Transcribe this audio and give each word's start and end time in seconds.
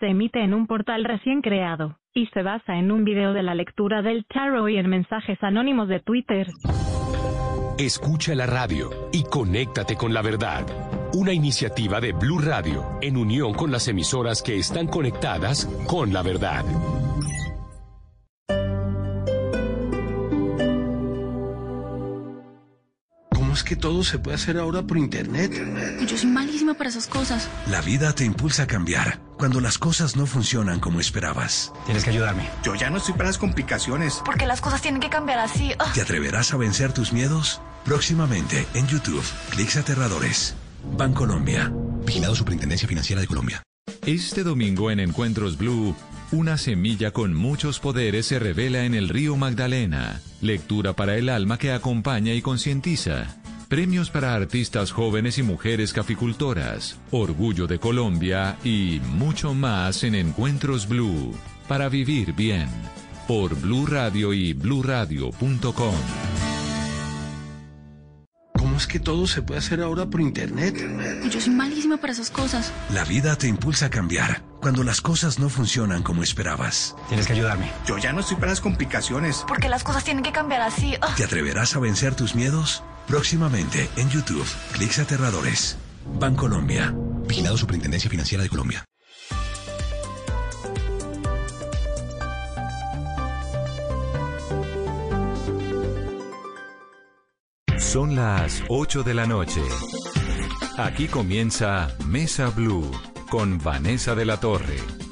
se 0.00 0.06
emite 0.06 0.42
en 0.42 0.54
un 0.54 0.66
portal 0.66 1.04
recién 1.04 1.40
creado, 1.40 1.98
y 2.14 2.26
se 2.26 2.42
basa 2.42 2.76
en 2.76 2.92
un 2.92 3.04
video 3.04 3.32
de 3.32 3.42
la 3.42 3.54
lectura 3.54 4.02
del 4.02 4.24
tarot 4.26 4.68
y 4.68 4.76
en 4.76 4.88
mensajes 4.88 5.42
anónimos 5.42 5.88
de 5.88 6.00
Twitter. 6.00 6.46
Escucha 7.78 8.34
la 8.34 8.46
radio 8.46 8.90
y 9.12 9.24
conéctate 9.24 9.96
con 9.96 10.14
la 10.14 10.22
verdad. 10.22 10.64
Una 11.12 11.32
iniciativa 11.32 12.00
de 12.00 12.12
Blue 12.12 12.38
Radio 12.38 12.84
en 13.00 13.16
unión 13.16 13.52
con 13.54 13.72
las 13.72 13.88
emisoras 13.88 14.42
que 14.42 14.56
están 14.56 14.86
conectadas 14.86 15.66
con 15.88 16.12
la 16.12 16.22
verdad. 16.22 16.64
Que 23.64 23.76
todo 23.76 24.04
se 24.04 24.18
puede 24.18 24.36
hacer 24.36 24.58
ahora 24.58 24.82
por 24.82 24.98
internet? 24.98 25.52
Yo 26.06 26.16
soy 26.16 26.30
malísima 26.30 26.74
para 26.74 26.90
esas 26.90 27.06
cosas. 27.06 27.48
La 27.68 27.80
vida 27.80 28.14
te 28.14 28.24
impulsa 28.24 28.64
a 28.64 28.66
cambiar 28.66 29.20
cuando 29.38 29.60
las 29.60 29.78
cosas 29.78 30.16
no 30.16 30.26
funcionan 30.26 30.80
como 30.80 31.00
esperabas. 31.00 31.72
Tienes 31.86 32.04
que 32.04 32.10
ayudarme. 32.10 32.48
Yo 32.62 32.74
ya 32.74 32.90
no 32.90 32.98
estoy 32.98 33.14
para 33.14 33.28
las 33.28 33.38
complicaciones. 33.38 34.22
Porque 34.24 34.46
las 34.46 34.60
cosas 34.60 34.82
tienen 34.82 35.00
que 35.00 35.08
cambiar 35.08 35.38
así. 35.38 35.72
Ah. 35.78 35.90
¿Te 35.94 36.02
atreverás 36.02 36.52
a 36.52 36.56
vencer 36.56 36.92
tus 36.92 37.12
miedos? 37.12 37.60
Próximamente 37.84 38.66
en 38.74 38.86
YouTube, 38.86 39.24
Clics 39.50 39.76
Aterradores. 39.76 40.54
Bancolombia. 40.96 41.72
Vigilado 42.06 42.34
Superintendencia 42.34 42.86
Financiera 42.86 43.20
de 43.20 43.26
Colombia. 43.26 43.62
Este 44.06 44.42
domingo 44.42 44.90
en 44.90 45.00
Encuentros 45.00 45.56
Blue, 45.56 45.96
una 46.30 46.58
semilla 46.58 47.10
con 47.12 47.34
muchos 47.34 47.80
poderes 47.80 48.26
se 48.26 48.38
revela 48.38 48.84
en 48.84 48.94
el 48.94 49.08
río 49.08 49.36
Magdalena. 49.36 50.20
Lectura 50.40 50.94
para 50.94 51.16
el 51.16 51.28
alma 51.28 51.58
que 51.58 51.72
acompaña 51.72 52.34
y 52.34 52.42
concientiza. 52.42 53.42
Premios 53.74 54.08
para 54.08 54.32
artistas 54.34 54.92
jóvenes 54.92 55.36
y 55.38 55.42
mujeres 55.42 55.92
caficultoras. 55.92 56.96
Orgullo 57.10 57.66
de 57.66 57.80
Colombia 57.80 58.56
y 58.62 59.00
mucho 59.14 59.52
más 59.52 60.04
en 60.04 60.14
Encuentros 60.14 60.86
Blue. 60.86 61.36
Para 61.66 61.88
vivir 61.88 62.34
bien. 62.34 62.68
Por 63.26 63.56
Blue 63.56 63.84
Radio 63.84 64.32
y 64.32 64.52
bluradio.com. 64.52 65.94
¿Cómo 68.56 68.76
es 68.76 68.86
que 68.86 69.00
todo 69.00 69.26
se 69.26 69.42
puede 69.42 69.58
hacer 69.58 69.80
ahora 69.80 70.06
por 70.06 70.20
internet? 70.20 70.76
Yo 71.28 71.40
soy 71.40 71.52
malísima 71.52 71.96
para 71.96 72.12
esas 72.12 72.30
cosas. 72.30 72.72
La 72.92 73.04
vida 73.04 73.34
te 73.34 73.48
impulsa 73.48 73.86
a 73.86 73.90
cambiar 73.90 74.42
cuando 74.60 74.84
las 74.84 75.00
cosas 75.00 75.40
no 75.40 75.48
funcionan 75.48 76.04
como 76.04 76.22
esperabas. 76.22 76.94
Tienes 77.08 77.26
que 77.26 77.32
ayudarme. 77.32 77.72
Yo 77.88 77.98
ya 77.98 78.12
no 78.12 78.20
estoy 78.20 78.36
para 78.36 78.50
las 78.50 78.60
complicaciones. 78.60 79.44
Porque 79.48 79.68
las 79.68 79.82
cosas 79.82 80.04
tienen 80.04 80.22
que 80.22 80.30
cambiar 80.30 80.60
así. 80.60 80.94
¿Te 81.16 81.24
atreverás 81.24 81.74
a 81.74 81.80
vencer 81.80 82.14
tus 82.14 82.36
miedos? 82.36 82.84
Próximamente 83.06 83.88
en 83.96 84.08
YouTube, 84.08 84.46
Clics 84.72 84.98
Aterradores. 84.98 85.76
Bancolombia. 86.18 86.94
Vigilado 87.28 87.56
Superintendencia 87.56 88.10
Financiera 88.10 88.42
de 88.42 88.48
Colombia. 88.48 88.84
Son 97.78 98.16
las 98.16 98.62
8 98.68 99.02
de 99.04 99.14
la 99.14 99.26
noche. 99.26 99.62
Aquí 100.78 101.06
comienza 101.06 101.94
Mesa 102.06 102.48
Blue 102.48 102.90
con 103.30 103.58
Vanessa 103.58 104.14
de 104.16 104.24
la 104.24 104.40
Torre. 104.40 105.03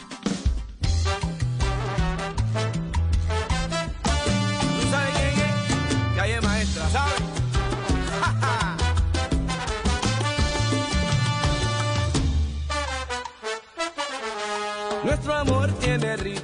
Tiene 15.98 16.17
ritmo, 16.17 16.42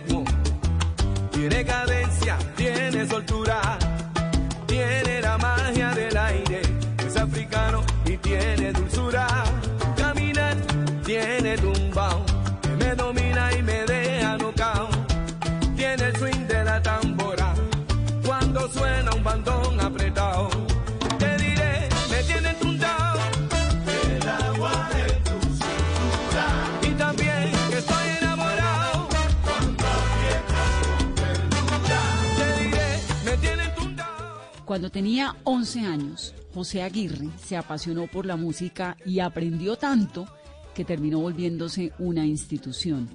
Cuando 34.79 34.93
tenía 34.93 35.35
11 35.43 35.81
años, 35.81 36.35
José 36.55 36.83
Aguirre 36.83 37.31
se 37.43 37.57
apasionó 37.57 38.07
por 38.07 38.25
la 38.25 38.37
música 38.37 38.97
y 39.05 39.19
aprendió 39.19 39.75
tanto 39.75 40.29
que 40.73 40.85
terminó 40.85 41.19
volviéndose 41.19 41.91
una 41.99 42.25
institución. 42.25 43.09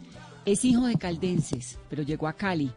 Es 0.43 0.65
hijo 0.65 0.87
de 0.87 0.97
caldenses, 0.97 1.79
pero 1.89 2.03
llegó 2.03 2.27
a 2.27 2.33
Cali, 2.33 2.69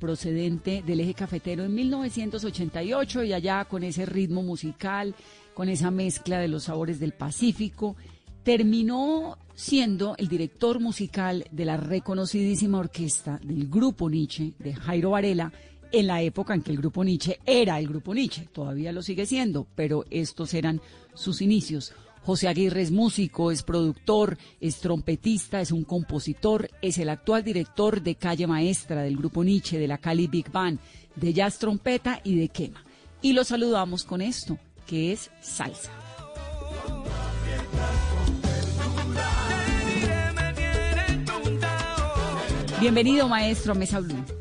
procedente 0.00 0.82
del 0.84 0.98
eje 0.98 1.14
cafetero 1.14 1.62
en 1.62 1.76
1988 1.76 3.22
y 3.22 3.32
allá 3.34 3.66
con 3.66 3.84
ese 3.84 4.04
ritmo 4.04 4.42
musical, 4.42 5.14
con 5.54 5.68
esa 5.68 5.92
mezcla 5.92 6.40
de 6.40 6.48
los 6.48 6.64
sabores 6.64 6.98
del 6.98 7.12
Pacífico, 7.12 7.94
terminó 8.42 9.38
siendo 9.54 10.16
el 10.18 10.26
director 10.26 10.80
musical 10.80 11.44
de 11.52 11.64
la 11.66 11.76
reconocidísima 11.76 12.78
orquesta 12.78 13.38
del 13.44 13.68
Grupo 13.68 14.10
Nietzsche 14.10 14.54
de 14.58 14.74
Jairo 14.74 15.10
Varela 15.10 15.52
en 15.94 16.08
la 16.08 16.22
época 16.22 16.54
en 16.54 16.62
que 16.62 16.72
el 16.72 16.78
Grupo 16.78 17.04
Nietzsche 17.04 17.38
era 17.46 17.78
el 17.78 17.86
Grupo 17.86 18.14
Nietzsche, 18.14 18.48
todavía 18.52 18.90
lo 18.90 19.00
sigue 19.00 19.26
siendo, 19.26 19.66
pero 19.76 20.04
estos 20.10 20.52
eran 20.52 20.80
sus 21.14 21.40
inicios. 21.40 21.92
José 22.22 22.48
Aguirre 22.48 22.82
es 22.82 22.90
músico, 22.90 23.52
es 23.52 23.62
productor, 23.62 24.36
es 24.60 24.80
trompetista, 24.80 25.60
es 25.60 25.70
un 25.70 25.84
compositor, 25.84 26.68
es 26.82 26.98
el 26.98 27.10
actual 27.10 27.44
director 27.44 28.02
de 28.02 28.16
Calle 28.16 28.46
Maestra 28.46 29.02
del 29.02 29.16
Grupo 29.16 29.44
Nietzsche, 29.44 29.78
de 29.78 29.86
la 29.86 29.98
Cali 29.98 30.26
Big 30.26 30.50
Band, 30.50 30.80
de 31.14 31.32
Jazz 31.32 31.58
Trompeta 31.58 32.20
y 32.24 32.36
de 32.36 32.48
Quema. 32.48 32.82
Y 33.22 33.32
lo 33.32 33.44
saludamos 33.44 34.04
con 34.04 34.20
esto, 34.20 34.58
que 34.86 35.12
es 35.12 35.30
salsa. 35.40 35.92
Bienvenido, 42.80 43.28
maestro, 43.28 43.72
a 43.72 43.74
Mesa 43.76 44.00
Blue. 44.00 44.33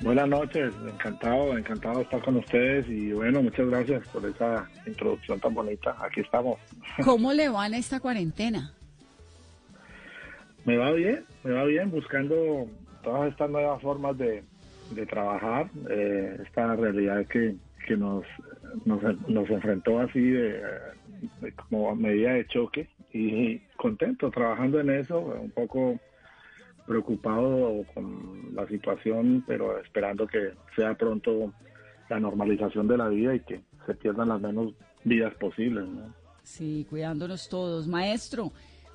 Buenas 0.00 0.28
noches, 0.28 0.74
encantado, 0.86 1.56
encantado 1.56 1.96
de 1.96 2.02
estar 2.02 2.22
con 2.22 2.36
ustedes 2.36 2.86
y 2.88 3.12
bueno, 3.12 3.42
muchas 3.42 3.66
gracias 3.68 4.06
por 4.08 4.26
esa 4.26 4.68
introducción 4.86 5.40
tan 5.40 5.54
bonita. 5.54 5.96
Aquí 6.00 6.20
estamos. 6.20 6.58
¿Cómo 7.04 7.32
le 7.32 7.48
va 7.48 7.66
en 7.66 7.74
esta 7.74 7.98
cuarentena? 7.98 8.72
Me 10.66 10.76
va 10.76 10.92
bien, 10.92 11.24
me 11.44 11.52
va 11.52 11.64
bien 11.64 11.90
buscando 11.90 12.68
todas 13.02 13.30
estas 13.30 13.48
nuevas 13.48 13.80
formas 13.80 14.18
de, 14.18 14.42
de 14.90 15.06
trabajar, 15.06 15.70
eh, 15.88 16.40
esta 16.44 16.76
realidad 16.76 17.26
que, 17.26 17.54
que 17.86 17.96
nos, 17.96 18.24
nos, 18.84 19.00
nos 19.28 19.48
enfrentó 19.48 20.00
así 20.00 20.20
de, 20.20 20.60
de 21.40 21.52
como 21.52 21.94
medida 21.94 22.32
de 22.32 22.46
choque 22.48 22.88
y 23.12 23.58
contento 23.76 24.30
trabajando 24.30 24.78
en 24.80 24.90
eso, 24.90 25.20
un 25.20 25.50
poco 25.50 25.98
preocupado 26.86 27.84
con 27.94 28.54
la 28.54 28.66
situación, 28.68 29.44
pero 29.46 29.78
esperando 29.78 30.26
que 30.26 30.52
sea 30.74 30.94
pronto 30.94 31.52
la 32.08 32.20
normalización 32.20 32.86
de 32.88 32.96
la 32.96 33.08
vida 33.08 33.34
y 33.34 33.40
que 33.40 33.60
se 33.86 33.94
pierdan 33.94 34.28
las 34.28 34.40
menos 34.40 34.72
vidas 35.04 35.34
posibles. 35.34 35.84
Sí, 36.42 36.86
cuidándonos 36.88 37.48
todos. 37.48 37.86
Maestro, 37.86 38.52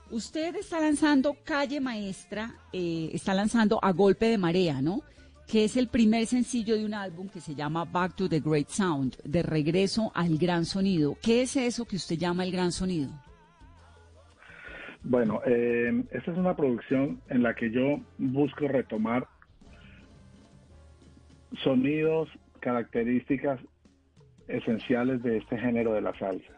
usted 0.09 0.55
está 0.55 0.79
lanzando 0.79 1.35
Calle 1.43 1.81
Maestra, 1.81 2.55
eh, 2.71 3.09
está 3.13 3.33
lanzando 3.33 3.79
A 3.81 3.91
Golpe 3.91 4.27
de 4.27 4.37
Marea, 4.37 4.81
¿no? 4.81 5.01
Que 5.47 5.65
es 5.65 5.75
el 5.75 5.89
primer 5.89 6.27
sencillo 6.27 6.77
de 6.77 6.85
un 6.85 6.93
álbum 6.93 7.27
que 7.27 7.41
se 7.41 7.55
llama 7.55 7.83
Back 7.83 8.15
to 8.15 8.29
the 8.29 8.39
Great 8.39 8.69
Sound, 8.69 9.17
de 9.23 9.43
regreso 9.43 10.11
al 10.15 10.37
gran 10.37 10.65
sonido. 10.65 11.17
¿Qué 11.21 11.41
es 11.41 11.57
eso 11.57 11.83
que 11.83 11.97
usted 11.97 12.17
llama 12.17 12.45
el 12.45 12.51
gran 12.51 12.71
sonido? 12.71 13.11
Bueno, 15.03 15.41
eh, 15.45 16.03
esta 16.11 16.31
es 16.31 16.37
una 16.37 16.55
producción 16.55 17.21
en 17.29 17.41
la 17.41 17.55
que 17.55 17.71
yo 17.71 17.99
busco 18.17 18.67
retomar 18.67 19.27
sonidos, 21.63 22.29
características 22.59 23.59
esenciales 24.47 25.23
de 25.23 25.37
este 25.37 25.57
género 25.57 25.93
de 25.93 26.01
la 26.01 26.17
salsa. 26.19 26.53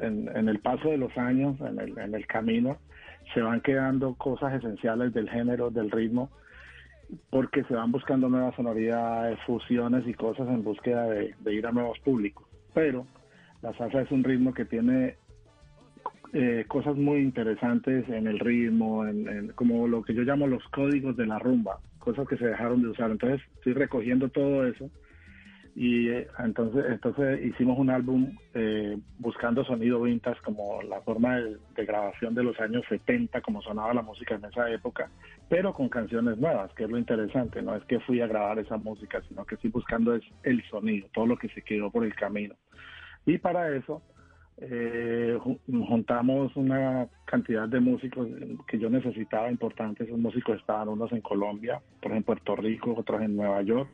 En, 0.00 0.28
el 0.48 0.58
paso 0.60 0.88
de 0.88 0.96
los 0.96 1.16
años, 1.18 1.60
en 1.60 1.78
el, 1.78 1.98
en 1.98 2.14
el, 2.14 2.26
camino, 2.26 2.78
se 3.34 3.42
van 3.42 3.60
quedando 3.60 4.14
cosas 4.14 4.54
esenciales 4.54 5.12
del 5.12 5.28
género, 5.28 5.70
del 5.70 5.90
ritmo, 5.90 6.30
porque 7.28 7.62
se 7.64 7.74
van 7.74 7.92
buscando 7.92 8.28
nuevas 8.30 8.54
sonoridades, 8.54 9.38
fusiones 9.44 10.06
y 10.06 10.14
cosas 10.14 10.48
en 10.48 10.64
búsqueda 10.64 11.04
de 11.06 11.54
ir 11.54 11.66
a 11.66 11.72
nuevos 11.72 11.98
públicos. 11.98 12.48
Pero 12.72 13.06
la 13.60 13.74
salsa 13.74 14.00
es 14.00 14.10
un 14.10 14.24
ritmo 14.24 14.54
que 14.54 14.64
tiene 14.64 15.16
eh, 16.32 16.64
cosas 16.66 16.96
muy 16.96 17.20
interesantes 17.20 18.08
en 18.08 18.26
el 18.26 18.38
ritmo, 18.38 19.06
en, 19.06 19.52
como 19.54 19.86
lo 19.86 20.02
que 20.02 20.14
yo 20.14 20.22
llamo 20.22 20.46
los 20.46 20.64
códigos 20.68 21.16
de 21.16 21.26
la 21.26 21.38
rumba, 21.38 21.78
cosas 21.98 22.26
que 22.26 22.36
se 22.36 22.46
dejaron 22.46 22.82
de 22.82 22.88
usar. 22.88 23.10
Entonces 23.10 23.40
estoy 23.56 23.74
recogiendo 23.74 24.28
todo 24.28 24.66
eso 24.66 24.90
y 25.74 26.08
eh, 26.08 26.28
entonces 26.38 26.84
entonces 26.88 27.44
hicimos 27.44 27.78
un 27.78 27.88
álbum 27.88 28.36
eh, 28.52 28.98
buscando 29.18 29.64
sonido 29.64 30.02
vintage 30.02 30.40
como 30.42 30.82
la 30.82 31.00
forma 31.00 31.36
de, 31.36 31.56
de, 31.74 31.86
grabación 31.86 32.34
de 32.34 32.42
los 32.42 32.58
años 32.60 32.84
70 32.90 33.40
como 33.40 33.62
sonaba 33.62 33.94
la 33.94 34.02
música 34.02 34.34
en 34.34 34.44
esa 34.44 34.70
época 34.70 35.08
pero 35.48 35.72
con 35.72 35.88
canciones 35.88 36.36
nuevas 36.36 36.70
que 36.74 36.84
es 36.84 36.90
lo 36.90 36.98
interesante 36.98 37.62
no 37.62 37.74
es 37.74 37.82
que 37.84 38.00
fui 38.00 38.20
a 38.20 38.26
grabar 38.26 38.58
esa 38.58 38.76
música 38.76 39.22
sino 39.28 39.46
que 39.46 39.54
estoy 39.54 39.70
buscando 39.70 40.14
es 40.14 40.22
el 40.42 40.62
sonido 40.68 41.08
todo 41.14 41.26
lo 41.26 41.38
que 41.38 41.48
se 41.48 41.62
quedó 41.62 41.90
por 41.90 42.04
el 42.04 42.14
camino 42.14 42.54
y 43.24 43.38
para 43.38 43.74
eso 43.74 44.02
eh, 44.70 45.38
juntamos 45.66 46.54
una 46.56 47.08
cantidad 47.24 47.68
de 47.68 47.80
músicos 47.80 48.28
que 48.68 48.78
yo 48.78 48.88
necesitaba 48.90 49.50
importantes 49.50 50.08
músicos 50.10 50.60
estaban 50.60 50.88
unos 50.88 51.10
en 51.12 51.20
Colombia 51.20 51.82
otros 51.98 52.16
en 52.16 52.22
Puerto 52.22 52.54
Rico 52.54 52.94
otros 52.96 53.22
en 53.22 53.36
Nueva 53.36 53.62
York 53.62 53.90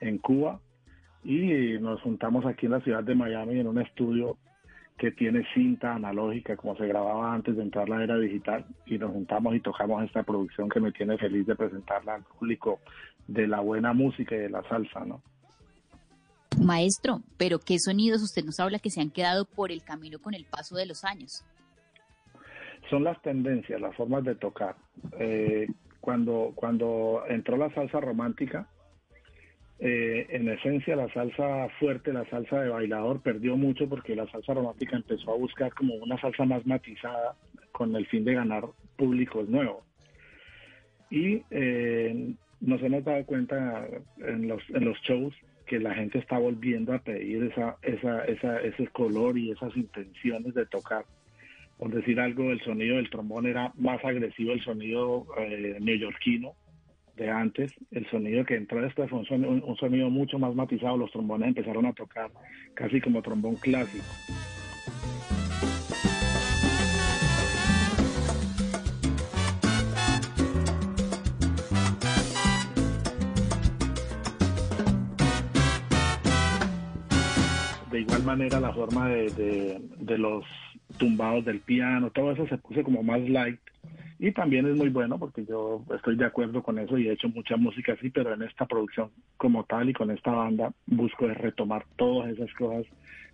en 0.00 0.18
Cuba 0.18 0.58
y 1.22 1.78
nos 1.80 2.00
juntamos 2.00 2.46
aquí 2.46 2.66
en 2.66 2.72
la 2.72 2.80
ciudad 2.80 3.04
de 3.04 3.14
Miami 3.14 3.60
en 3.60 3.66
un 3.66 3.78
estudio 3.78 4.38
que 4.96 5.10
tiene 5.12 5.44
cinta 5.54 5.94
analógica 5.94 6.56
como 6.56 6.76
se 6.76 6.86
grababa 6.86 7.34
antes 7.34 7.56
de 7.56 7.62
entrar 7.62 7.88
la 7.88 8.02
era 8.02 8.16
digital 8.18 8.64
y 8.86 8.96
nos 8.96 9.10
juntamos 9.12 9.54
y 9.54 9.60
tocamos 9.60 10.02
esta 10.04 10.22
producción 10.22 10.68
que 10.68 10.80
me 10.80 10.92
tiene 10.92 11.18
feliz 11.18 11.46
de 11.46 11.56
presentarla 11.56 12.14
al 12.14 12.22
público 12.22 12.80
de 13.26 13.46
la 13.46 13.60
buena 13.60 13.92
música 13.92 14.34
y 14.34 14.38
de 14.38 14.50
la 14.50 14.62
salsa, 14.64 15.04
¿no? 15.04 15.22
Maestro, 16.60 17.22
pero 17.38 17.58
¿qué 17.58 17.78
sonidos 17.78 18.22
usted 18.22 18.44
nos 18.44 18.60
habla 18.60 18.78
que 18.78 18.90
se 18.90 19.00
han 19.00 19.10
quedado 19.10 19.46
por 19.46 19.72
el 19.72 19.82
camino 19.82 20.18
con 20.20 20.34
el 20.34 20.44
paso 20.44 20.76
de 20.76 20.86
los 20.86 21.04
años? 21.04 21.44
Son 22.90 23.04
las 23.04 23.20
tendencias, 23.22 23.80
las 23.80 23.94
formas 23.96 24.24
de 24.24 24.34
tocar. 24.34 24.76
Eh, 25.18 25.68
cuando, 26.00 26.52
cuando 26.54 27.22
entró 27.28 27.56
la 27.56 27.72
salsa 27.74 28.00
romántica, 28.00 28.68
eh, 29.78 30.26
en 30.30 30.48
esencia 30.48 30.96
la 30.96 31.10
salsa 31.12 31.68
fuerte, 31.78 32.12
la 32.12 32.28
salsa 32.28 32.60
de 32.60 32.68
bailador 32.68 33.22
perdió 33.22 33.56
mucho 33.56 33.88
porque 33.88 34.14
la 34.14 34.30
salsa 34.30 34.52
romántica 34.52 34.96
empezó 34.96 35.32
a 35.32 35.38
buscar 35.38 35.72
como 35.72 35.94
una 35.94 36.20
salsa 36.20 36.44
más 36.44 36.66
matizada 36.66 37.36
con 37.72 37.96
el 37.96 38.06
fin 38.06 38.24
de 38.24 38.34
ganar 38.34 38.64
públicos 38.96 39.48
nuevos. 39.48 39.84
Y 41.08 41.42
eh, 41.50 42.34
nos 42.60 42.82
hemos 42.82 43.04
dado 43.04 43.24
cuenta 43.24 43.86
en 44.18 44.48
los, 44.48 44.62
en 44.68 44.84
los 44.84 44.98
shows 45.00 45.34
que 45.70 45.78
la 45.78 45.94
gente 45.94 46.18
está 46.18 46.36
volviendo 46.36 46.92
a 46.92 46.98
pedir 46.98 47.44
esa, 47.44 47.76
esa, 47.82 48.24
esa, 48.24 48.60
ese 48.60 48.88
color 48.88 49.38
y 49.38 49.52
esas 49.52 49.76
intenciones 49.76 50.52
de 50.52 50.66
tocar. 50.66 51.04
Por 51.78 51.94
decir 51.94 52.18
algo, 52.18 52.50
el 52.50 52.60
sonido 52.62 52.96
del 52.96 53.08
trombón 53.08 53.46
era 53.46 53.72
más 53.78 54.04
agresivo, 54.04 54.52
el 54.52 54.64
sonido 54.64 55.26
eh, 55.38 55.76
neoyorquino, 55.80 56.54
de 57.14 57.30
antes, 57.30 57.72
el 57.92 58.04
sonido 58.10 58.44
que 58.44 58.56
entró 58.56 58.82
después 58.82 59.08
fue 59.08 59.20
un 59.20 59.26
sonido, 59.26 59.50
un 59.50 59.76
sonido, 59.76 60.10
mucho 60.10 60.40
más 60.40 60.56
matizado, 60.56 60.96
los 60.96 61.12
trombones 61.12 61.48
empezaron 61.48 61.86
a 61.86 61.92
tocar 61.92 62.32
casi 62.74 63.00
como 63.00 63.22
trombón 63.22 63.54
clásico. 63.54 64.49
Igual 78.00 78.24
manera 78.24 78.60
la 78.60 78.72
forma 78.72 79.08
de, 79.08 79.30
de, 79.30 79.80
de 79.98 80.18
los 80.18 80.44
tumbados 80.98 81.44
del 81.44 81.60
piano, 81.60 82.10
todo 82.10 82.32
eso 82.32 82.46
se 82.46 82.58
puso 82.58 82.82
como 82.82 83.02
más 83.02 83.20
light 83.28 83.60
y 84.22 84.32
también 84.32 84.66
es 84.66 84.76
muy 84.76 84.90
bueno 84.90 85.18
porque 85.18 85.46
yo 85.46 85.82
estoy 85.94 86.14
de 86.14 86.26
acuerdo 86.26 86.62
con 86.62 86.78
eso 86.78 86.98
y 86.98 87.08
he 87.08 87.12
hecho 87.12 87.30
mucha 87.30 87.56
música 87.56 87.94
así, 87.94 88.10
pero 88.10 88.34
en 88.34 88.42
esta 88.42 88.66
producción 88.66 89.10
como 89.38 89.64
tal 89.64 89.88
y 89.88 89.94
con 89.94 90.10
esta 90.10 90.30
banda 90.30 90.72
busco 90.86 91.26
retomar 91.26 91.86
todas 91.96 92.30
esas 92.30 92.52
cosas 92.52 92.84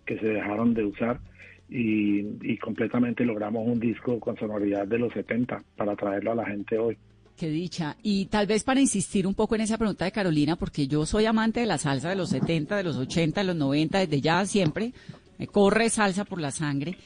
que 0.05 0.17
se 0.17 0.27
dejaron 0.27 0.73
de 0.73 0.85
usar 0.85 1.19
y, 1.67 2.25
y 2.41 2.57
completamente 2.57 3.25
logramos 3.25 3.67
un 3.67 3.81
disco 3.81 4.17
con 4.21 4.37
sonoridad 4.37 4.87
de 4.87 4.99
los 4.99 5.11
70 5.11 5.61
para 5.75 5.93
traerlo 5.97 6.31
a 6.31 6.35
la 6.35 6.45
gente 6.45 6.77
hoy. 6.77 6.97
Qué 7.37 7.49
dicha. 7.49 7.95
Y 8.01 8.25
tal 8.25 8.47
vez 8.47 8.63
para 8.63 8.81
insistir 8.81 9.27
un 9.27 9.35
poco 9.35 9.53
en 9.53 9.61
esa 9.61 9.77
pregunta 9.77 10.05
de 10.05 10.11
Carolina, 10.11 10.55
porque 10.55 10.87
yo 10.87 11.05
soy 11.05 11.27
amante 11.27 11.59
de 11.59 11.67
la 11.67 11.77
salsa 11.77 12.09
de 12.09 12.15
los 12.15 12.29
70, 12.29 12.77
de 12.77 12.83
los 12.83 12.97
80, 12.97 13.41
de 13.41 13.47
los 13.47 13.55
90, 13.55 13.99
desde 13.99 14.21
ya 14.21 14.43
siempre. 14.45 14.91
Me 15.37 15.45
corre 15.45 15.91
salsa 15.91 16.25
por 16.25 16.41
la 16.41 16.49
sangre. 16.49 16.97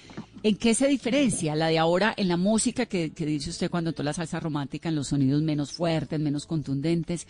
¿En 0.42 0.56
qué 0.56 0.74
se 0.74 0.88
diferencia 0.88 1.54
la 1.54 1.68
de 1.68 1.78
ahora 1.78 2.14
en 2.16 2.30
la 2.30 2.38
música 2.38 2.86
que, 2.86 3.10
dice 3.10 3.50
usted 3.50 3.70
cuando 3.70 3.92
toda 3.92 4.06
la 4.06 4.14
salsa 4.14 4.40
romántica, 4.40 4.88
en 4.88 4.96
los 4.96 5.10
sonidos 5.10 5.42
menos 5.42 5.74
fuertes, 5.74 6.18
menos 6.18 6.46
contundentes, 6.46 7.28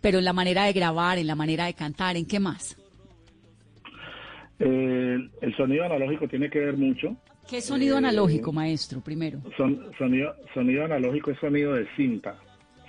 pero 0.00 0.20
en 0.20 0.24
la 0.24 0.32
manera 0.32 0.64
de 0.64 0.72
grabar, 0.72 1.18
en 1.18 1.26
la 1.26 1.34
manera 1.34 1.66
de 1.66 1.74
cantar, 1.74 2.16
¿en 2.16 2.24
qué 2.24 2.38
más? 2.38 2.76
Eh, 4.60 5.18
el 5.40 5.56
sonido 5.56 5.84
analógico 5.86 6.28
tiene 6.28 6.48
que 6.48 6.60
ver 6.60 6.76
mucho. 6.76 7.16
¿Qué 7.48 7.60
sonido 7.60 7.96
eh, 7.96 7.98
analógico, 7.98 8.52
maestro, 8.52 9.00
primero? 9.00 9.38
Son, 9.56 9.90
sonido, 9.98 10.34
sonido 10.54 10.84
analógico 10.84 11.30
es 11.30 11.38
sonido 11.38 11.74
de 11.74 11.86
cinta, 11.96 12.36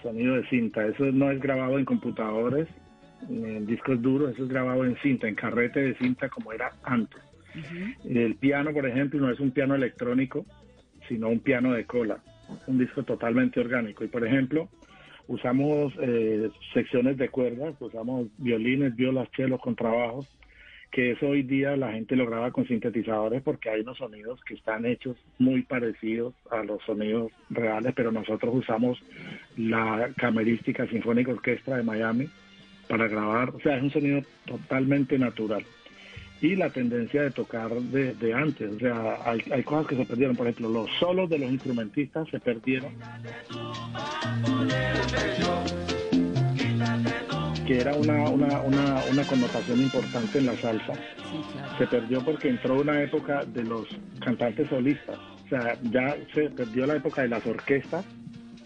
sonido 0.01 0.35
de 0.35 0.47
cinta. 0.49 0.85
Eso 0.85 1.05
no 1.11 1.31
es 1.31 1.39
grabado 1.39 1.77
en 1.77 1.85
computadores, 1.85 2.67
en 3.29 3.65
discos 3.65 4.01
duros, 4.01 4.33
eso 4.33 4.43
es 4.43 4.49
grabado 4.49 4.85
en 4.85 4.97
cinta, 4.97 5.27
en 5.27 5.35
carrete 5.35 5.81
de 5.81 5.95
cinta 5.97 6.29
como 6.29 6.53
era 6.53 6.71
antes. 6.83 7.21
El 8.03 8.35
piano, 8.35 8.73
por 8.73 8.85
ejemplo, 8.85 9.19
no 9.19 9.31
es 9.31 9.39
un 9.39 9.51
piano 9.51 9.75
electrónico, 9.75 10.45
sino 11.07 11.29
un 11.29 11.39
piano 11.39 11.73
de 11.73 11.85
cola, 11.85 12.19
un 12.67 12.77
disco 12.77 13.03
totalmente 13.03 13.59
orgánico. 13.59 14.03
Y, 14.03 14.07
por 14.07 14.25
ejemplo, 14.25 14.69
usamos 15.27 15.93
eh, 16.01 16.49
secciones 16.73 17.17
de 17.17 17.29
cuerdas, 17.29 17.75
usamos 17.79 18.27
violines, 18.37 18.95
violas, 18.95 19.29
chelos, 19.31 19.61
contrabajos, 19.61 20.27
que 20.95 21.11
eso 21.11 21.27
hoy 21.27 21.43
día 21.43 21.75
la 21.75 21.91
gente 21.91 22.15
lo 22.15 22.25
graba 22.25 22.51
con 22.51 22.65
sintetizadores 22.65 23.43
porque 23.43 23.69
hay 23.69 23.81
unos 23.81 23.97
sonidos 23.97 24.39
que 24.45 24.53
están 24.53 24.85
hechos 24.85 25.17
muy 25.37 25.61
parecidos 25.63 26.33
a 26.49 26.63
los 26.63 26.81
sonidos 26.83 27.33
reales, 27.49 27.91
pero 27.93 28.13
nosotros 28.13 28.55
usamos 28.55 28.97
la 29.57 30.09
Camerística 30.15 30.87
Sinfónica 30.87 31.33
Orquestra 31.33 31.75
de 31.75 31.83
Miami 31.83 32.29
para 32.87 33.09
grabar, 33.09 33.49
o 33.49 33.59
sea, 33.59 33.75
es 33.75 33.83
un 33.83 33.91
sonido 33.91 34.21
totalmente 34.45 35.19
natural 35.19 35.65
y 36.39 36.55
la 36.55 36.69
tendencia 36.69 37.23
de 37.23 37.31
tocar 37.31 37.71
de, 37.71 38.13
de 38.13 38.33
antes. 38.33 38.71
O 38.71 38.79
sea, 38.79 39.17
hay, 39.25 39.41
hay, 39.51 39.63
cosas 39.63 39.87
que 39.87 39.97
se 39.97 40.05
perdieron. 40.05 40.37
Por 40.37 40.47
ejemplo, 40.47 40.69
los 40.69 40.89
solos 40.97 41.29
de 41.29 41.39
los 41.39 41.51
instrumentistas 41.51 42.29
se 42.29 42.39
perdieron. 42.39 42.93
Que 47.65 47.81
era 47.81 47.95
una, 47.95 48.29
una, 48.29 48.61
una, 48.61 49.03
una 49.11 49.23
connotación 49.23 49.81
importante 49.81 50.37
en 50.37 50.45
la 50.45 50.55
salsa. 50.57 50.93
Sí, 50.93 51.41
claro. 51.51 51.77
Se 51.79 51.87
perdió 51.87 52.23
porque 52.23 52.49
entró 52.49 52.79
una 52.79 53.01
época 53.01 53.43
de 53.43 53.63
los 53.63 53.87
cantantes 54.23 54.69
solistas. 54.69 55.17
O 55.45 55.47
sea, 55.49 55.77
ya 55.83 56.15
se 56.33 56.49
perdió 56.51 56.85
la 56.85 56.97
época 56.97 57.23
de 57.23 57.29
las 57.29 57.45
orquestas 57.45 58.05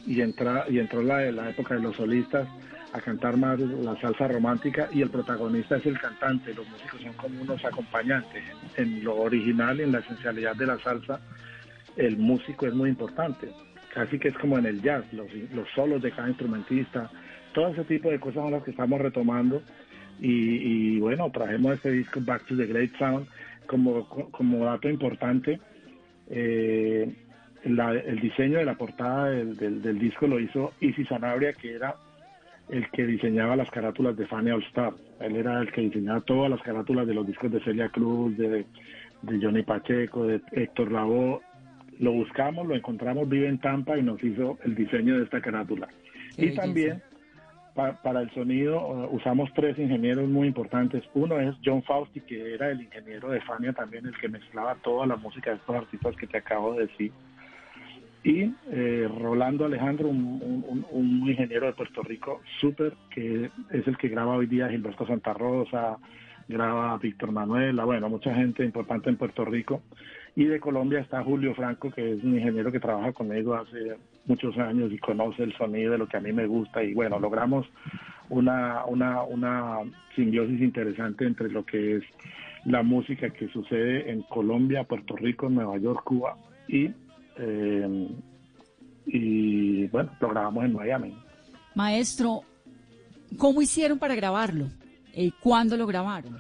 y, 0.06 0.22
entra, 0.22 0.66
y 0.70 0.80
entró 0.80 1.02
la, 1.02 1.32
la 1.32 1.50
época 1.50 1.76
de 1.76 1.82
los 1.82 1.96
solistas 1.96 2.48
a 2.94 3.00
cantar 3.00 3.38
más 3.38 3.60
la 3.60 4.00
salsa 4.02 4.28
romántica 4.28 4.90
y 4.92 5.02
el 5.02 5.10
protagonista 5.10 5.78
es 5.78 5.86
el 5.86 6.00
cantante, 6.00 6.54
los 6.54 6.68
músicos 6.68 7.02
son 7.02 7.14
como 7.14 7.42
unos 7.42 7.64
acompañantes. 7.64 8.44
En 8.78 9.04
lo 9.04 9.16
original, 9.16 9.80
en 9.80 9.92
la 9.92 10.00
esencialidad 10.00 10.56
de 10.56 10.66
la 10.66 10.80
salsa, 10.80 11.20
el 11.96 12.18
músico 12.18 12.66
es 12.66 12.74
muy 12.74 12.90
importante, 12.90 13.52
casi 13.94 14.18
que 14.18 14.30
es 14.30 14.38
como 14.38 14.58
en 14.58 14.66
el 14.66 14.82
jazz, 14.82 15.04
los, 15.14 15.28
los 15.54 15.68
solos 15.76 16.02
de 16.02 16.12
cada 16.12 16.30
instrumentista, 16.30 17.10
todo 17.54 17.70
ese 17.70 17.84
tipo 17.84 18.10
de 18.10 18.20
cosas 18.20 18.44
son 18.44 18.52
las 18.52 18.64
que 18.64 18.72
estamos 18.72 19.00
retomando 19.02 19.62
y, 20.20 20.96
y 20.96 21.00
bueno, 21.00 21.32
trajimos 21.32 21.76
este 21.76 21.92
disco 21.92 22.20
Back 22.22 22.46
to 22.46 22.58
the 22.58 22.66
Great 22.66 22.96
Sound 22.98 23.28
como, 23.66 24.08
como 24.08 24.66
dato 24.66 24.90
importante. 24.90 25.60
Eh, 26.30 27.12
la, 27.66 27.92
el 27.94 28.20
diseño 28.20 28.60
de 28.60 28.66
la 28.66 28.76
portada 28.76 29.30
del, 29.30 29.56
del, 29.58 29.82
del 29.82 30.00
disco 30.00 30.28
lo 30.28 30.40
hizo 30.40 30.74
Isi 30.80 31.06
Sanabria, 31.06 31.54
que 31.54 31.74
era 31.74 31.96
el 32.70 32.90
que 32.92 33.06
diseñaba 33.06 33.56
las 33.56 33.70
carátulas 33.72 34.16
de 34.16 34.28
Fanny 34.28 34.52
All 34.52 34.64
Star. 34.64 34.94
Él 35.20 35.36
era 35.36 35.60
el 35.60 35.72
que 35.72 35.82
diseñaba 35.82 36.22
todas 36.22 36.50
las 36.50 36.62
carátulas 36.62 37.08
de 37.08 37.14
los 37.14 37.26
discos 37.26 37.52
de 37.52 37.60
Celia 37.62 37.90
Cruz, 37.90 38.38
de, 38.38 38.66
de 39.24 39.40
Johnny 39.42 39.64
Pacheco, 39.64 40.26
de 40.26 40.42
Héctor 40.52 40.92
Lavoe. 40.92 41.42
Lo 42.00 42.14
buscamos, 42.14 42.66
lo 42.66 42.76
encontramos, 42.76 43.28
vive 43.28 43.48
en 43.48 43.60
Tampa 43.60 43.98
y 43.98 44.04
nos 44.04 44.24
hizo 44.24 44.58
el 44.64 44.76
diseño 44.76 45.18
de 45.18 45.24
esta 45.24 45.42
carátula. 45.42 45.90
Qué 46.38 46.46
y 46.46 46.56
también 46.56 47.02
pa, 47.74 48.02
para 48.02 48.22
el 48.22 48.30
sonido 48.32 49.10
usamos 49.12 49.50
tres 49.54 49.78
ingenieros 49.78 50.30
muy 50.30 50.48
importantes. 50.48 51.04
Uno 51.14 51.40
es 51.40 51.56
John 51.64 51.84
Fausti, 51.84 52.22
que 52.22 52.54
era 52.54 52.70
el 52.72 52.82
ingeniero 52.82 53.30
de 53.30 53.42
Fania 53.42 53.74
también, 53.74 54.06
el 54.06 54.18
que 54.18 54.30
mezclaba 54.30 54.76
toda 54.76 55.06
la 55.06 55.16
música 55.16 55.52
de 55.52 55.58
estos 55.58 55.76
artistas 55.76 56.16
que 56.16 56.28
te 56.28 56.38
acabo 56.38 56.74
de 56.74 56.88
decir 56.88 57.12
y 58.24 58.54
eh, 58.72 59.08
Rolando 59.20 59.66
Alejandro, 59.66 60.10
un, 60.10 60.64
un, 60.68 60.86
un, 60.92 61.30
ingeniero 61.30 61.68
de 61.68 61.74
Puerto 61.74 62.02
Rico 62.04 62.42
súper, 62.60 62.94
que 63.10 63.50
es 63.72 63.88
el 63.88 63.98
que 63.98 64.10
graba 64.10 64.36
hoy 64.36 64.46
día 64.46 64.68
Gilberto 64.68 65.08
Santa 65.08 65.34
Rosa, 65.34 65.98
graba 66.48 66.98
Víctor 66.98 67.32
Manuela, 67.32 67.86
bueno, 67.86 68.10
mucha 68.10 68.34
gente 68.36 68.66
importante 68.66 69.10
en 69.10 69.18
Puerto 69.18 69.46
Rico. 69.46 69.82
Y 70.36 70.46
de 70.46 70.60
Colombia 70.60 71.00
está 71.00 71.24
Julio 71.24 71.56
Franco, 71.56 71.92
que 71.92 72.14
es 72.14 72.24
un 72.24 72.36
ingeniero 72.36 72.72
que 72.72 72.80
trabaja 72.80 73.14
conmigo 73.14 73.56
hace 73.56 73.98
muchos 74.26 74.58
años 74.58 74.92
y 74.92 74.98
conoce 74.98 75.44
el 75.44 75.56
sonido 75.58 75.94
de 75.94 75.98
lo 75.98 76.08
que 76.08 76.18
a 76.18 76.22
mí 76.22 76.32
me 76.32 76.48
gusta. 76.48 76.84
Y 76.84 76.94
bueno, 76.94 77.20
logramos 77.20 77.66
una, 78.30 78.86
una, 78.86 79.24
una 79.24 79.80
simbiosis 80.16 80.62
interesante 80.62 81.26
entre 81.26 81.50
lo 81.50 81.66
que 81.66 81.98
es 81.98 82.04
la 82.66 82.84
música 82.84 83.30
que 83.30 83.48
sucede 83.50 84.12
en 84.12 84.22
Colombia, 84.24 84.84
Puerto 84.84 85.16
Rico, 85.16 85.50
Nueva 85.50 85.78
York, 85.78 86.04
Cuba 86.04 86.38
y, 86.68 86.92
eh, 87.38 88.10
y 89.06 89.88
bueno, 89.88 90.12
lo 90.20 90.30
grabamos 90.30 90.66
en 90.66 90.74
Miami. 90.74 91.18
Maestro, 91.76 92.42
¿cómo 93.38 93.62
hicieron 93.62 93.98
para 93.98 94.16
grabarlo? 94.16 94.68
¿Y 95.14 95.32
cuándo 95.32 95.78
lo 95.78 95.88
grabaron? 95.88 96.38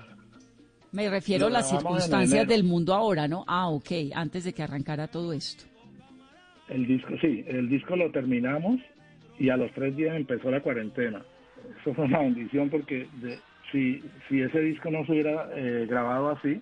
Me 0.91 1.09
refiero 1.09 1.48
a 1.48 1.50
las 1.50 1.69
circunstancias 1.69 2.48
del 2.48 2.63
mundo 2.63 2.93
ahora, 2.93 3.27
¿no? 3.27 3.43
Ah, 3.48 3.69
ok, 3.69 3.91
antes 4.13 4.43
de 4.43 4.53
que 4.53 4.63
arrancara 4.63 5.07
todo 5.07 5.33
esto. 5.33 5.69
El 6.70 6.86
disco, 6.86 7.16
sí, 7.20 7.44
el 7.48 7.68
disco 7.70 7.96
lo 7.96 8.12
terminamos 8.12 8.80
y 9.40 9.50
a 9.50 9.58
los 9.58 9.72
tres 9.72 9.96
días 9.96 10.16
empezó 10.16 10.52
la 10.52 10.62
cuarentena. 10.62 11.24
Eso 11.82 11.94
fue 11.94 12.06
una 12.06 12.20
bendición 12.20 12.70
porque 12.70 13.08
de, 13.22 13.40
si, 13.72 14.04
si 14.28 14.42
ese 14.42 14.60
disco 14.62 14.92
no 14.92 15.06
se 15.06 15.14
hubiera 15.14 15.50
eh, 15.56 15.86
grabado 15.90 16.30
así, 16.30 16.62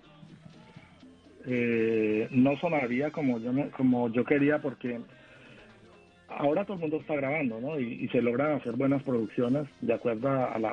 eh, 1.46 2.28
no 2.30 2.56
sonaría 2.58 3.10
como 3.10 3.38
yo, 3.38 3.52
como 3.70 4.10
yo 4.12 4.24
quería 4.24 4.60
porque 4.60 4.98
ahora 6.28 6.64
todo 6.64 6.74
el 6.74 6.80
mundo 6.80 6.98
está 6.98 7.16
grabando, 7.16 7.60
¿no? 7.60 7.78
Y, 7.80 8.08
se 8.08 8.22
logran 8.22 8.52
hacer 8.52 8.76
buenas 8.76 9.02
producciones 9.02 9.66
de 9.80 9.94
acuerdo 9.94 10.28
a 10.28 10.58
la, 10.58 10.70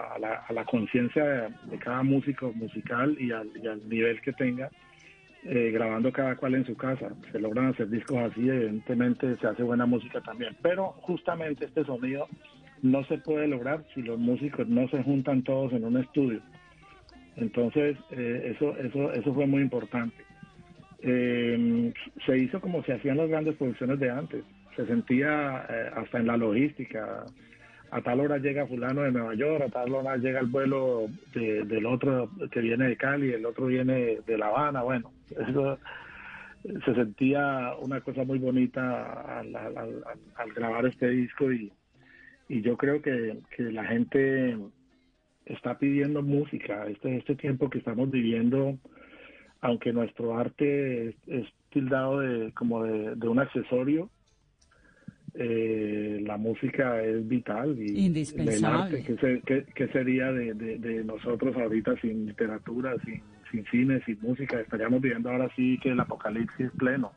a 0.47 0.53
la, 0.53 0.65
conciencia 0.65 1.49
de, 1.63 1.77
cada 1.79 2.03
músico 2.03 2.51
musical 2.53 3.15
y 3.19 3.31
al, 3.31 3.49
nivel 3.87 4.21
que 4.21 4.33
tenga, 4.33 4.69
eh, 5.45 5.71
grabando 5.71 6.11
cada 6.11 6.35
cual 6.35 6.55
en 6.55 6.65
su 6.65 6.75
casa. 6.75 7.09
Se 7.31 7.39
logran 7.39 7.67
hacer 7.67 7.89
discos 7.89 8.17
así, 8.17 8.49
evidentemente 8.49 9.37
se 9.37 9.47
hace 9.47 9.63
buena 9.63 9.85
música 9.85 10.21
también. 10.21 10.55
Pero 10.61 10.93
justamente 11.01 11.65
este 11.65 11.85
sonido 11.85 12.27
no 12.81 13.03
se 13.05 13.17
puede 13.19 13.47
lograr 13.47 13.83
si 13.93 14.01
los 14.01 14.19
músicos 14.19 14.67
no 14.67 14.87
se 14.89 15.01
juntan 15.03 15.43
todos 15.43 15.71
en 15.73 15.85
un 15.85 15.97
estudio. 15.97 16.41
Entonces, 17.35 17.97
eh, 18.11 18.53
eso, 18.55 18.77
eso, 18.77 19.11
eso 19.11 19.33
fue 19.33 19.45
muy 19.45 19.61
importante. 19.61 20.15
Eh, 21.01 21.93
se 22.25 22.37
hizo 22.37 22.59
como 22.59 22.83
se 22.83 22.93
hacían 22.93 23.17
las 23.17 23.29
grandes 23.29 23.55
producciones 23.55 23.99
de 23.99 24.09
antes. 24.09 24.43
Se 24.75 24.85
sentía 24.87 25.65
eh, 25.69 25.91
hasta 25.95 26.19
en 26.19 26.27
la 26.27 26.37
logística. 26.37 27.25
A 27.91 28.01
tal 28.01 28.19
hora 28.19 28.37
llega 28.37 28.67
fulano 28.67 29.03
de 29.03 29.11
Nueva 29.11 29.35
York, 29.35 29.63
a 29.63 29.69
tal 29.69 29.93
hora 29.93 30.17
llega 30.17 30.39
el 30.39 30.47
vuelo 30.47 31.07
del 31.33 31.85
otro 31.85 32.29
que 32.51 32.59
viene 32.59 32.89
de 32.89 32.97
Cali, 32.97 33.31
el 33.31 33.45
otro 33.45 33.67
viene 33.67 34.19
de 34.25 34.37
La 34.37 34.47
Habana. 34.47 34.81
Bueno, 34.81 35.11
eso 35.29 35.79
se 36.63 36.95
sentía 36.95 37.73
una 37.79 38.01
cosa 38.01 38.23
muy 38.23 38.39
bonita 38.39 39.39
al, 39.39 39.51
grabar 40.55 40.85
este 40.87 41.09
disco 41.09 41.51
y, 41.51 41.71
y 42.49 42.61
yo 42.61 42.77
creo 42.77 43.01
que, 43.01 43.37
la 43.57 43.85
gente 43.85 44.57
está 45.45 45.77
pidiendo 45.77 46.21
música. 46.21 46.87
Este, 46.87 47.17
este 47.17 47.35
tiempo 47.35 47.69
que 47.69 47.79
estamos 47.79 48.09
viviendo, 48.09 48.77
aunque 49.61 49.93
nuestro 49.93 50.37
arte 50.37 51.09
es, 51.27 51.45
tildado 51.69 52.19
de, 52.19 52.53
como 52.53 52.83
de, 52.83 53.27
un 53.27 53.39
accesorio, 53.39 54.09
eh, 55.37 56.19
la 56.21 56.37
música 56.37 57.01
es 57.03 57.27
vital. 57.27 57.77
Y 57.77 58.05
Indispensable. 58.05 59.03
¿qué, 59.03 59.87
sería 59.91 60.31
de, 60.31 61.03
nosotros 61.05 61.55
ahorita 61.55 61.99
sin 62.01 62.25
literatura, 62.25 62.95
sin, 63.03 63.21
sin 63.51 63.65
cine, 63.65 64.01
sin 64.05 64.19
música? 64.21 64.59
Estaríamos 64.59 65.01
viviendo 65.01 65.29
ahora 65.29 65.49
sí 65.55 65.77
que 65.81 65.89
el 65.89 65.99
apocalipsis 65.99 66.71
pleno. 66.77 67.11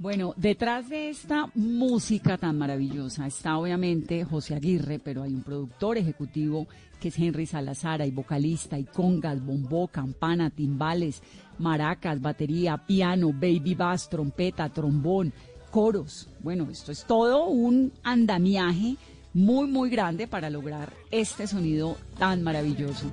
Bueno, 0.00 0.32
detrás 0.36 0.88
de 0.88 1.08
esta 1.08 1.50
música 1.56 2.38
tan 2.38 2.56
maravillosa 2.56 3.26
está 3.26 3.58
obviamente 3.58 4.24
José 4.24 4.54
Aguirre, 4.54 5.00
pero 5.00 5.24
hay 5.24 5.34
un 5.34 5.42
productor 5.42 5.98
ejecutivo 5.98 6.68
que 7.00 7.08
es 7.08 7.18
Henry 7.18 7.46
Salazar, 7.46 8.00
hay 8.00 8.12
vocalista, 8.12 8.78
y 8.78 8.84
congas, 8.84 9.44
bombó, 9.44 9.88
campana, 9.88 10.50
timbales, 10.50 11.20
maracas, 11.58 12.20
batería, 12.20 12.76
piano, 12.86 13.32
baby 13.32 13.74
bass, 13.74 14.08
trompeta, 14.08 14.68
trombón, 14.68 15.32
coros. 15.70 16.28
Bueno, 16.40 16.68
esto 16.70 16.92
es 16.92 17.04
todo 17.04 17.46
un 17.46 17.92
andamiaje 18.02 18.96
muy, 19.34 19.66
muy 19.68 19.90
grande 19.90 20.26
para 20.26 20.50
lograr 20.50 20.92
este 21.10 21.46
sonido 21.46 21.96
tan 22.18 22.42
maravilloso 22.42 23.06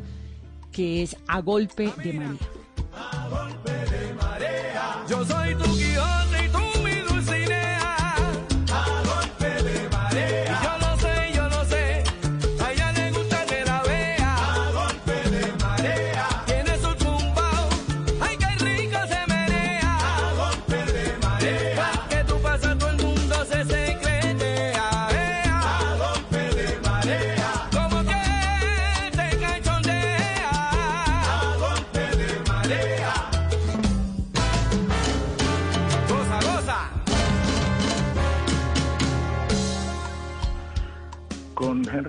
que 0.71 1.03
es 1.03 1.15
a 1.27 1.39
golpe 1.41 1.93
de 2.03 2.13
marea. 2.13 2.37
A 2.93 3.29
golpe 3.29 3.71
de 3.71 4.13
marea. 4.13 5.05
Yo 5.07 5.25
soy 5.25 5.55
tu 5.55 5.75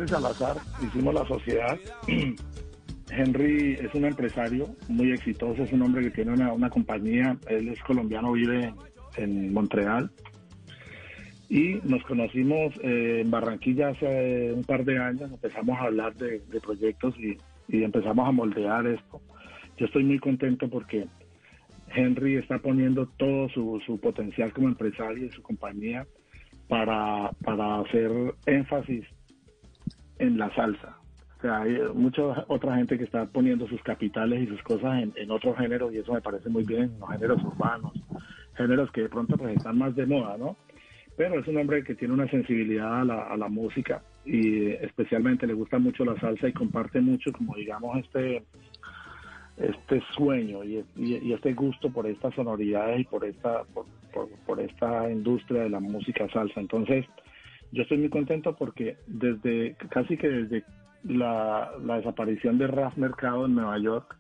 Salazar 0.06 0.56
hicimos 0.82 1.14
la 1.14 1.26
sociedad. 1.26 1.78
Henry 3.10 3.74
es 3.74 3.94
un 3.94 4.04
empresario 4.04 4.68
muy 4.88 5.12
exitoso, 5.12 5.62
es 5.62 5.72
un 5.72 5.82
hombre 5.82 6.02
que 6.02 6.10
tiene 6.10 6.32
una, 6.32 6.70
compañía, 6.70 7.36
él 7.48 7.68
es 7.68 7.80
colombiano, 7.82 8.32
vive 8.32 8.72
en 9.16 9.52
Montreal. 9.52 10.10
Y 11.48 11.74
nos 11.84 12.02
conocimos 12.04 12.74
eh, 12.82 13.20
en 13.22 13.30
Barranquilla 13.30 13.88
hace 13.88 14.52
un 14.52 14.64
par 14.64 14.84
de 14.84 14.98
años, 14.98 15.30
empezamos 15.30 15.78
a 15.78 15.84
hablar 15.84 16.16
de, 16.16 16.40
proyectos 16.60 17.14
y, 17.18 17.38
empezamos 17.68 18.28
a 18.28 18.32
moldear 18.32 18.86
esto. 18.86 19.20
Yo 19.76 19.86
estoy 19.86 20.04
muy 20.04 20.18
contento 20.18 20.68
porque 20.68 21.06
Henry 21.94 22.36
está 22.36 22.58
poniendo 22.58 23.06
todo 23.16 23.48
su, 23.50 23.80
su 23.86 23.98
potencial 23.98 24.52
como 24.52 24.68
empresario 24.68 25.26
y 25.26 25.30
su 25.30 25.42
compañía 25.42 26.06
para, 26.68 27.30
para 27.44 27.80
hacer 27.80 28.10
énfasis 28.46 29.04
en 30.18 30.38
la 30.38 30.54
salsa. 30.54 30.96
O 31.38 31.40
sea, 31.42 31.62
hay 31.62 31.78
mucha 31.94 32.22
otra 32.48 32.76
gente 32.76 32.96
que 32.96 33.04
está 33.04 33.26
poniendo 33.26 33.68
sus 33.68 33.82
capitales 33.82 34.42
y 34.42 34.46
sus 34.46 34.62
cosas 34.62 35.02
en, 35.02 35.12
en 35.16 35.30
otros 35.30 35.56
géneros 35.58 35.92
y 35.92 35.98
eso 35.98 36.12
me 36.12 36.22
parece 36.22 36.48
muy 36.48 36.64
bien, 36.64 36.92
los 36.98 37.10
géneros 37.10 37.42
urbanos, 37.44 37.92
géneros 38.54 38.90
que 38.90 39.02
de 39.02 39.08
pronto 39.08 39.36
pues 39.36 39.56
están 39.56 39.78
más 39.78 39.94
de 39.94 40.06
moda, 40.06 40.36
¿no? 40.38 40.56
Pero 41.16 41.40
es 41.40 41.46
un 41.48 41.56
hombre 41.58 41.82
que 41.82 41.94
tiene 41.94 42.14
una 42.14 42.28
sensibilidad 42.28 43.00
a 43.00 43.04
la, 43.04 43.22
a 43.22 43.36
la 43.36 43.48
música 43.48 44.02
y 44.24 44.68
especialmente 44.70 45.46
le 45.46 45.54
gusta 45.54 45.78
mucho 45.78 46.04
la 46.04 46.18
salsa 46.18 46.48
y 46.48 46.52
comparte 46.52 47.00
mucho, 47.00 47.32
como 47.32 47.54
digamos, 47.54 47.98
este 47.98 48.42
este 49.56 50.02
sueño 50.14 50.62
y, 50.64 50.84
y, 50.96 51.32
este 51.32 51.54
gusto 51.54 51.90
por 51.90 52.06
estas 52.06 52.34
sonoridades 52.34 53.00
y 53.00 53.04
por 53.04 53.24
esta 53.24 53.62
por, 53.72 53.86
por 54.46 54.60
esta 54.60 55.10
industria 55.10 55.62
de 55.62 55.70
la 55.70 55.80
música 55.80 56.28
salsa. 56.28 56.60
Entonces, 56.60 57.06
yo 57.72 57.82
estoy 57.82 57.98
muy 57.98 58.08
contento 58.08 58.54
porque 58.56 58.96
desde 59.06 59.76
casi 59.90 60.16
que 60.16 60.28
desde 60.28 60.64
la, 61.04 61.70
desaparición 61.96 62.58
de 62.58 62.66
Raf 62.66 62.96
Mercado 62.96 63.46
en 63.46 63.54
Nueva 63.54 63.78
York 63.78 64.16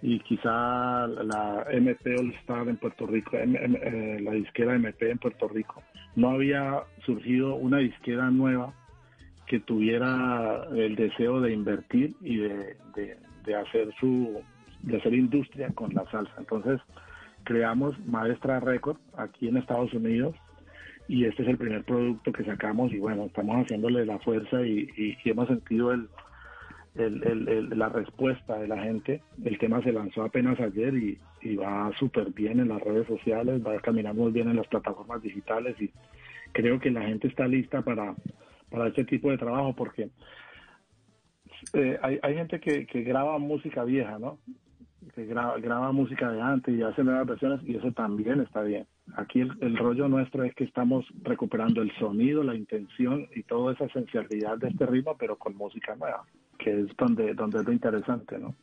y 0.00 0.20
quizá 0.20 1.06
la 1.06 1.66
MP 1.70 2.14
All 2.16 2.32
Star 2.40 2.68
en 2.68 2.76
Puerto 2.76 3.06
Rico, 3.06 3.36
eh, 3.36 4.18
la 4.22 4.32
disquera 4.32 4.74
MP 4.76 5.10
en 5.10 5.18
Puerto 5.18 5.48
Rico, 5.48 5.82
no 6.14 6.30
había 6.30 6.82
surgido 7.04 7.56
una 7.56 7.78
disquera 7.78 8.30
nueva 8.30 8.72
que 9.46 9.60
tuviera 9.60 10.64
el 10.74 10.94
deseo 10.94 11.40
de 11.40 11.52
invertir 11.52 12.14
y 12.20 12.36
de, 12.36 12.76
de 13.44 13.54
hacer 13.54 13.92
su 13.98 14.40
de 14.82 14.96
hacer 14.98 15.14
industria 15.14 15.70
con 15.74 15.92
la 15.92 16.08
salsa. 16.10 16.32
Entonces 16.38 16.80
creamos 17.42 17.98
Maestra 18.06 18.60
Record 18.60 18.98
aquí 19.16 19.48
en 19.48 19.56
Estados 19.56 19.92
Unidos 19.92 20.36
y 21.08 21.24
este 21.24 21.42
es 21.42 21.48
el 21.48 21.56
primer 21.56 21.84
producto 21.84 22.30
que 22.32 22.44
sacamos 22.44 22.92
y 22.92 22.98
bueno, 22.98 23.24
estamos 23.24 23.56
haciéndole 23.56 24.04
la 24.04 24.18
fuerza 24.18 24.60
y, 24.60 25.16
hemos 25.24 25.48
sentido 25.48 25.92
el, 25.92 26.08
la 26.94 27.88
respuesta 27.88 28.58
de 28.58 28.68
la 28.68 28.82
gente. 28.82 29.22
El 29.42 29.58
tema 29.58 29.82
se 29.82 29.92
lanzó 29.92 30.22
apenas 30.22 30.60
ayer 30.60 30.94
y, 30.94 31.18
va 31.56 31.90
súper 31.98 32.30
bien 32.32 32.60
en 32.60 32.68
las 32.68 32.82
redes 32.82 33.06
sociales, 33.06 33.64
va 33.64 33.80
caminando 33.80 34.22
muy 34.22 34.32
bien 34.32 34.50
en 34.50 34.56
las 34.56 34.66
plataformas 34.66 35.22
digitales 35.22 35.80
y 35.80 35.90
creo 36.52 36.78
que 36.78 36.90
la 36.90 37.02
gente 37.02 37.28
está 37.28 37.46
lista 37.46 37.80
para, 37.80 38.14
para 38.70 38.88
este 38.88 39.04
tipo 39.04 39.30
de 39.30 39.38
trabajo 39.38 39.74
porque 39.74 40.10
eh, 41.72 41.98
hay, 42.02 42.18
hay 42.22 42.34
gente 42.34 42.60
que, 42.60 42.86
que 42.86 43.02
graba 43.02 43.38
música 43.38 43.84
vieja, 43.84 44.18
¿no? 44.18 44.38
que 45.14 45.24
graba, 45.26 45.58
graba 45.58 45.92
música 45.92 46.30
de 46.30 46.40
antes 46.40 46.74
y 46.74 46.82
hace 46.82 47.02
nuevas 47.02 47.26
versiones 47.26 47.60
y 47.64 47.76
eso 47.76 47.92
también 47.92 48.40
está 48.40 48.62
bien. 48.62 48.86
Aquí 49.16 49.40
el, 49.40 49.56
el 49.60 49.76
rollo 49.76 50.08
nuestro 50.08 50.44
es 50.44 50.54
que 50.54 50.64
estamos 50.64 51.04
recuperando 51.22 51.82
el 51.82 51.92
sonido, 51.98 52.42
la 52.42 52.54
intención 52.54 53.26
y 53.34 53.42
toda 53.42 53.72
esa 53.72 53.86
esencialidad 53.86 54.58
de 54.58 54.68
este 54.68 54.86
ritmo, 54.86 55.16
pero 55.18 55.36
con 55.36 55.56
música 55.56 55.94
nueva, 55.96 56.24
que 56.58 56.80
es 56.80 56.96
donde, 56.96 57.34
donde 57.34 57.60
es 57.60 57.66
lo 57.66 57.72
interesante, 57.72 58.38
¿no? 58.38 58.54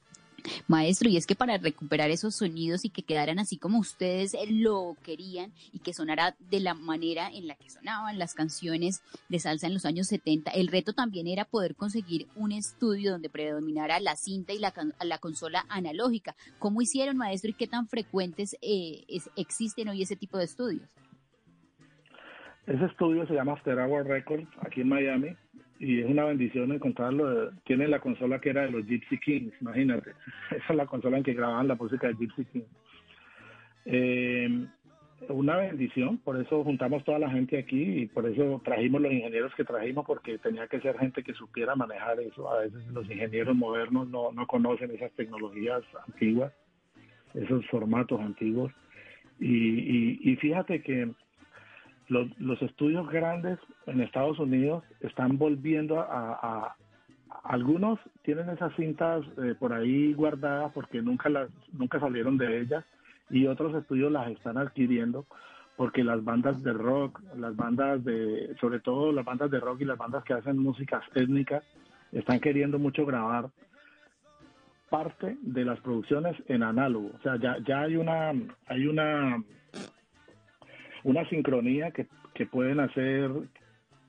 Maestro, 0.67 1.09
y 1.09 1.17
es 1.17 1.25
que 1.25 1.35
para 1.35 1.57
recuperar 1.57 2.09
esos 2.09 2.35
sonidos 2.35 2.85
y 2.85 2.89
que 2.89 3.03
quedaran 3.03 3.39
así 3.39 3.57
como 3.57 3.79
ustedes 3.79 4.35
lo 4.49 4.95
querían 5.03 5.51
y 5.71 5.79
que 5.79 5.93
sonara 5.93 6.35
de 6.49 6.59
la 6.59 6.73
manera 6.73 7.29
en 7.29 7.47
la 7.47 7.55
que 7.55 7.69
sonaban 7.69 8.19
las 8.19 8.33
canciones 8.33 9.01
de 9.29 9.39
salsa 9.39 9.67
en 9.67 9.73
los 9.73 9.85
años 9.85 10.07
70, 10.07 10.51
el 10.51 10.67
reto 10.67 10.93
también 10.93 11.27
era 11.27 11.45
poder 11.45 11.75
conseguir 11.75 12.27
un 12.35 12.51
estudio 12.51 13.11
donde 13.11 13.29
predominara 13.29 13.99
la 13.99 14.15
cinta 14.15 14.53
y 14.53 14.59
la, 14.59 14.73
la 15.03 15.17
consola 15.17 15.65
analógica. 15.69 16.35
¿Cómo 16.59 16.81
hicieron, 16.81 17.17
maestro, 17.17 17.51
y 17.51 17.53
qué 17.53 17.67
tan 17.67 17.87
frecuentes 17.87 18.57
eh, 18.61 19.05
existen 19.35 19.89
hoy 19.89 20.01
ese 20.01 20.15
tipo 20.15 20.37
de 20.37 20.45
estudios? 20.45 20.89
Ese 22.67 22.85
estudio 22.85 23.27
se 23.27 23.33
llama 23.33 23.53
After 23.53 23.75
Records, 23.75 24.47
aquí 24.61 24.81
en 24.81 24.89
Miami, 24.89 25.35
y 25.79 25.99
es 26.01 26.05
una 26.05 26.25
bendición 26.25 26.71
encontrarlo. 26.71 27.51
Tiene 27.65 27.87
la 27.87 27.99
consola 27.99 28.39
que 28.39 28.49
era 28.49 28.63
de 28.63 28.71
los 28.71 28.85
Gypsy 28.85 29.17
Kings, 29.19 29.53
imagínate. 29.61 30.11
Esa 30.51 30.65
es 30.69 30.75
la 30.75 30.85
consola 30.85 31.17
en 31.17 31.23
que 31.23 31.33
grababan 31.33 31.67
la 31.67 31.75
música 31.75 32.07
de 32.07 32.15
Gypsy 32.15 32.45
Kings. 32.45 32.67
Eh, 33.85 34.67
una 35.29 35.57
bendición, 35.57 36.17
por 36.19 36.39
eso 36.39 36.63
juntamos 36.63 37.03
toda 37.03 37.19
la 37.19 37.29
gente 37.29 37.57
aquí 37.57 38.01
y 38.01 38.05
por 38.05 38.27
eso 38.27 38.61
trajimos 38.63 39.01
los 39.01 39.11
ingenieros 39.11 39.53
que 39.55 39.63
trajimos, 39.63 40.05
porque 40.05 40.37
tenía 40.37 40.67
que 40.67 40.81
ser 40.81 40.97
gente 40.97 41.23
que 41.23 41.33
supiera 41.33 41.75
manejar 41.75 42.19
eso. 42.19 42.49
A 42.51 42.61
veces 42.61 42.85
los 42.87 43.09
ingenieros 43.09 43.55
modernos 43.55 44.07
no, 44.09 44.31
no 44.31 44.47
conocen 44.47 44.91
esas 44.91 45.11
tecnologías 45.13 45.83
antiguas, 46.07 46.53
esos 47.33 47.65
formatos 47.67 48.19
antiguos. 48.19 48.71
Y, 49.39 50.31
y 50.31 50.35
fíjate 50.37 50.81
que 50.81 51.11
los, 52.07 52.61
estudios 52.61 53.09
grandes 53.09 53.59
en 53.87 54.01
Estados 54.01 54.39
Unidos 54.39 54.83
están 55.01 55.37
volviendo 55.37 55.99
a, 55.99 56.75
algunos 57.43 57.99
tienen 58.23 58.49
esas 58.49 58.73
cintas 58.75 59.23
eh, 59.43 59.55
por 59.59 59.73
ahí 59.73 60.13
guardadas 60.13 60.71
porque 60.73 61.01
nunca 61.01 61.29
las 61.29 61.49
nunca 61.73 61.99
salieron 61.99 62.37
de 62.37 62.61
ellas 62.61 62.83
y 63.29 63.45
otros 63.47 63.75
estudios 63.75 64.11
las 64.11 64.29
están 64.29 64.57
adquiriendo 64.57 65.25
porque 65.75 66.03
las 66.03 66.23
bandas 66.23 66.63
de 66.63 66.71
rock, 66.71 67.21
las 67.37 67.55
bandas 67.55 68.03
de 68.03 68.55
sobre 68.61 68.79
todo 68.79 69.11
las 69.11 69.25
bandas 69.25 69.51
de 69.51 69.59
rock 69.59 69.81
y 69.81 69.85
las 69.85 69.97
bandas 69.97 70.23
que 70.23 70.33
hacen 70.33 70.57
músicas 70.57 71.03
étnicas 71.13 71.63
están 72.11 72.39
queriendo 72.39 72.79
mucho 72.79 73.05
grabar 73.05 73.49
parte 74.89 75.37
de 75.41 75.65
las 75.65 75.79
producciones 75.81 76.35
en 76.47 76.63
análogo, 76.63 77.11
o 77.13 77.21
sea, 77.21 77.35
ya 77.37 77.57
ya 77.67 77.81
hay 77.81 77.95
una 77.97 78.31
hay 78.67 78.87
una 78.87 79.43
una 81.05 81.23
sincronía 81.29 81.91
que, 81.91 82.07
pueden 82.47 82.79
hacer 82.79 83.31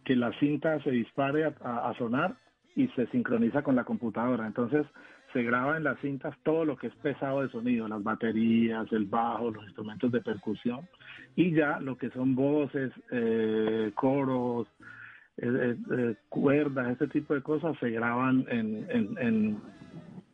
que 0.04 0.16
la 0.16 0.32
cinta 0.40 0.82
se 0.82 0.90
dispare 0.90 1.44
a, 1.44 1.94
sonar 1.98 2.36
y 2.74 2.88
se 2.88 3.06
sincroniza 3.08 3.62
con 3.62 3.76
la 3.76 3.84
computadora. 3.84 4.46
Entonces 4.46 4.86
se 5.32 5.42
graba 5.42 5.76
en 5.76 5.84
las 5.84 6.00
cintas 6.00 6.34
todo 6.42 6.64
lo 6.64 6.76
que 6.76 6.86
es 6.86 6.94
pesado 6.96 7.42
de 7.42 7.50
sonido, 7.50 7.86
las 7.86 8.02
baterías, 8.02 8.90
el 8.92 9.04
bajo, 9.04 9.50
los 9.50 9.64
instrumentos 9.64 10.10
de 10.10 10.22
percusión 10.22 10.88
y 11.34 11.52
ya 11.52 11.78
lo 11.80 11.98
que 11.98 12.08
son 12.10 12.34
voces, 12.34 12.90
eh, 13.10 13.92
coros, 13.94 14.66
eh, 15.36 15.76
eh, 15.90 16.14
cuerdas, 16.30 16.92
este 16.92 17.08
tipo 17.08 17.34
de 17.34 17.42
cosas 17.42 17.76
se 17.78 17.90
graban 17.90 18.46
en, 18.48 18.86
en, 19.18 19.60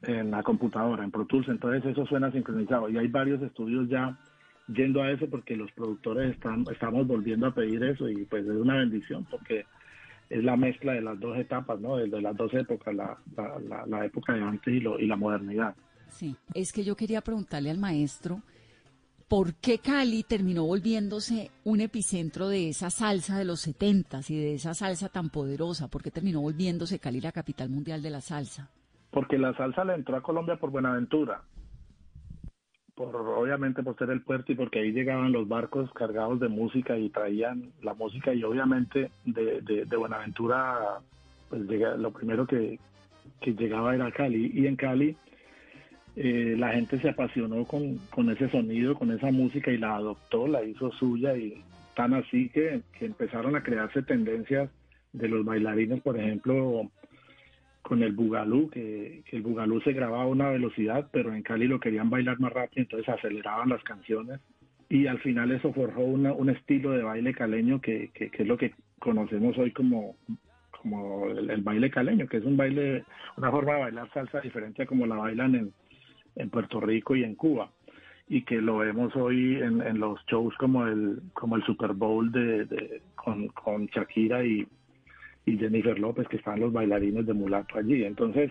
en 0.02 0.30
la 0.30 0.44
computadora, 0.44 1.02
en 1.02 1.10
Pro 1.10 1.26
Tools. 1.26 1.48
Entonces 1.48 1.84
eso 1.84 2.06
suena 2.06 2.30
sincronizado 2.30 2.88
y 2.88 2.98
hay 2.98 3.08
varios 3.08 3.42
estudios 3.42 3.88
ya 3.88 4.16
yendo 4.68 5.02
a 5.02 5.10
eso 5.10 5.28
porque 5.28 5.56
los 5.56 5.70
productores 5.72 6.32
están, 6.32 6.64
estamos 6.70 7.06
volviendo 7.06 7.46
a 7.46 7.54
pedir 7.54 7.82
eso 7.82 8.08
y 8.08 8.24
pues 8.24 8.44
es 8.44 8.50
una 8.50 8.76
bendición 8.76 9.26
porque 9.30 9.66
es 10.30 10.42
la 10.42 10.56
mezcla 10.56 10.92
de 10.92 11.02
las 11.02 11.18
dos 11.20 11.36
etapas, 11.36 11.78
¿no? 11.80 11.96
De, 11.96 12.08
las 12.20 12.36
dos 12.36 12.52
épocas, 12.54 12.94
la, 12.94 13.18
la, 13.86 14.04
época 14.06 14.32
de 14.32 14.42
antes 14.42 14.72
y, 14.72 14.80
lo, 14.80 14.98
y 14.98 15.06
la 15.06 15.16
modernidad. 15.16 15.74
Sí, 16.08 16.36
es 16.54 16.72
que 16.72 16.84
yo 16.84 16.96
quería 16.96 17.20
preguntarle 17.20 17.70
al 17.70 17.78
maestro, 17.78 18.40
¿por 19.28 19.54
qué 19.54 19.78
Cali 19.78 20.22
terminó 20.22 20.64
volviéndose 20.64 21.50
un 21.64 21.80
epicentro 21.80 22.48
de 22.48 22.70
esa 22.70 22.90
salsa 22.90 23.38
de 23.38 23.44
los 23.44 23.60
setentas 23.60 24.30
y 24.30 24.36
de 24.36 24.54
esa 24.54 24.72
salsa 24.72 25.10
tan 25.10 25.28
poderosa? 25.28 25.88
¿Por 25.88 26.02
qué 26.02 26.10
terminó 26.10 26.40
volviéndose 26.40 26.98
Cali 26.98 27.20
la 27.20 27.32
capital 27.32 27.68
mundial 27.68 28.00
de 28.00 28.10
la 28.10 28.20
salsa? 28.20 28.70
Porque 29.10 29.36
la 29.36 29.54
salsa 29.54 29.84
le 29.84 29.94
entró 29.94 30.16
a 30.16 30.22
Colombia 30.22 30.56
por 30.56 30.70
Buenaventura 30.70 31.42
por 33.10 33.16
obviamente 33.16 33.82
por 33.82 33.96
ser 33.96 34.10
el 34.10 34.22
puerto 34.22 34.52
y 34.52 34.54
porque 34.54 34.80
ahí 34.80 34.92
llegaban 34.92 35.32
los 35.32 35.48
barcos 35.48 35.92
cargados 35.92 36.40
de 36.40 36.48
música 36.48 36.96
y 36.96 37.08
traían 37.10 37.72
la 37.82 37.94
música 37.94 38.32
y 38.32 38.44
obviamente 38.44 39.10
de, 39.24 39.60
de, 39.60 39.96
Buenaventura 39.96 41.00
pues 41.48 41.62
llega, 41.62 41.96
lo 41.96 42.12
primero 42.12 42.46
que, 42.46 42.78
llegaba 43.40 43.94
era 43.94 44.10
Cali. 44.12 44.52
Y 44.54 44.66
en 44.66 44.76
Cali 44.76 45.16
eh, 46.16 46.54
la 46.58 46.72
gente 46.72 46.98
se 46.98 47.10
apasionó 47.10 47.64
con, 47.64 47.98
con 48.10 48.30
ese 48.30 48.48
sonido, 48.48 48.94
con 48.94 49.10
esa 49.10 49.30
música 49.30 49.70
y 49.70 49.78
la 49.78 49.96
adoptó, 49.96 50.46
la 50.46 50.62
hizo 50.62 50.92
suya 50.92 51.36
y 51.36 51.62
tan 51.94 52.14
así 52.14 52.48
que, 52.50 52.82
que 52.98 53.06
empezaron 53.06 53.56
a 53.56 53.62
crearse 53.62 54.02
tendencias 54.02 54.70
de 55.12 55.28
los 55.28 55.44
bailarines, 55.44 56.00
por 56.00 56.18
ejemplo, 56.18 56.90
con 57.82 58.02
el 58.02 58.12
bugalú, 58.12 58.70
que, 58.70 59.22
el 59.30 59.42
bugalú 59.42 59.80
se 59.80 59.92
grababa 59.92 60.22
a 60.22 60.28
una 60.28 60.50
velocidad, 60.50 61.08
pero 61.12 61.34
en 61.34 61.42
Cali 61.42 61.66
lo 61.66 61.80
querían 61.80 62.10
bailar 62.10 62.38
más 62.40 62.52
rápido, 62.52 62.82
entonces 62.82 63.08
aceleraban 63.08 63.68
las 63.68 63.82
canciones. 63.82 64.40
Y 64.88 65.06
al 65.06 65.18
final 65.20 65.50
eso 65.50 65.72
forjó 65.72 66.02
un 66.02 66.50
estilo 66.50 66.90
de 66.90 67.02
baile 67.02 67.34
caleño 67.34 67.80
que, 67.80 68.10
que, 68.12 68.30
es 68.32 68.46
lo 68.46 68.58
que 68.58 68.74
conocemos 68.98 69.56
hoy 69.58 69.72
como, 69.72 70.16
el, 71.28 71.62
baile 71.62 71.90
caleño, 71.90 72.26
que 72.26 72.36
es 72.36 72.44
un 72.44 72.56
baile, 72.56 73.04
una 73.36 73.50
forma 73.50 73.74
de 73.74 73.80
bailar 73.80 74.10
salsa 74.12 74.40
diferente 74.40 74.82
a 74.82 74.86
como 74.86 75.06
la 75.06 75.16
bailan 75.16 75.54
en, 75.54 75.72
en 76.36 76.50
Puerto 76.50 76.80
Rico 76.80 77.16
y 77.16 77.24
en 77.24 77.34
Cuba. 77.34 77.70
Y 78.28 78.42
que 78.42 78.60
lo 78.60 78.78
vemos 78.78 79.14
hoy 79.16 79.56
en, 79.56 79.82
en 79.82 79.98
los 79.98 80.24
shows 80.26 80.54
como 80.56 80.86
el 80.86 81.20
como 81.32 81.56
el 81.56 81.64
Super 81.64 81.92
Bowl 81.92 82.30
de, 82.30 82.64
de 82.66 83.02
con, 83.14 83.48
con 83.48 83.86
Shakira 83.86 84.44
y, 84.44 84.66
y 85.44 85.58
Jennifer 85.58 85.98
López, 85.98 86.28
que 86.28 86.36
están 86.36 86.60
los 86.60 86.72
bailarines 86.72 87.26
de 87.26 87.32
mulato 87.32 87.78
allí. 87.78 88.04
Entonces, 88.04 88.50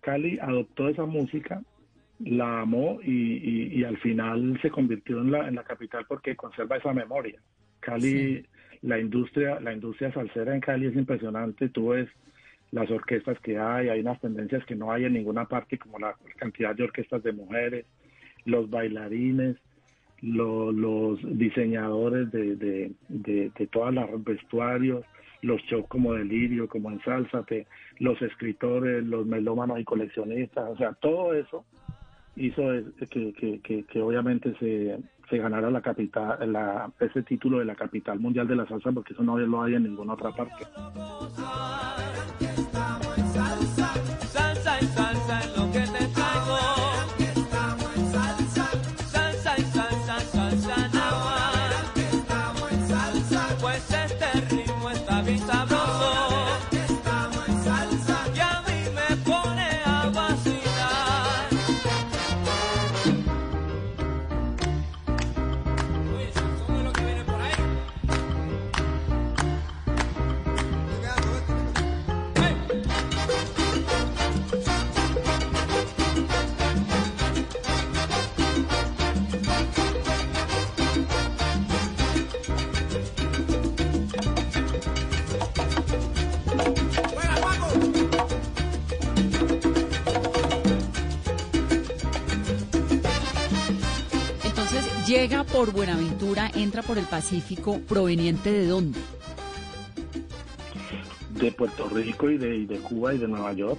Cali 0.00 0.38
adoptó 0.40 0.88
esa 0.88 1.04
música, 1.04 1.62
la 2.20 2.60
amó 2.60 3.00
y, 3.02 3.78
y, 3.78 3.84
al 3.84 3.98
final 3.98 4.58
se 4.62 4.70
convirtió 4.70 5.20
en 5.20 5.32
la, 5.32 5.48
en 5.48 5.56
la 5.56 5.64
capital 5.64 6.04
porque 6.08 6.36
conserva 6.36 6.76
esa 6.76 6.92
memoria. 6.92 7.40
Cali, 7.80 8.46
la 8.82 8.98
industria, 8.98 9.60
la 9.60 9.72
industria 9.72 10.12
salsera 10.12 10.54
en 10.54 10.60
Cali 10.60 10.86
es 10.86 10.94
impresionante. 10.94 11.68
Tú 11.68 11.88
ves 11.88 12.08
las 12.70 12.90
orquestas 12.90 13.38
que 13.40 13.58
hay, 13.58 13.88
hay 13.88 14.00
unas 14.00 14.20
tendencias 14.20 14.64
que 14.64 14.74
no 14.74 14.92
hay 14.92 15.04
en 15.04 15.12
ninguna 15.12 15.46
parte, 15.46 15.78
como 15.78 15.98
la 15.98 16.16
cantidad 16.36 16.74
de 16.74 16.84
orquestas 16.84 17.22
de 17.22 17.32
mujeres, 17.32 17.86
los 18.44 18.68
bailarines, 18.70 19.56
los 20.20 21.18
diseñadores 21.38 22.30
de, 22.32 22.56
de, 22.56 22.92
de, 23.08 23.50
de 23.56 23.66
todos 23.66 23.92
los 23.92 24.24
vestuarios, 24.24 25.04
los 25.44 25.60
shows 25.62 25.86
como 25.88 26.14
Delirio, 26.14 26.68
como 26.68 26.90
Ensálzate, 26.90 27.66
los 27.98 28.20
escritores, 28.22 29.04
los 29.04 29.26
melómanos 29.26 29.78
y 29.78 29.84
coleccionistas, 29.84 30.70
o 30.70 30.76
sea, 30.76 30.92
todo 30.94 31.34
eso 31.34 31.64
hizo 32.36 32.62
que, 33.10 33.32
que, 33.32 33.60
que, 33.60 33.84
que 33.84 34.02
obviamente 34.02 34.54
se, 34.58 34.98
se, 35.30 35.38
ganara 35.38 35.70
la 35.70 35.80
capital, 35.80 36.52
la, 36.52 36.90
ese 36.98 37.22
título 37.22 37.58
de 37.58 37.64
la 37.64 37.76
capital 37.76 38.18
mundial 38.18 38.48
de 38.48 38.56
la 38.56 38.66
salsa, 38.66 38.90
porque 38.90 39.12
eso 39.12 39.22
no 39.22 39.38
lo 39.38 39.62
hay 39.62 39.74
en 39.74 39.84
ninguna 39.84 40.14
otra 40.14 40.32
parte. 40.32 40.64
Llega 95.24 95.42
por 95.44 95.72
Buenaventura, 95.72 96.50
entra 96.54 96.82
por 96.82 96.98
el 96.98 97.06
Pacífico, 97.06 97.80
proveniente 97.88 98.52
de 98.52 98.66
dónde? 98.66 98.98
De 101.40 101.50
Puerto 101.50 101.88
Rico 101.88 102.28
y 102.28 102.36
de, 102.36 102.54
y 102.54 102.66
de 102.66 102.76
Cuba 102.80 103.14
y 103.14 103.18
de 103.18 103.26
Nueva 103.26 103.54
York. 103.54 103.78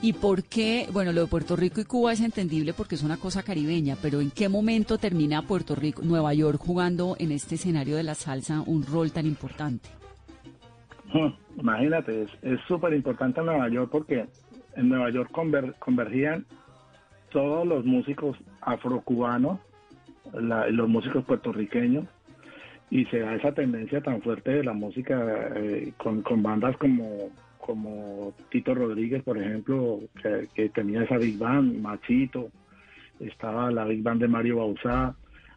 ¿Y 0.00 0.14
por 0.14 0.42
qué? 0.44 0.88
Bueno, 0.90 1.12
lo 1.12 1.20
de 1.20 1.26
Puerto 1.26 1.56
Rico 1.56 1.82
y 1.82 1.84
Cuba 1.84 2.14
es 2.14 2.20
entendible 2.22 2.72
porque 2.72 2.94
es 2.94 3.02
una 3.02 3.18
cosa 3.18 3.42
caribeña, 3.42 3.98
pero 4.00 4.22
¿en 4.22 4.30
qué 4.30 4.48
momento 4.48 4.96
termina 4.96 5.42
Puerto 5.42 5.74
Rico, 5.74 6.00
Nueva 6.02 6.32
York 6.32 6.58
jugando 6.58 7.16
en 7.18 7.32
este 7.32 7.56
escenario 7.56 7.94
de 7.96 8.04
la 8.04 8.14
salsa 8.14 8.62
un 8.62 8.82
rol 8.86 9.12
tan 9.12 9.26
importante? 9.26 9.90
Imagínate, 11.58 12.28
es 12.40 12.60
súper 12.66 12.94
importante 12.94 13.40
en 13.40 13.46
Nueva 13.46 13.68
York 13.68 13.90
porque 13.92 14.24
en 14.74 14.88
Nueva 14.88 15.10
York 15.10 15.30
conver- 15.32 15.78
convergían 15.78 16.46
todos 17.30 17.66
los 17.66 17.84
músicos 17.84 18.38
afrocubanos, 18.62 19.60
la- 20.32 20.68
los 20.68 20.88
músicos 20.88 21.24
puertorriqueños, 21.24 22.06
y 22.90 23.04
se 23.06 23.20
da 23.20 23.34
esa 23.34 23.52
tendencia 23.52 24.00
tan 24.02 24.20
fuerte 24.22 24.50
de 24.50 24.64
la 24.64 24.72
música 24.74 25.50
eh, 25.56 25.92
con, 25.96 26.20
con 26.22 26.42
bandas 26.42 26.76
como, 26.76 27.30
como 27.58 28.34
Tito 28.50 28.74
Rodríguez, 28.74 29.22
por 29.22 29.38
ejemplo, 29.38 30.00
que, 30.22 30.48
que 30.54 30.68
tenía 30.68 31.02
esa 31.02 31.16
big 31.16 31.38
band, 31.38 31.80
Machito, 31.80 32.50
estaba 33.20 33.70
la 33.70 33.84
big 33.84 34.02
band 34.02 34.20
de 34.20 34.28
Mario 34.28 34.56
Bauzá, 34.58 35.14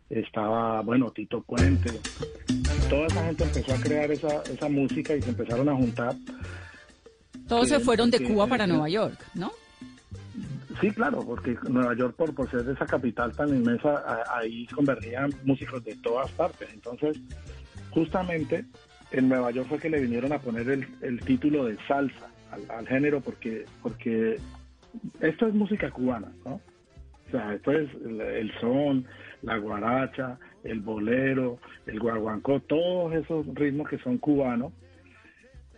estaba, 0.09 0.81
bueno, 0.81 1.09
Tito 1.11 1.41
Puente. 1.41 1.91
Toda 2.89 3.07
esa 3.07 3.25
gente 3.25 3.43
empezó 3.43 3.73
a 3.73 3.81
crear 3.81 4.11
esa, 4.11 4.41
esa 4.43 4.69
música 4.69 5.15
y 5.15 5.21
se 5.21 5.31
empezaron 5.31 5.67
a 5.67 5.75
juntar. 5.75 6.13
Todos 7.47 7.63
Que- 7.69 7.75
se 7.75 7.79
fueron 7.79 8.11
de 8.11 8.19
que- 8.19 8.25
Cuba 8.25 8.47
para 8.47 8.65
Nueva 8.67 8.87
York, 8.87 9.19
¿no? 9.33 9.51
Sí, 10.81 10.91
claro, 10.91 11.23
porque 11.25 11.57
Nueva 11.69 11.95
York, 11.95 12.15
por, 12.15 12.49
ser 12.49 12.67
esa 12.69 12.85
capital 12.85 13.33
tan 13.33 13.49
inmensa, 13.49 13.97
a- 13.97 14.39
ahí 14.39 14.65
convergían 14.67 15.33
músicos 15.43 15.83
de 15.83 15.95
todas 15.95 16.31
partes. 16.31 16.67
Entonces, 16.73 17.17
justamente 17.91 18.65
en 19.11 19.29
Nueva 19.29 19.51
York 19.51 19.67
fue 19.69 19.79
que 19.79 19.89
le 19.89 20.01
vinieron 20.01 20.33
a 20.33 20.39
poner 20.39 20.69
el, 20.69 21.21
título 21.21 21.65
de 21.65 21.77
salsa 21.87 22.29
al, 22.51 22.69
al 22.69 22.87
género, 22.87 23.21
porque, 23.21 23.65
porque 23.81 24.37
esto 25.21 25.47
es 25.47 25.53
música 25.53 25.89
cubana, 25.91 26.31
¿no? 26.45 26.59
O 27.27 27.31
sea, 27.31 27.53
esto 27.53 27.71
es 27.71 27.89
el, 28.05 28.21
el 28.21 28.51
son, 28.59 29.05
la 29.41 29.57
guaracha, 29.57 30.37
el 30.63 30.79
bolero, 30.81 31.59
el 31.85 31.99
guaguancó, 31.99 32.59
todos 32.59 33.13
esos 33.13 33.45
ritmos 33.55 33.89
que 33.89 33.97
son 33.99 34.17
cubanos. 34.17 34.73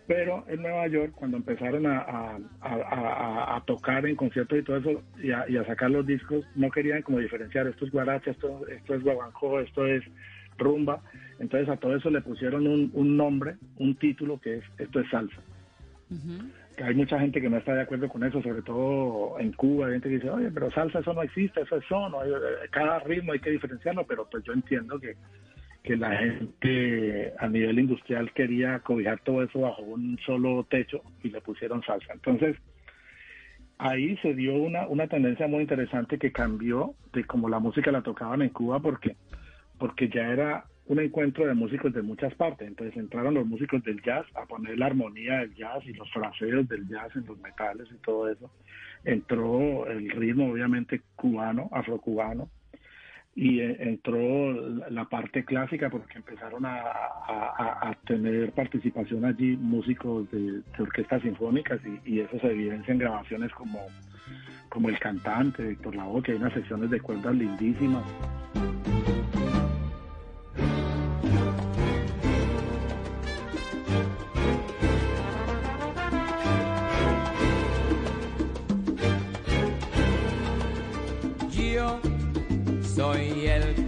Pero 0.08 0.42
en 0.48 0.62
Nueva 0.62 0.86
York, 0.88 1.12
cuando 1.14 1.36
empezaron 1.36 1.86
a, 1.86 1.98
a- 1.98 2.38
a- 2.62 2.74
a- 2.74 3.56
a 3.56 3.60
tocar 3.66 4.06
en 4.06 4.16
conciertos 4.16 4.58
y 4.58 4.62
todo 4.62 4.78
eso, 4.78 5.02
y 5.22 5.30
a, 5.32 5.44
y 5.48 5.56
sacar 5.66 5.90
los 5.90 6.06
discos, 6.06 6.44
no 6.56 6.70
querían 6.70 7.02
como 7.02 7.18
diferenciar, 7.18 7.66
esto 7.66 7.84
es 7.84 7.92
guaracha, 7.92 8.30
esto, 8.30 8.66
esto 8.68 8.94
es 8.94 9.02
guaguancó, 9.04 9.60
esto 9.60 9.86
es 9.86 10.02
rumba. 10.56 11.02
Entonces 11.38 11.68
a 11.68 11.76
todo 11.76 11.94
eso 11.94 12.08
le 12.10 12.22
pusieron 12.22 12.66
un, 12.66 12.90
un 12.94 13.16
nombre, 13.18 13.56
un 13.76 13.94
título 13.96 14.40
que 14.40 14.56
es, 14.56 14.64
esto 14.78 14.98
es 14.98 15.08
salsa. 15.10 15.40
Hay 16.82 16.94
mucha 16.94 17.20
gente 17.20 17.40
que 17.40 17.50
no 17.50 17.58
está 17.58 17.74
de 17.74 17.82
acuerdo 17.82 18.08
con 18.08 18.24
eso, 18.24 18.40
sobre 18.40 18.62
todo 18.62 19.38
en 19.38 19.52
Cuba, 19.52 19.86
hay 19.88 19.92
gente 19.94 20.08
que 20.08 20.14
dice, 20.14 20.30
oye, 20.30 20.50
pero 20.50 20.70
salsa 20.70 21.00
eso 21.00 21.12
no 21.12 21.22
existe, 21.22 21.60
eso 21.60 21.76
es 21.76 21.84
son, 21.86 22.12
¿no? 22.12 22.20
cada 22.70 23.00
ritmo 23.00 23.32
hay 23.32 23.40
que 23.40 23.50
diferenciarlo, 23.50 24.06
pero 24.06 24.26
pues 24.30 24.42
yo 24.44 24.52
entiendo 24.54 24.98
que, 24.98 25.16
que 25.82 25.96
la 25.96 26.16
gente 26.16 27.32
a 27.38 27.48
nivel 27.48 27.78
industrial 27.78 28.32
quería 28.32 28.80
cobijar 28.80 29.20
todo 29.20 29.42
eso 29.42 29.60
bajo 29.60 29.82
un 29.82 30.18
solo 30.24 30.66
techo 30.68 31.02
y 31.22 31.30
le 31.30 31.40
pusieron 31.40 31.82
salsa. 31.82 32.12
Entonces, 32.12 32.56
ahí 33.78 34.16
se 34.18 34.34
dio 34.34 34.54
una, 34.54 34.86
una 34.88 35.06
tendencia 35.06 35.46
muy 35.46 35.62
interesante 35.62 36.18
que 36.18 36.32
cambió 36.32 36.94
de 37.12 37.24
como 37.24 37.48
la 37.48 37.58
música 37.58 37.92
la 37.92 38.02
tocaban 38.02 38.42
en 38.42 38.50
Cuba 38.50 38.80
porque, 38.80 39.16
porque 39.78 40.08
ya 40.08 40.28
era 40.28 40.64
un 40.88 40.98
encuentro 41.00 41.46
de 41.46 41.54
músicos 41.54 41.92
de 41.92 42.02
muchas 42.02 42.34
partes. 42.34 42.66
Entonces 42.66 42.96
entraron 42.96 43.34
los 43.34 43.46
músicos 43.46 43.82
del 43.84 44.02
jazz 44.02 44.26
a 44.34 44.46
poner 44.46 44.78
la 44.78 44.86
armonía 44.86 45.38
del 45.38 45.54
jazz 45.54 45.84
y 45.86 45.92
los 45.92 46.10
fraseos 46.10 46.68
del 46.68 46.88
jazz 46.88 47.14
en 47.14 47.26
los 47.26 47.38
metales 47.38 47.86
y 47.92 47.98
todo 47.98 48.28
eso. 48.28 48.50
Entró 49.04 49.86
el 49.86 50.10
ritmo 50.10 50.50
obviamente 50.50 51.02
cubano, 51.14 51.68
afrocubano, 51.72 52.50
y 53.40 53.60
eh, 53.60 53.76
entró 53.78 54.50
la- 54.90 55.04
parte 55.04 55.44
clásica 55.44 55.88
porque 55.88 56.18
empezaron 56.18 56.66
a, 56.66 56.76
a- 56.80 57.90
tener 58.04 58.50
participación 58.52 59.24
allí 59.24 59.56
músicos 59.56 60.28
de, 60.32 60.40
de 60.60 60.62
orquestas 60.82 61.22
sinfónicas 61.22 61.78
y, 62.04 62.14
y 62.16 62.20
eso 62.20 62.36
se 62.40 62.48
evidencia 62.50 62.92
en 62.92 62.98
grabaciones 62.98 63.52
como, 63.52 63.78
como 64.68 64.88
El 64.88 64.98
Cantante, 64.98 65.62
Víctor 65.62 65.94
Lavoe, 65.94 66.20
que 66.22 66.32
hay 66.32 66.38
unas 66.38 66.52
secciones 66.52 66.90
de 66.90 67.00
cuerdas 67.00 67.36
lindísimas. 67.36 68.04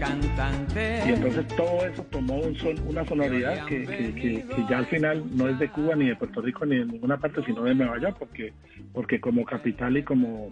Cantante. 0.01 1.03
Y 1.07 1.11
entonces 1.11 1.47
todo 1.49 1.87
eso 1.87 2.03
tomó 2.11 2.37
un 2.41 2.55
son- 2.57 2.81
una 2.87 3.05
sonoridad 3.07 3.65
que, 3.67 3.85
que- 3.87 4.15
que- 4.15 4.45
que 4.47 4.65
ya 4.69 4.79
al 4.79 4.87
final 4.87 5.25
no 5.37 5.49
es 5.49 5.59
de 5.59 5.69
Cuba 5.69 5.95
ni 5.95 6.09
de 6.09 6.17
Puerto 6.17 6.41
Rico 6.41 6.67
ni 6.67 6.77
de 6.79 6.87
ninguna 6.87 7.17
parte, 7.19 7.43
sino 7.45 7.63
de 7.63 7.75
Nueva 7.75 7.99
York, 8.01 8.17
porque, 8.19 8.53
porque 8.93 9.21
como 9.21 9.45
capital 9.45 9.97
y 9.97 10.03
como, 10.03 10.51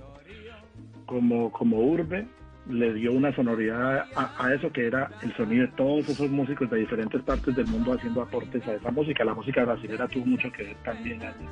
como, 1.07 1.51
como 1.53 1.79
urbe 1.79 2.27
le 2.71 2.93
dio 2.93 3.13
una 3.13 3.35
sonoridad 3.35 4.05
a, 4.15 4.45
a 4.47 4.53
eso 4.53 4.71
que 4.71 4.87
era 4.87 5.11
el 5.23 5.35
sonido 5.37 5.63
de 5.67 5.73
todos 5.73 6.07
esos 6.07 6.29
músicos 6.31 6.69
de 6.71 6.77
diferentes 6.81 7.23
partes 7.23 7.57
del 7.57 7.67
mundo 7.67 7.95
haciendo 7.95 8.21
aportes 8.21 8.67
a 8.69 8.75
esa 8.75 8.91
música. 8.91 9.25
La 9.25 9.33
música 9.33 9.65
brasileña 9.65 10.07
tuvo 10.07 10.27
mucho 10.27 10.53
que 10.53 10.65
ver 10.65 10.77
también 10.85 11.23
allí. 11.23 11.47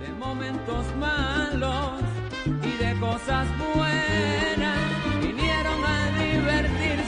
de 0.00 0.12
momentos 0.18 0.96
malos 0.98 2.00
y 2.46 2.82
de 2.84 2.98
cosas 3.00 3.46
buenas. 3.58 4.78
Vinieron 5.20 5.84
a 5.84 6.10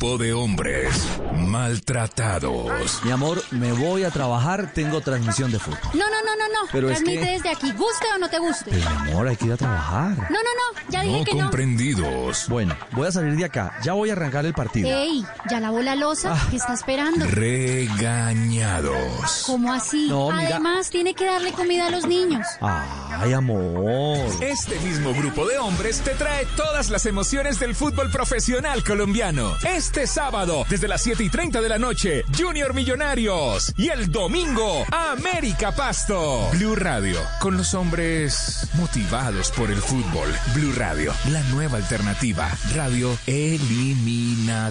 De 0.00 0.32
hombres 0.32 1.20
maltratados. 1.50 3.02
Mi 3.04 3.10
amor, 3.10 3.42
me 3.50 3.72
voy 3.72 4.04
a 4.04 4.10
trabajar, 4.10 4.72
tengo 4.72 5.00
transmisión 5.00 5.50
de 5.50 5.58
fútbol. 5.58 5.78
No, 5.94 6.08
no, 6.08 6.22
no, 6.24 6.36
no, 6.36 6.46
no. 6.48 6.68
Pero 6.72 6.88
es 6.90 6.98
Transmite 6.98 7.24
que- 7.24 7.30
desde 7.32 7.48
aquí, 7.50 7.72
guste 7.72 8.06
o 8.14 8.18
no 8.18 8.28
te 8.30 8.38
guste. 8.38 8.70
Pero 8.70 8.88
mi 8.90 9.10
amor, 9.10 9.28
hay 9.28 9.36
que 9.36 9.46
ir 9.46 9.52
a 9.52 9.56
trabajar. 9.56 10.10
No, 10.16 10.16
no, 10.16 10.28
no, 10.30 10.90
ya 10.90 11.02
dije 11.02 11.18
No 11.18 11.24
que 11.24 11.34
no. 11.34 11.40
comprendidos. 11.42 12.46
Bueno, 12.48 12.76
voy 12.92 13.08
a 13.08 13.12
salir 13.12 13.36
de 13.36 13.44
acá. 13.44 13.72
Ya 13.82 13.92
voy 13.94 14.10
a 14.10 14.12
arrancar 14.12 14.46
el 14.46 14.54
partido. 14.54 14.88
Ey, 14.88 15.24
ya 15.50 15.58
lavó 15.60 15.80
la 15.80 15.96
losa, 15.96 16.32
Ah. 16.34 16.46
¿qué 16.50 16.56
está 16.56 16.74
esperando? 16.74 17.26
Regañados. 17.26 19.42
¿Cómo 19.46 19.72
así? 19.72 20.06
No, 20.08 20.30
mira. 20.30 20.50
Además, 20.56 20.90
tiene 20.90 21.14
que 21.14 21.24
darle 21.26 21.52
comida 21.52 21.86
a 21.86 21.90
los 21.90 22.06
niños. 22.06 22.46
Ay, 22.60 23.32
amor. 23.32 24.18
Este 24.40 24.78
mismo 24.80 25.12
grupo 25.14 25.46
de 25.46 25.58
hombres 25.58 26.00
te 26.00 26.10
trae 26.14 26.46
todas 26.56 26.90
las 26.90 27.06
emociones 27.06 27.58
del 27.58 27.74
fútbol 27.74 28.10
profesional 28.10 28.84
colombiano. 28.84 29.54
Este 29.64 30.06
sábado, 30.06 30.64
desde 30.68 30.86
las 30.88 31.02
7 31.02 31.24
y 31.24 31.28
30 31.28 31.39
de 31.40 31.68
la 31.70 31.78
noche, 31.78 32.22
Junior 32.38 32.74
Millonarios. 32.74 33.72
Y 33.78 33.88
el 33.88 34.12
domingo, 34.12 34.84
América 34.92 35.72
Pasto. 35.72 36.50
Blue 36.52 36.76
Radio, 36.76 37.18
con 37.40 37.56
los 37.56 37.72
hombres 37.72 38.68
motivados 38.74 39.50
por 39.52 39.70
el 39.70 39.78
fútbol. 39.78 40.28
Blue 40.54 40.74
Radio, 40.76 41.14
la 41.30 41.42
nueva 41.44 41.78
alternativa. 41.78 42.46
Radio 42.74 43.16
eliminatoria. 43.26 44.70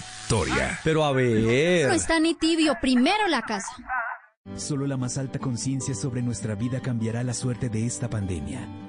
Pero 0.83 1.05
a 1.05 1.11
ver. 1.11 1.87
No 1.87 1.93
está 1.95 2.19
ni 2.19 2.35
tibio. 2.35 2.77
Primero 2.79 3.27
la 3.27 3.41
casa. 3.41 3.73
Solo 4.55 4.85
la 4.85 4.97
más 4.97 5.17
alta 5.17 5.39
conciencia 5.39 5.95
sobre 5.95 6.21
nuestra 6.21 6.53
vida 6.53 6.81
cambiará 6.81 7.23
la 7.23 7.33
suerte 7.33 7.69
de 7.69 7.87
esta 7.87 8.11
pandemia. 8.11 8.88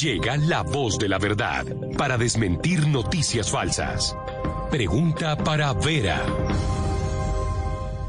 Llega 0.00 0.36
la 0.36 0.62
voz 0.62 0.98
de 0.98 1.08
la 1.08 1.18
verdad 1.18 1.64
para 1.96 2.18
desmentir 2.18 2.86
noticias 2.88 3.50
falsas. 3.50 4.16
Pregunta 4.70 5.36
para 5.36 5.72
Vera. 5.72 6.20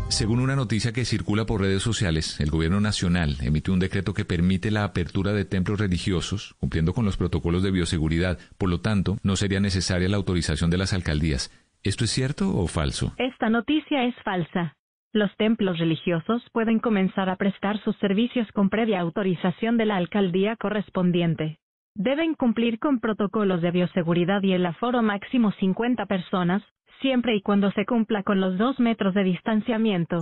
Según 0.08 0.39
una 0.39 0.56
noticia 0.56 0.94
que 0.94 1.04
circula 1.04 1.46
por 1.46 1.62
redes 1.62 1.84
sociales, 1.84 2.39
el 2.39 2.50
gobierno 2.50 2.80
nacional 2.80 3.38
emitió 3.41 3.74
un 3.74 3.80
decreto 3.80 4.13
que 4.13 4.24
permite 4.24 4.72
la 4.72 4.84
apertura 4.84 5.34
de 5.34 5.46
templos 5.46 5.80
religiosos, 5.80 6.56
cumpliendo 6.60 6.94
con 6.94 7.06
los 7.06 7.18
protocolos 7.18 7.63
de 7.63 7.72
bioseguridad. 7.72 8.39
Por 8.58 8.70
lo 8.70 8.82
tanto, 8.82 9.18
no 9.24 9.36
sería 9.36 9.60
necesaria 9.60 10.08
la 10.08 10.18
autorización 10.18 10.70
de 10.70 10.78
las 10.78 10.94
alcaldías. 10.94 11.52
¿Esto 11.84 12.06
es 12.06 12.12
cierto 12.12 12.56
o 12.56 12.68
falso? 12.68 13.13
Esta 13.18 13.50
noticia 13.50 14.06
es 14.06 14.15
falsa. 14.24 14.76
Los 15.15 15.34
templos 15.38 15.80
religiosos 15.80 16.43
pueden 16.51 16.80
comenzar 16.80 17.30
a 17.30 17.38
prestar 17.38 17.82
sus 17.86 17.95
servicios 17.99 18.51
con 18.51 18.69
previa 18.69 18.99
autorización 18.99 19.78
de 19.78 19.86
la 19.86 19.95
alcaldía 19.95 20.58
correspondiente. 20.58 21.58
Deben 21.95 22.34
cumplir 22.34 22.80
con 22.80 22.99
protocolos 22.99 23.62
de 23.62 23.71
bioseguridad 23.71 24.43
y 24.43 24.51
el 24.51 24.65
aforo 24.65 25.01
máximo 25.01 25.54
50 25.54 26.06
personas, 26.08 26.63
siempre 26.99 27.34
y 27.34 27.41
cuando 27.41 27.71
se 27.71 27.86
cumpla 27.86 28.23
con 28.23 28.41
los 28.41 28.58
dos 28.58 28.78
metros 28.82 29.13
de 29.13 29.23
distanciamiento. 29.23 30.19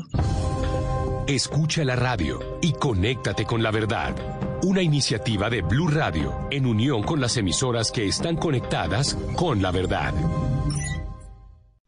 Escucha 1.27 1.83
la 1.83 1.95
radio 1.95 2.37
y 2.61 2.73
conéctate 2.73 3.45
con 3.45 3.63
la 3.63 3.71
verdad. 3.71 4.13
Una 4.61 4.83
iniciativa 4.83 5.49
de 5.49 5.63
Blue 5.63 5.87
Radio 5.87 6.33
en 6.51 6.67
unión 6.67 7.01
con 7.01 7.19
las 7.19 7.35
emisoras 7.35 7.91
que 7.91 8.05
están 8.05 8.35
conectadas 8.35 9.15
con 9.35 9.59
la 9.59 9.71
verdad. 9.71 10.13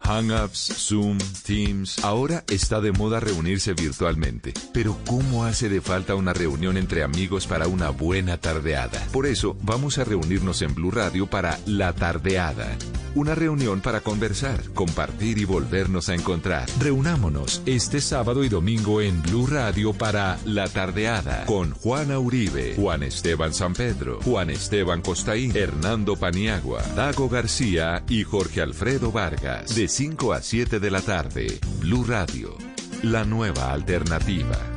Hangouts, 0.06 0.72
Zoom, 0.78 1.18
Teams. 1.44 2.04
Ahora 2.04 2.44
está 2.48 2.80
de 2.80 2.92
moda 2.92 3.20
reunirse 3.20 3.74
virtualmente. 3.74 4.54
Pero 4.72 4.98
¿cómo 5.08 5.46
hace 5.46 5.68
de 5.68 5.82
falta 5.82 6.14
una 6.14 6.32
reunión 6.32 6.78
entre 6.78 7.04
amigos 7.04 7.48
para 7.48 7.68
una 7.68 7.90
buena 7.90 8.38
tardeada? 8.38 9.04
Por 9.12 9.26
eso 9.26 9.58
vamos 9.64 9.98
a 9.98 10.04
reunirnos 10.04 10.62
en 10.62 10.76
Blue 10.76 10.92
Radio 10.92 11.28
para 11.28 11.60
La 11.66 11.94
Tardeada. 11.94 12.78
Una 13.16 13.34
reunión 13.34 13.80
para 13.80 14.02
conversar, 14.02 14.62
compartir 14.74 15.38
y 15.38 15.46
volvernos 15.46 16.10
a 16.10 16.16
encontrar. 16.16 16.68
Reunámonos 16.82 17.62
este 17.66 18.02
sábado 18.02 18.44
y 18.44 18.50
domingo 18.50 19.00
en 19.00 19.22
Blue 19.22 19.48
Radio 19.48 19.94
para 19.94 20.38
La 20.44 20.68
Tardeada 20.68 21.46
con 21.46 21.72
Juana 21.72 22.20
Uribe, 22.20 22.76
Juan 22.76 23.04
Esteban 23.04 23.54
San 23.54 23.74
Pedro, 23.74 24.20
Juan 24.22 24.50
Esteban 24.50 25.02
Costaín, 25.02 25.56
Hernando 25.56 26.18
Paniagua, 26.18 26.84
Dago 26.94 27.30
García 27.30 28.04
y 28.10 28.26
Jorge 28.26 28.62
Alfredo 28.62 29.14
Vargas. 29.14 29.74
De 29.74 29.88
5 29.88 30.34
a 30.34 30.42
7 30.42 30.82
de 30.82 30.92
la 30.92 31.00
tarde, 31.00 31.58
Blue 31.80 32.04
Radio, 32.04 32.58
la 33.02 33.24
nueva 33.24 33.72
alternativa. 33.72 34.75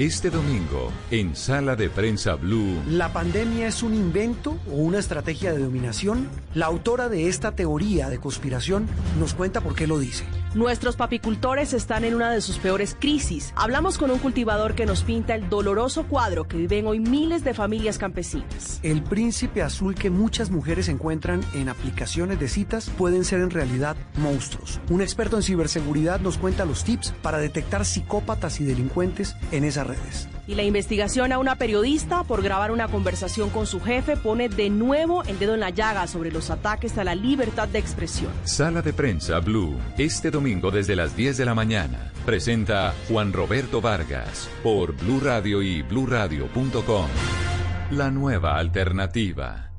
Este 0.00 0.30
domingo, 0.30 0.90
en 1.10 1.36
Sala 1.36 1.76
de 1.76 1.90
Prensa 1.90 2.34
Blue. 2.34 2.80
¿La 2.88 3.12
pandemia 3.12 3.68
es 3.68 3.82
un 3.82 3.92
invento 3.92 4.56
o 4.70 4.76
una 4.76 4.98
estrategia 4.98 5.52
de 5.52 5.58
dominación? 5.58 6.26
La 6.54 6.64
autora 6.64 7.10
de 7.10 7.28
esta 7.28 7.54
teoría 7.54 8.08
de 8.08 8.16
conspiración 8.16 8.86
nos 9.18 9.34
cuenta 9.34 9.60
por 9.60 9.74
qué 9.74 9.86
lo 9.86 9.98
dice. 9.98 10.24
Nuestros 10.54 10.96
papicultores 10.96 11.72
están 11.72 12.02
en 12.02 12.16
una 12.16 12.32
de 12.32 12.40
sus 12.40 12.58
peores 12.58 12.96
crisis. 12.98 13.52
Hablamos 13.54 13.98
con 13.98 14.10
un 14.10 14.18
cultivador 14.18 14.74
que 14.74 14.84
nos 14.84 15.04
pinta 15.04 15.36
el 15.36 15.48
doloroso 15.48 16.08
cuadro 16.08 16.48
que 16.48 16.56
viven 16.56 16.88
hoy 16.88 16.98
miles 16.98 17.44
de 17.44 17.54
familias 17.54 17.98
campesinas. 17.98 18.80
El 18.82 19.04
príncipe 19.04 19.62
azul 19.62 19.94
que 19.94 20.10
muchas 20.10 20.50
mujeres 20.50 20.88
encuentran 20.88 21.40
en 21.54 21.68
aplicaciones 21.68 22.40
de 22.40 22.48
citas 22.48 22.90
pueden 22.90 23.24
ser 23.24 23.42
en 23.42 23.50
realidad 23.50 23.96
monstruos. 24.16 24.80
Un 24.90 25.02
experto 25.02 25.36
en 25.36 25.44
ciberseguridad 25.44 26.18
nos 26.18 26.36
cuenta 26.36 26.64
los 26.64 26.82
tips 26.82 27.14
para 27.22 27.38
detectar 27.38 27.84
psicópatas 27.84 28.60
y 28.60 28.64
delincuentes 28.64 29.36
en 29.52 29.62
esas 29.62 29.86
redes. 29.86 30.28
Y 30.50 30.56
la 30.56 30.64
investigación 30.64 31.30
a 31.30 31.38
una 31.38 31.54
periodista 31.54 32.24
por 32.24 32.42
grabar 32.42 32.72
una 32.72 32.88
conversación 32.88 33.50
con 33.50 33.68
su 33.68 33.80
jefe 33.80 34.16
pone 34.16 34.48
de 34.48 34.68
nuevo 34.68 35.22
el 35.22 35.38
dedo 35.38 35.54
en 35.54 35.60
la 35.60 35.70
llaga 35.70 36.08
sobre 36.08 36.32
los 36.32 36.50
ataques 36.50 36.98
a 36.98 37.04
la 37.04 37.14
libertad 37.14 37.68
de 37.68 37.78
expresión. 37.78 38.32
Sala 38.42 38.82
de 38.82 38.92
Prensa 38.92 39.38
Blue, 39.38 39.78
este 39.96 40.32
domingo 40.32 40.72
desde 40.72 40.96
las 40.96 41.14
10 41.14 41.36
de 41.36 41.44
la 41.44 41.54
mañana. 41.54 42.10
Presenta 42.26 42.92
Juan 43.08 43.32
Roberto 43.32 43.80
Vargas 43.80 44.50
por 44.64 44.96
Blue 44.96 45.20
Radio 45.20 45.62
y 45.62 45.82
bluradio.com. 45.82 47.06
La 47.92 48.10
nueva 48.10 48.58
alternativa. 48.58 49.69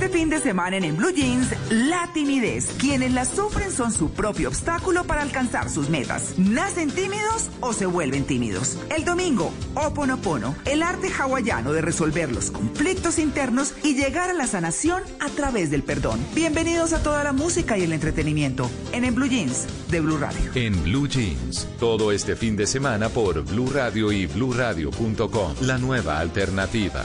Este 0.00 0.18
fin 0.18 0.30
de 0.30 0.40
semana 0.40 0.78
en, 0.78 0.84
en 0.84 0.96
Blue 0.96 1.12
Jeans, 1.14 1.54
la 1.68 2.10
timidez. 2.14 2.70
Quienes 2.78 3.12
la 3.12 3.26
sufren 3.26 3.70
son 3.70 3.92
su 3.92 4.10
propio 4.10 4.48
obstáculo 4.48 5.04
para 5.04 5.20
alcanzar 5.20 5.68
sus 5.68 5.90
metas. 5.90 6.38
¿Nacen 6.38 6.90
tímidos 6.90 7.50
o 7.60 7.74
se 7.74 7.84
vuelven 7.84 8.24
tímidos? 8.24 8.78
El 8.96 9.04
domingo, 9.04 9.52
Oponopono, 9.74 10.56
el 10.64 10.82
arte 10.82 11.10
hawaiano 11.12 11.74
de 11.74 11.82
resolver 11.82 12.32
los 12.32 12.50
conflictos 12.50 13.18
internos 13.18 13.74
y 13.82 13.94
llegar 13.94 14.30
a 14.30 14.32
la 14.32 14.46
sanación 14.46 15.02
a 15.20 15.28
través 15.28 15.70
del 15.70 15.82
perdón. 15.82 16.18
Bienvenidos 16.34 16.94
a 16.94 17.02
toda 17.02 17.22
la 17.22 17.34
música 17.34 17.76
y 17.76 17.82
el 17.82 17.92
entretenimiento 17.92 18.70
en, 18.92 19.04
en 19.04 19.14
Blue 19.14 19.28
Jeans 19.28 19.66
de 19.90 20.00
Blue 20.00 20.16
Radio. 20.16 20.50
En 20.54 20.82
Blue 20.82 21.08
Jeans, 21.08 21.68
todo 21.78 22.10
este 22.10 22.36
fin 22.36 22.56
de 22.56 22.66
semana 22.66 23.10
por 23.10 23.42
Blue 23.42 23.70
Radio 23.70 24.12
y 24.12 24.24
bluradio.com. 24.24 25.56
La 25.60 25.76
nueva 25.76 26.20
alternativa. 26.20 27.04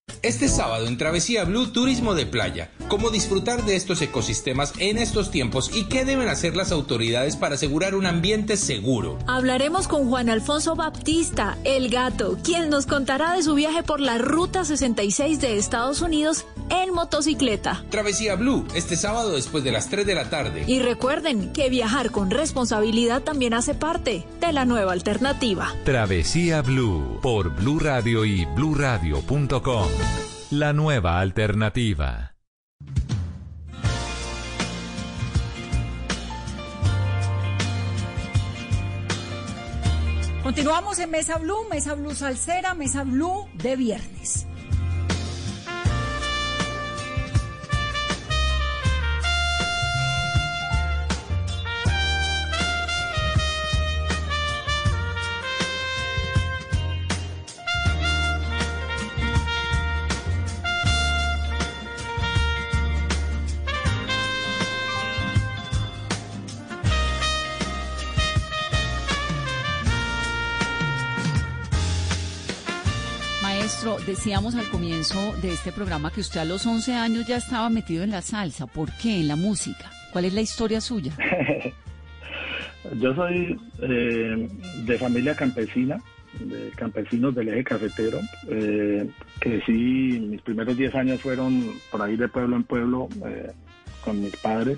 Este 0.21 0.47
sábado 0.47 0.87
en 0.87 0.97
Travesía 0.97 1.43
Blue 1.43 1.71
Turismo 1.71 2.15
de 2.15 2.25
Playa, 2.25 2.71
cómo 2.87 3.09
disfrutar 3.09 3.65
de 3.65 3.75
estos 3.75 4.01
ecosistemas 4.01 4.73
en 4.79 4.97
estos 4.97 5.31
tiempos 5.31 5.71
y 5.73 5.85
qué 5.85 6.05
deben 6.05 6.29
hacer 6.29 6.55
las 6.55 6.71
autoridades 6.71 7.35
para 7.35 7.55
asegurar 7.55 7.95
un 7.95 8.05
ambiente 8.05 8.57
seguro. 8.57 9.17
Hablaremos 9.27 9.87
con 9.87 10.09
Juan 10.09 10.29
Alfonso 10.29 10.75
Baptista, 10.75 11.57
el 11.63 11.89
gato, 11.89 12.37
quien 12.43 12.69
nos 12.69 12.85
contará 12.85 13.33
de 13.33 13.43
su 13.43 13.55
viaje 13.55 13.83
por 13.83 13.99
la 13.99 14.17
Ruta 14.17 14.65
66 14.65 15.41
de 15.41 15.57
Estados 15.57 16.01
Unidos 16.01 16.45
en 16.69 16.93
motocicleta. 16.93 17.83
Travesía 17.89 18.35
Blue, 18.35 18.65
este 18.73 18.95
sábado 18.95 19.31
después 19.35 19.63
de 19.63 19.71
las 19.71 19.89
3 19.89 20.05
de 20.05 20.15
la 20.15 20.29
tarde. 20.29 20.63
Y 20.67 20.79
recuerden 20.79 21.51
que 21.53 21.69
viajar 21.69 22.11
con 22.11 22.29
responsabilidad 22.31 23.21
también 23.23 23.53
hace 23.53 23.73
parte 23.73 24.25
de 24.39 24.53
la 24.53 24.65
nueva 24.65 24.93
alternativa. 24.93 25.73
Travesía 25.83 26.61
Blue 26.61 27.19
por 27.21 27.49
Blue 27.55 27.79
Radio 27.79 28.25
y 28.25 28.45
bluradio.com. 28.45 29.87
La 30.51 30.73
nueva 30.73 31.19
alternativa. 31.19 32.35
Continuamos 40.43 40.99
en 40.99 41.11
Mesa 41.11 41.37
Blue, 41.37 41.67
Mesa 41.69 41.93
Blue 41.93 42.13
Salsera, 42.13 42.73
Mesa 42.73 43.03
Blue 43.03 43.47
de 43.53 43.75
viernes. 43.75 44.47
Decíamos 74.11 74.55
al 74.55 74.67
comienzo 74.67 75.33
de 75.41 75.53
este 75.53 75.71
programa 75.71 76.11
que 76.11 76.19
usted 76.19 76.41
a 76.41 76.45
los 76.45 76.65
11 76.65 76.95
años 76.95 77.25
ya 77.25 77.37
estaba 77.37 77.69
metido 77.69 78.03
en 78.03 78.11
la 78.11 78.21
salsa. 78.21 78.67
¿Por 78.67 78.91
qué? 78.97 79.21
En 79.21 79.29
la 79.29 79.37
música. 79.37 79.89
¿Cuál 80.11 80.25
es 80.25 80.33
la 80.33 80.41
historia 80.41 80.81
suya? 80.81 81.13
Yo 82.99 83.15
soy 83.15 83.57
eh, 83.81 84.49
de 84.83 84.97
familia 84.97 85.33
campesina, 85.33 85.97
de 86.41 86.71
campesinos 86.75 87.33
del 87.33 87.49
eje 87.49 87.63
cafetero. 87.63 88.19
Eh, 88.49 89.09
crecí, 89.39 90.19
mis 90.19 90.41
primeros 90.41 90.75
10 90.75 90.93
años 90.95 91.21
fueron 91.21 91.71
por 91.89 92.01
ahí 92.01 92.17
de 92.17 92.27
pueblo 92.27 92.57
en 92.57 92.63
pueblo 92.63 93.07
eh, 93.25 93.53
con 94.03 94.19
mis 94.19 94.35
padres. 94.35 94.77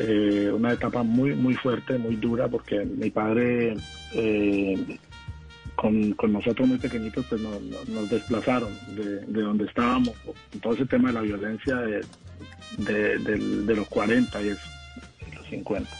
Eh, 0.00 0.50
una 0.52 0.72
etapa 0.72 1.04
muy, 1.04 1.36
muy 1.36 1.54
fuerte, 1.54 1.98
muy 1.98 2.16
dura, 2.16 2.48
porque 2.48 2.84
mi 2.84 3.10
padre, 3.10 3.76
con, 5.76 6.12
con 6.12 6.32
nosotros 6.32 6.68
muy 6.68 6.78
pequeñitos, 6.78 7.24
pues 7.28 7.40
nos, 7.40 7.60
nos- 7.88 8.08
desplazaron 8.10 8.70
de, 8.94 9.20
de 9.20 9.42
donde 9.42 9.64
estábamos. 9.64 10.12
Todo 10.62 10.74
ese 10.74 10.86
tema 10.86 11.08
de 11.08 11.14
la 11.14 11.20
violencia 11.22 11.76
de, 11.76 13.18
de, 13.18 13.74
los 13.76 13.88
40 13.88 14.42
y 14.42 14.48
eso, 14.48 14.60
de 15.30 15.36
los 15.36 15.46
50. 15.48 15.90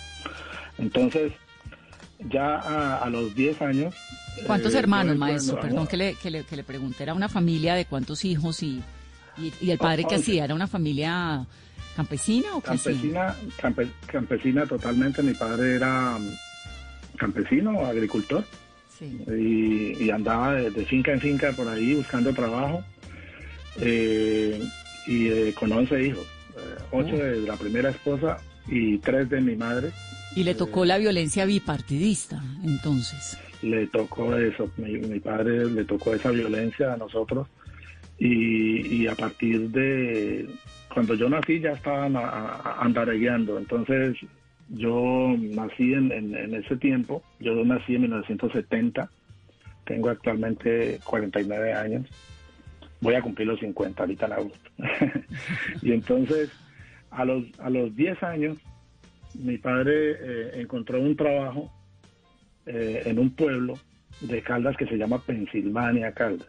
Entonces, 0.79 1.33
ya 2.31 2.57
a, 2.59 2.99
a 2.99 3.11
los 3.11 3.35
10 3.35 3.63
años... 3.63 3.95
¿Cuántos 4.47 4.75
eh, 4.75 4.79
hermanos, 4.79 5.17
maestro? 5.17 5.57
bueno, 5.57 5.69
Perdón 5.69 5.87
que 5.87 5.97
le, 5.97 6.15
que, 6.15 6.31
le, 6.31 6.45
que 6.45 6.57
le 6.57 6.65
pregunte. 6.65 7.03
¿Era 7.03 7.15
una 7.15 7.29
familia 7.29 7.75
de 7.75 7.85
cuántos 7.85 8.25
hijos 8.25 8.63
y, 8.63 8.83
y, 9.37 9.53
y 9.61 9.71
el 9.71 9.79
padre 9.79 10.05
que 10.05 10.15
Once. 10.15 10.31
hacía? 10.31 10.45
¿Era 10.45 10.55
una 10.55 10.67
familia 10.67 11.45
campesina 11.97 12.55
o 12.57 12.63
qué 12.63 12.71
hacía? 12.71 12.93
Campesina, 12.93 13.37
campe- 13.61 13.91
campesina 14.07 14.67
totalmente. 14.67 15.23
Mi 15.23 15.35
padre 15.35 15.75
era 15.77 16.17
mm, 16.19 17.17
campesino, 17.19 17.85
agricultor, 17.85 18.45
Sí. 19.03 19.95
y, 19.99 20.05
y 20.05 20.11
andaba 20.11 20.55
de, 20.55 20.71
de 20.71 20.85
finca 20.87 21.13
en 21.13 21.21
finca 21.21 21.53
por 21.53 21.67
ahí 21.69 21.95
buscando 21.95 22.33
trabajo. 22.33 22.83
eh, 23.81 24.63
y 25.07 25.29
eh, 25.29 25.55
con 25.59 25.73
11 25.73 26.03
hijos, 26.05 26.25
eh, 26.57 26.83
ocho 26.93 27.15
Oh. 27.15 27.19
de 27.19 27.41
la 27.41 27.57
primera 27.57 27.91
esposa 27.91 28.39
y 28.69 28.99
tres 28.99 29.29
de 29.31 29.41
mi 29.41 29.57
madre. 29.57 29.91
Y 30.37 30.45
le 30.45 30.55
tocó 30.55 30.85
la 30.85 30.97
violencia 30.99 31.45
bipartidista, 31.45 32.41
entonces. 32.65 33.37
le 33.63 33.87
tocó 33.89 34.37
eso, 34.37 34.71
mi, 34.77 34.93
mi 34.99 35.19
padre 35.21 35.65
le 35.71 35.85
tocó 35.85 36.15
esa 36.15 36.31
violencia 36.31 36.93
a 36.93 36.97
nosotros 36.97 37.49
y, 38.19 38.87
y 39.03 39.07
a 39.09 39.15
partir 39.15 39.69
de 39.71 40.49
cuando 40.93 41.15
yo 41.15 41.29
nací 41.29 41.59
ya 41.61 41.73
estaban 41.73 42.15
a- 42.17 42.21
a- 42.29 42.79
andaregueando, 42.83 43.59
entonces 43.59 44.17
yo 44.73 45.35
nací 45.39 45.93
en, 45.93 46.55
ese 46.55 46.77
tiempo, 46.77 47.23
yo 47.39 47.55
nací 47.65 47.95
en 47.95 48.03
1970, 48.03 49.11
tengo 49.85 50.09
actualmente 50.09 50.99
49 51.05 51.75
años, 51.75 52.07
voy 53.01 53.15
a 53.15 53.23
cumplir 53.23 53.49
los 53.49 53.61
50 53.61 54.03
ahorita 54.03 54.27
en 54.27 54.33
agosto. 54.33 54.71
y 55.83 55.93
entonces 55.93 56.51
a 57.11 57.25
los, 57.25 57.45
a 57.61 57.69
los 57.69 57.95
10 57.95 58.23
años 58.23 58.59
mi 59.35 59.59
padre 59.59 60.13
eh, 60.13 60.51
encontró 60.61 61.01
un 61.01 61.17
trabajo 61.17 61.71
eh, 62.67 63.03
en 63.05 63.19
un 63.19 63.31
pueblo 63.31 63.75
de 64.21 64.43
Caldas 64.43 64.77
que 64.77 64.87
se 64.87 64.97
llama 64.97 65.23
Pensilvania, 65.25 66.13
Caldas. 66.13 66.49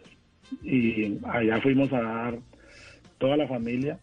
Y 0.62 1.18
allá 1.26 1.60
fuimos 1.62 1.92
a 1.92 2.02
dar 2.02 2.40
toda 3.18 3.36
la 3.36 3.48
familia 3.48 4.00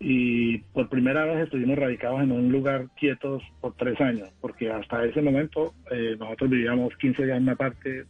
y 0.00 0.58
por 0.58 0.88
primera 0.88 1.24
vez 1.24 1.44
estuvimos 1.44 1.78
radicados 1.78 2.22
en 2.22 2.32
un 2.32 2.50
lugar 2.50 2.88
quietos 2.98 3.42
por 3.60 3.74
tres 3.74 4.00
años, 4.00 4.28
porque 4.40 4.70
hasta 4.70 5.04
ese 5.04 5.22
momento 5.22 5.74
eh, 5.90 6.16
nosotros 6.18 6.50
vivíamos 6.50 6.96
15 6.96 7.24
días 7.24 7.36
en 7.36 7.44
una 7.44 7.56
parte, 7.56 8.04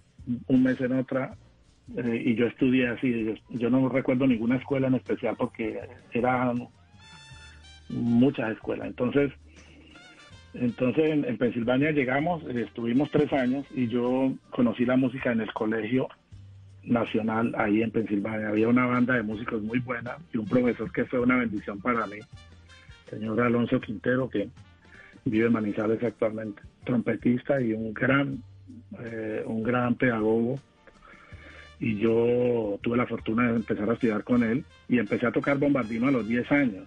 un 0.46 0.62
mes 0.62 0.80
en 0.80 0.92
otra, 0.92 1.36
eh, 1.96 2.22
y 2.24 2.34
yo 2.34 2.46
estudié 2.46 2.88
así. 2.88 3.34
Yo, 3.50 3.70
no 3.70 3.88
recuerdo 3.88 4.26
ninguna 4.26 4.56
escuela 4.56 4.88
en 4.88 4.94
especial 4.94 5.36
porque 5.36 5.78
eran 6.12 6.68
muchas 7.90 8.52
escuelas. 8.52 8.88
Entonces, 8.88 9.32
entonces 10.54 11.04
en, 11.04 11.24
en 11.26 11.36
Pensilvania 11.36 11.90
llegamos, 11.90 12.42
eh, 12.44 12.62
estuvimos 12.62 13.10
tres 13.10 13.32
años 13.32 13.66
y 13.74 13.88
yo 13.88 14.32
conocí 14.50 14.86
la 14.86 14.96
música 14.96 15.32
en 15.32 15.42
el 15.42 15.52
colegio 15.52 16.08
nacional 16.86 17.54
ahí 17.56 17.82
en 17.82 17.90
Pensilvania. 17.90 18.48
Había 18.48 18.68
una 18.68 18.86
banda 18.86 19.14
de 19.14 19.22
músicos 19.22 19.62
muy 19.62 19.78
buena 19.78 20.16
y 20.32 20.38
un 20.38 20.46
profesor 20.46 20.90
que 20.92 21.04
fue 21.04 21.20
una 21.20 21.36
bendición 21.36 21.80
para 21.80 22.06
mí, 22.06 22.18
señor 23.08 23.40
Alonso 23.40 23.80
Quintero, 23.80 24.28
que 24.28 24.48
vive 25.24 25.46
en 25.46 25.52
Manizales 25.52 26.02
actualmente, 26.02 26.62
trompetista 26.84 27.60
y 27.60 27.72
un 27.72 27.94
gran, 27.94 28.42
eh, 29.00 29.42
un 29.46 29.62
gran 29.62 29.94
pedagogo. 29.94 30.58
Y 31.80 31.98
yo 31.98 32.78
tuve 32.82 32.96
la 32.96 33.06
fortuna 33.06 33.50
de 33.50 33.56
empezar 33.56 33.90
a 33.90 33.94
estudiar 33.94 34.24
con 34.24 34.42
él 34.42 34.64
y 34.88 34.98
empecé 34.98 35.26
a 35.26 35.32
tocar 35.32 35.58
bombardino 35.58 36.08
a 36.08 36.12
los 36.12 36.26
10 36.26 36.52
años. 36.52 36.84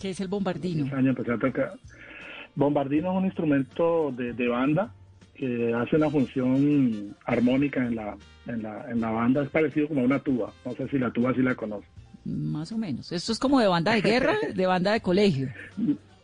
¿Qué 0.00 0.10
es 0.10 0.20
el 0.20 0.28
bombardino? 0.28 0.84
10 0.84 0.94
años 0.94 1.08
empecé 1.08 1.32
a 1.32 1.38
tocar. 1.38 1.72
Bombardino 2.54 3.10
es 3.10 3.16
un 3.18 3.24
instrumento 3.24 4.12
de, 4.16 4.32
de 4.32 4.48
banda 4.48 4.92
que 5.38 5.72
hace 5.74 5.96
una 5.96 6.10
función 6.10 7.16
armónica 7.24 7.84
en 7.86 7.94
la, 7.96 8.16
en, 8.46 8.62
la, 8.62 8.84
en 8.90 9.00
la 9.00 9.10
banda. 9.10 9.42
Es 9.42 9.50
parecido 9.50 9.88
como 9.88 10.00
a 10.00 10.04
una 10.04 10.18
tuba. 10.18 10.52
No 10.64 10.72
sé 10.72 10.88
si 10.88 10.98
la 10.98 11.10
tuba 11.10 11.32
sí 11.34 11.42
la 11.42 11.54
conoce. 11.54 11.86
Más 12.24 12.72
o 12.72 12.78
menos. 12.78 13.10
Esto 13.12 13.32
es 13.32 13.38
como 13.38 13.60
de 13.60 13.68
banda 13.68 13.92
de 13.94 14.02
guerra, 14.02 14.34
de 14.54 14.66
banda 14.66 14.92
de 14.92 15.00
colegio. 15.00 15.48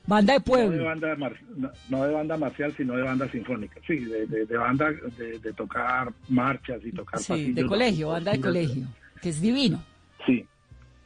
Banda 0.07 0.35
de 0.35 0.39
No 0.41 0.45
de 0.45 0.51
pueblo. 0.51 0.85
banda, 0.85 1.17
mar- 1.17 1.41
no, 1.57 1.71
no 1.89 2.05
de 2.05 2.13
banda 2.13 2.37
marcial, 2.37 2.75
sino 2.77 2.95
de 2.97 3.03
banda 3.05 3.27
sinfónica. 3.31 3.81
Sí, 3.87 3.97
de, 4.01 4.27
de, 4.27 4.45
de 4.47 4.57
banda 4.57 4.91
de, 5.17 5.39
de 5.39 5.53
tocar 5.55 6.13
marchas 6.29 6.81
y 6.85 6.93
tocar 6.93 7.21
Sí, 7.21 7.29
pasillos. 7.33 7.55
de 7.55 7.65
colegio, 7.67 8.09
banda 8.09 8.33
de 8.33 8.41
colegio. 8.41 8.85
Que 9.23 9.29
es 9.31 9.41
divino. 9.41 9.83
Sí, 10.27 10.45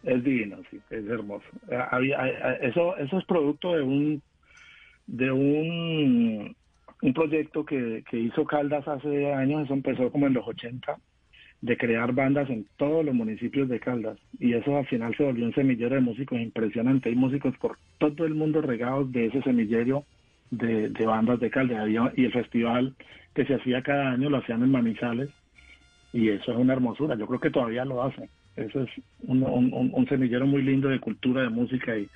es 0.02 0.24
divino, 0.24 0.56
sí, 0.70 0.80
es 0.90 1.04
hermoso. 1.06 1.44
Eh, 1.70 1.78
eh, 2.02 2.58
eso, 2.62 2.96
eso 2.96 3.18
es 3.18 3.24
producto 3.26 3.74
de 3.74 3.82
un 3.82 4.22
de 5.06 5.30
un, 5.30 6.56
un 7.02 7.12
proyecto 7.14 7.64
que, 7.64 8.04
que 8.10 8.18
hizo 8.18 8.44
Caldas 8.44 8.86
hace 8.88 9.32
años, 9.32 9.64
eso 9.64 9.74
empezó 9.74 10.10
como 10.10 10.26
en 10.26 10.34
los 10.34 10.46
80, 10.46 10.96
de 11.60 11.76
crear 11.76 12.12
bandas 12.12 12.48
en 12.50 12.66
todos 12.76 13.04
los 13.04 13.14
municipios 13.14 13.68
de 13.68 13.80
Caldas. 13.80 14.18
Y 14.38 14.52
eso 14.54 14.76
al 14.76 14.86
final 14.86 15.14
se 15.16 15.24
volvió 15.24 15.44
un 15.44 15.54
semillero 15.54 15.94
de 15.94 16.00
músicos 16.00 16.38
impresionante. 16.40 17.08
Hay 17.08 17.16
músicos 17.16 17.56
por 17.58 17.78
todo 17.98 18.24
el 18.26 18.34
mundo 18.34 18.60
regados 18.62 19.10
de 19.12 19.26
ese 19.26 19.42
semillero 19.42 20.04
de, 20.50 20.88
de 20.90 21.06
bandas 21.06 21.40
de 21.40 21.50
Caldas. 21.50 21.80
Había- 21.80 22.12
y 22.16 22.24
el 22.24 22.32
festival 22.32 22.94
que 23.34 23.44
se 23.44 23.54
hacía 23.54 23.82
cada 23.82 24.10
año 24.10 24.30
lo 24.30 24.38
hacían 24.38 24.62
en 24.62 24.70
Manizales. 24.70 25.30
Y 26.12 26.28
eso 26.28 26.52
es 26.52 26.58
una 26.58 26.72
hermosura. 26.72 27.16
Yo 27.16 27.26
creo 27.26 27.40
que 27.40 27.50
todavía 27.50 27.84
lo 27.84 28.02
hacen. 28.02 28.28
Eso 28.56 28.82
es 28.82 28.90
un, 29.20 30.06
semillero 30.08 30.46
muy 30.46 30.62
lindo 30.62 30.88
de 30.88 30.98
cultura, 30.98 31.42
de 31.42 31.48
música 31.48 31.96
y, 31.96 32.08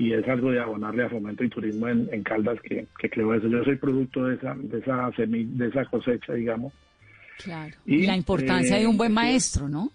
y 0.00 0.12
es 0.12 0.28
algo 0.28 0.52
de 0.52 0.60
abonarle 0.60 1.02
a 1.02 1.08
fomento 1.10 1.42
y 1.42 1.48
turismo 1.48 1.88
en, 1.88 2.08
en 2.12 2.22
Caldas 2.22 2.60
que, 2.62 2.86
que 3.00 3.10
creo 3.10 3.34
eso. 3.34 3.48
Yo 3.48 3.64
soy 3.64 3.74
producto 3.74 4.24
de 4.26 4.36
esa, 4.36 4.54
de 4.54 4.78
esa 4.78 5.10
semi- 5.16 5.48
de 5.56 5.66
esa 5.66 5.84
cosecha, 5.86 6.34
digamos. 6.34 6.72
Claro. 7.42 7.74
Y, 7.84 8.06
la 8.06 8.16
importancia 8.16 8.76
eh, 8.76 8.80
de 8.82 8.86
un 8.86 8.96
buen 8.96 9.10
sí. 9.10 9.14
maestro, 9.16 9.68
¿no? 9.68 9.90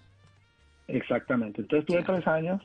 Exactamente. 0.90 1.62
Entonces 1.62 1.86
tuve 1.86 2.04
tres 2.04 2.28
años. 2.28 2.62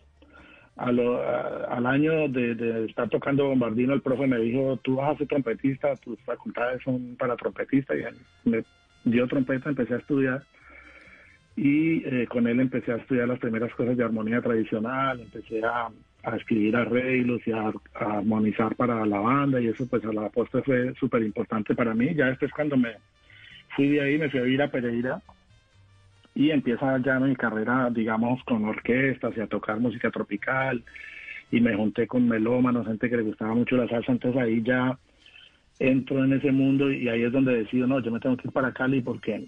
A 0.76 0.91
lo- 0.91 1.22
a- 1.22 1.76
al 1.76 1.86
año 1.86 2.28
de, 2.28 2.57
de 2.57 2.86
estar 2.86 3.09
tocando 3.09 3.47
bombardino, 3.47 3.95
el 3.95 4.03
profe 4.03 4.26
me 4.26 4.39
dijo, 4.39 4.76
tú 4.82 4.97
vas 4.97 5.14
a 5.14 5.18
ser 5.18 5.28
trompetista, 5.28 5.95
tus 5.97 6.18
facultades 6.22 6.82
son 6.82 7.14
para 7.16 7.36
trompetista. 7.36 7.95
Y 7.97 8.03
me 8.51 8.64
dio 9.05 9.28
trompeta, 9.28 9.68
empecé 9.68 9.95
a 9.95 9.99
estudiar. 9.99 10.43
Y 11.57 12.05
eh, 12.05 12.26
con 12.28 12.49
él 12.49 12.59
empecé 12.61 12.93
a 12.93 12.97
estudiar 12.97 13.28
las 13.28 13.39
primeras 13.39 13.72
cosas 13.74 13.97
de 13.97 14.05
armonía 14.05 14.41
tradicional, 14.41 15.20
empecé 15.20 15.62
a, 15.64 15.89
a 16.23 16.37
escribir 16.37 16.77
arreglos 16.77 17.41
y 17.47 17.53
a, 17.53 17.73
armonizar 17.95 18.75
para 18.75 19.05
la 19.07 19.21
banda 19.21 19.61
y 19.61 19.69
eso 19.69 19.87
pues 19.89 20.05
a 20.05 20.12
la 20.12 20.29
postre 20.29 20.62
fue 20.62 20.95
súper 20.95 21.23
importante 21.23 21.75
para 21.75 21.95
mí. 21.95 22.14
Ya 22.14 22.27
después 22.27 22.51
cuando 22.53 22.77
me 22.77 22.95
fui 23.77 23.89
de 23.89 24.01
ahí 24.01 24.19
me 24.19 24.31
fui 24.31 24.41
a 24.41 24.45
vivir 24.45 24.62
a 24.62 24.71
Pereira 24.71 25.23
y 26.35 26.51
empieza 26.51 26.99
ya 26.99 27.19
mi 27.19 27.35
carrera, 27.35 27.91
digamos, 27.91 28.43
con 28.45 28.64
orquestas 28.64 29.37
y 29.37 29.41
a 29.41 29.47
tocar 29.47 29.81
música 29.81 30.11
tropical 30.11 30.83
y 31.51 31.61
me 31.61 31.75
junté 31.75 32.07
con 32.07 32.29
melómanos, 32.29 32.87
gente 32.87 33.09
que 33.09 33.16
le 33.16 33.23
gustaba 33.23 33.55
mucho 33.55 33.77
la 33.77 33.89
salsa, 33.89 34.12
entonces 34.12 34.41
ahí 34.41 34.62
ya 34.62 34.99
entro 35.79 36.25
en 36.25 36.35
ese 36.35 36.53
mundo 36.53 36.93
y 36.93 37.09
ahí 37.09 37.23
es 37.23 37.33
donde 37.33 37.57
decido, 37.57 37.87
no, 37.87 38.01
yo 38.01 38.11
me 38.11 38.21
tengo 38.21 38.37
que 38.37 38.49
ir 38.49 38.53
para 38.53 38.73
Cali 38.73 39.01
porque 39.01 39.47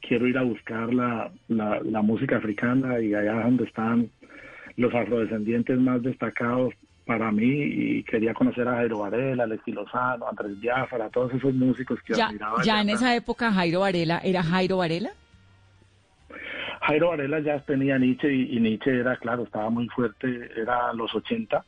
quiero 0.00 0.26
ir 0.26 0.36
a 0.36 0.42
buscar 0.42 0.92
la, 0.92 1.30
la, 1.48 1.80
la 1.80 2.02
música 2.02 2.36
africana 2.36 3.00
y 3.00 3.14
allá 3.14 3.42
donde 3.42 3.64
están 3.64 4.10
los 4.76 4.94
afrodescendientes 4.94 5.78
más 5.78 6.02
destacados 6.02 6.72
para 7.06 7.32
mí 7.32 7.48
y 7.50 8.02
quería 8.04 8.32
conocer 8.32 8.66
a 8.68 8.76
Jairo 8.76 9.00
Varela, 9.00 9.44
Alexi 9.44 9.72
Lozano, 9.72 10.28
Andrés 10.28 10.58
Biafara, 10.60 11.10
todos 11.10 11.34
esos 11.34 11.52
músicos 11.54 12.00
que 12.02 12.14
Ya, 12.14 12.26
admiraba. 12.28 12.62
ya 12.62 12.80
en 12.80 12.90
esa 12.90 13.14
época 13.16 13.52
Jairo 13.52 13.80
Varela, 13.80 14.20
¿era 14.22 14.42
Jairo 14.42 14.76
Varela? 14.78 15.10
Jairo 16.82 17.08
Varela 17.10 17.40
ya 17.40 17.58
tenía 17.60 17.98
Nietzsche 17.98 18.32
y, 18.32 18.56
y 18.56 18.60
Nietzsche 18.60 18.98
era, 19.00 19.16
claro, 19.16 19.44
estaba 19.44 19.70
muy 19.70 19.88
fuerte, 19.88 20.50
era 20.56 20.92
los 20.92 21.14
80 21.14 21.64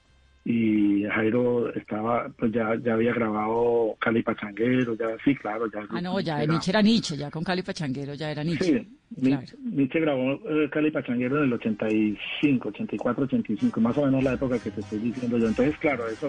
y 0.47 1.05
Jairo 1.05 1.73
estaba, 1.75 2.29
pues 2.37 2.53
ya, 2.53 2.77
ya 2.83 2.95
había 2.95 3.15
grabado 3.15 3.97
Cali 3.99 4.23
Pachanguero, 4.23 4.95
ya, 4.95 5.07
sí, 5.25 5.35
claro, 5.37 5.71
ya. 5.73 5.81
Ah, 5.89 6.01
no, 6.03 6.21
ya 6.21 6.43
era- 6.43 6.53
Nietzsche 6.53 6.71
era 6.71 6.83
Nietzsche, 6.83 7.17
ya 7.17 7.31
con 7.31 7.43
Cali 7.43 7.63
Pachanguero 7.63 8.13
ya 8.15 8.31
era 8.31 8.45
Nietzsche. 8.45 8.65
Sí, 8.81 8.89
Ni- 9.17 9.39
Nietzsche 9.75 10.01
grabó 10.01 10.33
eh, 10.49 10.69
Cali 10.71 10.91
Pachanguero 10.91 11.39
en 11.39 11.45
el 11.45 11.53
85, 11.55 12.69
84, 12.69 13.25
85, 13.25 13.81
más 13.81 13.97
o 13.97 14.05
menos 14.05 14.23
la 14.23 14.35
época 14.35 14.59
que 14.59 14.71
te 14.71 14.81
estoy 14.83 14.99
diciendo 14.99 15.39
yo. 15.39 15.49
Entonces, 15.49 15.77
claro, 15.79 16.07
eso 16.09 16.29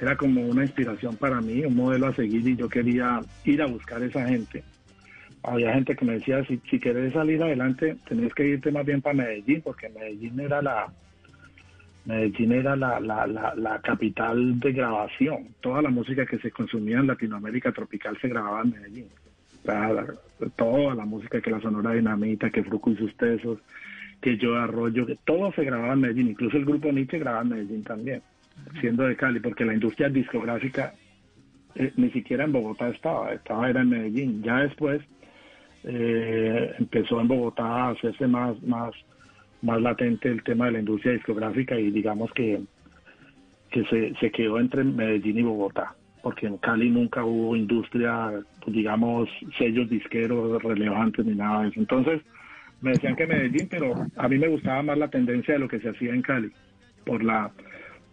era 0.00 0.16
como 0.16 0.40
una 0.44 0.64
inspiración 0.64 1.16
para 1.16 1.40
mí, 1.40 1.64
un 1.64 1.76
modelo 1.76 2.08
a 2.08 2.14
seguir 2.16 2.46
y 2.48 2.56
yo 2.56 2.68
quería 2.68 3.20
ir 3.44 3.62
a 3.62 3.66
buscar 3.66 4.02
esa 4.02 4.26
gente. 4.26 4.64
Había 5.44 5.72
gente 5.74 5.94
que 5.94 6.04
me 6.04 6.14
decía, 6.14 6.44
si, 6.46 6.60
si 6.68 6.80
querés 6.80 7.12
salir 7.12 7.40
adelante, 7.40 7.96
tenés 8.08 8.34
que 8.34 8.44
irte 8.48 8.72
más 8.72 8.84
bien 8.84 9.00
para 9.00 9.14
Medellín, 9.14 9.62
porque 9.62 9.88
Medellín 9.88 10.40
era 10.40 10.60
la 10.60 10.92
Medellín 12.06 12.52
era 12.52 12.76
la, 12.76 13.00
la, 13.00 13.26
la, 13.26 13.80
capital 13.80 14.60
de 14.60 14.72
grabación. 14.72 15.48
Toda 15.60 15.82
la 15.82 15.90
música 15.90 16.24
que 16.24 16.38
se 16.38 16.52
consumía 16.52 16.98
en 16.98 17.08
Latinoamérica 17.08 17.72
tropical 17.72 18.16
se 18.20 18.28
grababa 18.28 18.62
en 18.62 18.70
Medellín. 18.70 19.08
Toda 20.54 20.94
la 20.94 21.04
música 21.04 21.40
que 21.40 21.50
la 21.50 21.60
Sonora 21.60 21.92
Dinamita, 21.92 22.50
que 22.50 22.62
Fruco 22.62 22.92
y 22.92 22.96
sus 22.96 23.16
tesos, 23.16 23.58
que 24.20 24.36
Yo 24.38 24.56
Arroyo, 24.56 25.04
que 25.04 25.18
todo 25.24 25.52
se 25.52 25.64
grababa 25.64 25.94
en 25.94 26.00
Medellín. 26.00 26.28
Incluso 26.28 26.56
el 26.56 26.64
grupo 26.64 26.92
Nietzsche 26.92 27.18
grababa 27.18 27.42
en 27.42 27.48
Medellín 27.48 27.82
también, 27.82 28.22
siendo 28.80 29.02
de 29.02 29.16
Cali, 29.16 29.40
porque 29.40 29.64
la 29.64 29.74
industria 29.74 30.08
discográfica 30.08 30.94
eh, 31.74 31.92
ni 31.96 32.10
siquiera 32.10 32.44
en 32.44 32.52
Bogotá 32.52 32.88
estaba, 32.88 33.32
estaba 33.32 33.68
era 33.68 33.82
en 33.82 33.88
Medellín. 33.90 34.42
Ya 34.44 34.60
después 34.60 35.02
eh, 35.82 36.74
empezó 36.78 37.20
en 37.20 37.28
Bogotá 37.28 37.64
a 37.64 37.90
hacerse 37.90 38.26
más, 38.26 38.62
más, 38.62 38.94
más 39.66 39.82
latente 39.82 40.28
el 40.30 40.42
tema 40.44 40.66
de 40.66 40.72
la 40.72 40.78
industria 40.78 41.12
discográfica 41.12 41.78
y 41.78 41.90
digamos 41.90 42.32
que, 42.32 42.60
que 43.70 43.84
se, 43.86 44.14
se 44.20 44.30
quedó 44.30 44.58
entre 44.60 44.84
Medellín 44.84 45.38
y 45.38 45.42
Bogotá, 45.42 45.96
porque 46.22 46.46
en 46.46 46.56
Cali 46.58 46.88
nunca 46.90 47.24
hubo 47.24 47.56
industria, 47.56 48.32
pues, 48.60 48.74
digamos, 48.76 49.28
sellos 49.58 49.88
disqueros 49.90 50.62
relevantes 50.62 51.26
ni 51.26 51.34
nada 51.34 51.62
de 51.62 51.68
eso. 51.68 51.80
Entonces 51.80 52.22
me 52.80 52.92
decían 52.92 53.16
que 53.16 53.26
Medellín, 53.26 53.68
pero 53.68 53.98
a 54.16 54.28
mí 54.28 54.38
me 54.38 54.48
gustaba 54.48 54.82
más 54.82 54.98
la 54.98 55.10
tendencia 55.10 55.54
de 55.54 55.60
lo 55.60 55.68
que 55.68 55.80
se 55.80 55.90
hacía 55.90 56.14
en 56.14 56.22
Cali, 56.22 56.52
por 57.04 57.22
la 57.22 57.52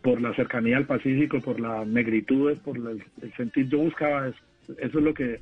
por 0.01 0.19
la 0.21 0.35
cercanía 0.35 0.75
al 0.75 0.85
Pacífico, 0.85 1.41
por 1.41 1.61
las 1.61 1.87
negritudes, 1.87 2.59
por 2.59 2.77
la- 2.77 2.91
el 2.91 3.33
sentir, 3.37 3.69
yo 3.69 3.77
buscaba 3.77 4.27
eso, 4.27 4.37
eso 4.79 4.97
es 4.99 5.03
lo 5.03 5.13
que 5.13 5.39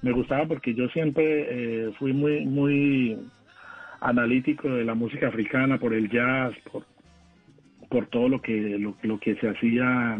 me 0.00 0.12
gustaba 0.12 0.46
porque 0.48 0.74
yo 0.74 0.88
siempre 0.88 1.24
eh, 1.50 1.92
fui 1.98 2.14
muy 2.14 2.46
muy 2.46 3.18
analítico 4.00 4.68
de 4.68 4.84
la 4.84 4.94
música 4.94 5.28
africana, 5.28 5.78
por 5.78 5.94
el 5.94 6.08
jazz, 6.10 6.54
por, 6.70 6.84
por 7.88 8.06
todo 8.06 8.28
lo 8.28 8.40
que 8.40 8.78
lo, 8.78 8.96
lo 9.02 9.18
que 9.18 9.36
se 9.36 9.48
hacía 9.48 10.18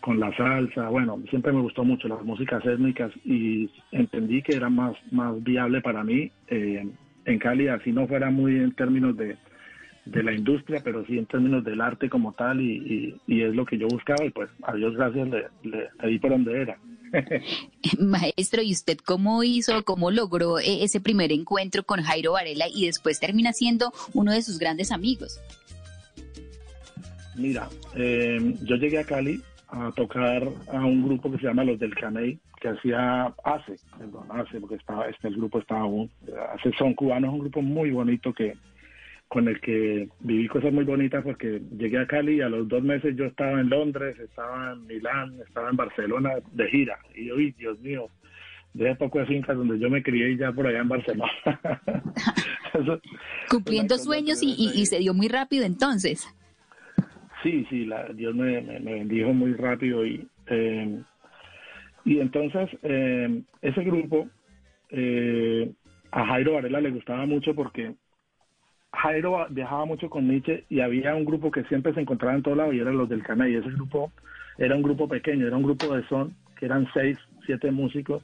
con 0.00 0.18
la 0.18 0.34
salsa, 0.36 0.88
bueno, 0.88 1.22
siempre 1.28 1.52
me 1.52 1.60
gustó 1.60 1.84
mucho 1.84 2.08
las 2.08 2.22
músicas 2.24 2.64
étnicas 2.64 3.12
y 3.24 3.70
entendí 3.92 4.42
que 4.42 4.56
era 4.56 4.70
más, 4.70 4.96
más 5.12 5.42
viable 5.44 5.82
para 5.82 6.02
mí 6.02 6.30
eh, 6.48 6.88
en 7.26 7.38
Cali, 7.38 7.68
así 7.68 7.92
no 7.92 8.06
fuera 8.06 8.30
muy 8.30 8.56
en 8.56 8.72
términos 8.72 9.16
de, 9.16 9.36
de 10.06 10.22
la 10.22 10.32
industria, 10.32 10.80
pero 10.82 11.04
sí 11.06 11.18
en 11.18 11.26
términos 11.26 11.62
del 11.64 11.80
arte 11.80 12.08
como 12.08 12.32
tal 12.32 12.60
y, 12.60 13.14
y- 13.26 13.34
y 13.34 13.42
es 13.42 13.54
lo 13.54 13.64
que 13.66 13.78
yo 13.78 13.86
buscaba 13.88 14.24
y 14.24 14.30
pues 14.30 14.48
a 14.62 14.74
Dios 14.74 14.94
gracias 14.96 15.28
le, 15.28 15.44
le, 15.62 15.88
le 16.02 16.08
di 16.08 16.18
por 16.18 16.30
donde 16.30 16.62
era. 16.62 16.78
Maestro, 17.98 18.62
¿y 18.62 18.72
usted 18.72 18.96
cómo 18.98 19.42
hizo, 19.42 19.84
cómo 19.84 20.10
logró 20.10 20.58
eh, 20.58 20.84
ese 20.84 21.00
primer 21.00 21.32
encuentro 21.32 21.82
con 21.82 22.00
Jairo 22.02 22.32
Varela 22.32 22.66
y 22.72 22.86
después 22.86 23.18
termina 23.20 23.52
siendo 23.52 23.92
uno 24.14 24.32
de 24.32 24.42
sus 24.42 24.58
grandes 24.58 24.90
amigos? 24.92 25.40
Mira, 27.36 27.68
eh, 27.94 28.54
yo 28.62 28.76
llegué 28.76 28.98
a 28.98 29.04
Cali 29.04 29.40
a 29.68 29.92
tocar 29.92 30.48
a 30.72 30.84
un 30.84 31.04
grupo 31.04 31.30
que 31.30 31.38
se 31.38 31.44
llama 31.46 31.64
Los 31.64 31.78
del 31.78 31.94
Caney, 31.94 32.38
que 32.60 32.68
hacía 32.68 33.26
ACE, 33.44 33.76
perdón, 33.98 34.26
ACE, 34.30 34.60
porque 34.60 34.74
estaba, 34.74 35.06
este 35.08 35.28
el 35.28 35.36
grupo 35.36 35.58
estaba 35.60 35.82
aún, 35.82 36.10
ACE 36.54 36.72
son 36.76 36.94
cubanos, 36.94 37.32
un 37.32 37.38
grupo 37.40 37.62
muy 37.62 37.90
bonito 37.90 38.32
que 38.32 38.54
con 39.30 39.46
el 39.46 39.60
que 39.60 40.08
viví 40.18 40.48
cosas 40.48 40.72
muy 40.72 40.82
bonitas 40.82 41.22
porque 41.22 41.62
llegué 41.78 41.98
a 41.98 42.06
Cali 42.08 42.38
y 42.38 42.40
a 42.40 42.48
los 42.48 42.66
dos 42.66 42.82
meses 42.82 43.14
yo 43.14 43.26
estaba 43.26 43.60
en 43.60 43.70
Londres, 43.70 44.18
estaba 44.18 44.72
en 44.72 44.84
Milán, 44.88 45.38
estaba 45.46 45.70
en 45.70 45.76
Barcelona 45.76 46.30
de 46.50 46.68
gira. 46.68 46.98
Y 47.14 47.26
yo, 47.26 47.36
"Uy, 47.36 47.52
Dios 47.56 47.78
mío, 47.80 48.08
de 48.74 48.92
poco 48.96 49.20
de 49.20 49.26
fincas 49.26 49.56
donde 49.56 49.78
yo 49.78 49.88
me 49.88 50.02
crié 50.02 50.30
y 50.32 50.36
ya 50.36 50.50
por 50.50 50.66
allá 50.66 50.80
en 50.80 50.88
Barcelona. 50.88 51.30
Eso- 52.74 53.00
Cumpliendo 53.48 53.98
sueños 53.98 54.42
y, 54.42 54.48
y- 54.58 54.80
y 54.80 54.86
se 54.86 54.98
dio 54.98 55.14
muy 55.14 55.28
rápido 55.28 55.64
entonces. 55.64 56.26
Sí, 57.44 57.64
sí, 57.70 57.86
la, 57.86 58.06
Dios 58.12 58.34
me, 58.34 58.60
me- 58.62 58.80
me 58.80 58.94
bendijo 58.94 59.32
muy 59.32 59.52
rápido 59.54 60.04
y 60.04 60.26
eh, 60.48 61.00
y 62.04 62.18
entonces 62.18 62.68
eh, 62.82 63.42
ese 63.62 63.84
grupo 63.84 64.28
eh, 64.90 65.70
a 66.10 66.26
Jairo 66.26 66.54
Varela 66.54 66.80
le 66.80 66.90
gustaba 66.90 67.24
mucho 67.26 67.54
porque 67.54 67.94
Jairo 68.92 69.46
viajaba 69.50 69.84
mucho 69.84 70.10
con 70.10 70.28
Nietzsche 70.28 70.64
y 70.68 70.80
había 70.80 71.14
un 71.14 71.24
grupo 71.24 71.50
que 71.50 71.64
siempre 71.64 71.94
se 71.94 72.00
encontraba 72.00 72.34
en 72.34 72.42
todo 72.42 72.56
lado 72.56 72.72
y 72.72 72.80
eran 72.80 72.96
los 72.96 73.08
del 73.08 73.22
Canal. 73.22 73.48
Y 73.50 73.56
ese 73.56 73.70
grupo 73.70 74.12
era 74.58 74.74
un 74.74 74.82
grupo 74.82 75.08
pequeño, 75.08 75.46
era 75.46 75.56
un 75.56 75.62
grupo 75.62 75.94
de 75.94 76.06
son 76.08 76.34
que 76.58 76.66
eran 76.66 76.86
seis, 76.92 77.16
siete 77.46 77.70
músicos 77.70 78.22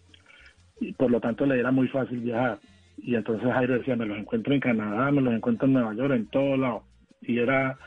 y 0.81 0.93
por 0.93 1.11
lo 1.11 1.21
tanto 1.21 1.47
le 1.47 1.59
era 1.59 1.71
muy 1.71 1.89
fácil 1.89 2.21
viajar. 2.21 2.59
Y 2.99 3.15
entonces 3.15 3.51
Jairo 3.53 3.79
decía 3.79 3.97
me 3.97 4.07
los 4.07 4.19
encuentro 4.19 4.53
en 4.53 4.61
Canadá, 4.61 5.11
me 5.11 5.23
los 5.23 5.35
encuentro 5.35 5.67
en 5.67 5.75
Nueva 5.75 5.95
York, 5.95 6.15
en 6.15 6.27
todo 6.27 6.57
lado 6.57 6.83
y 7.23 7.39
era 7.39 7.79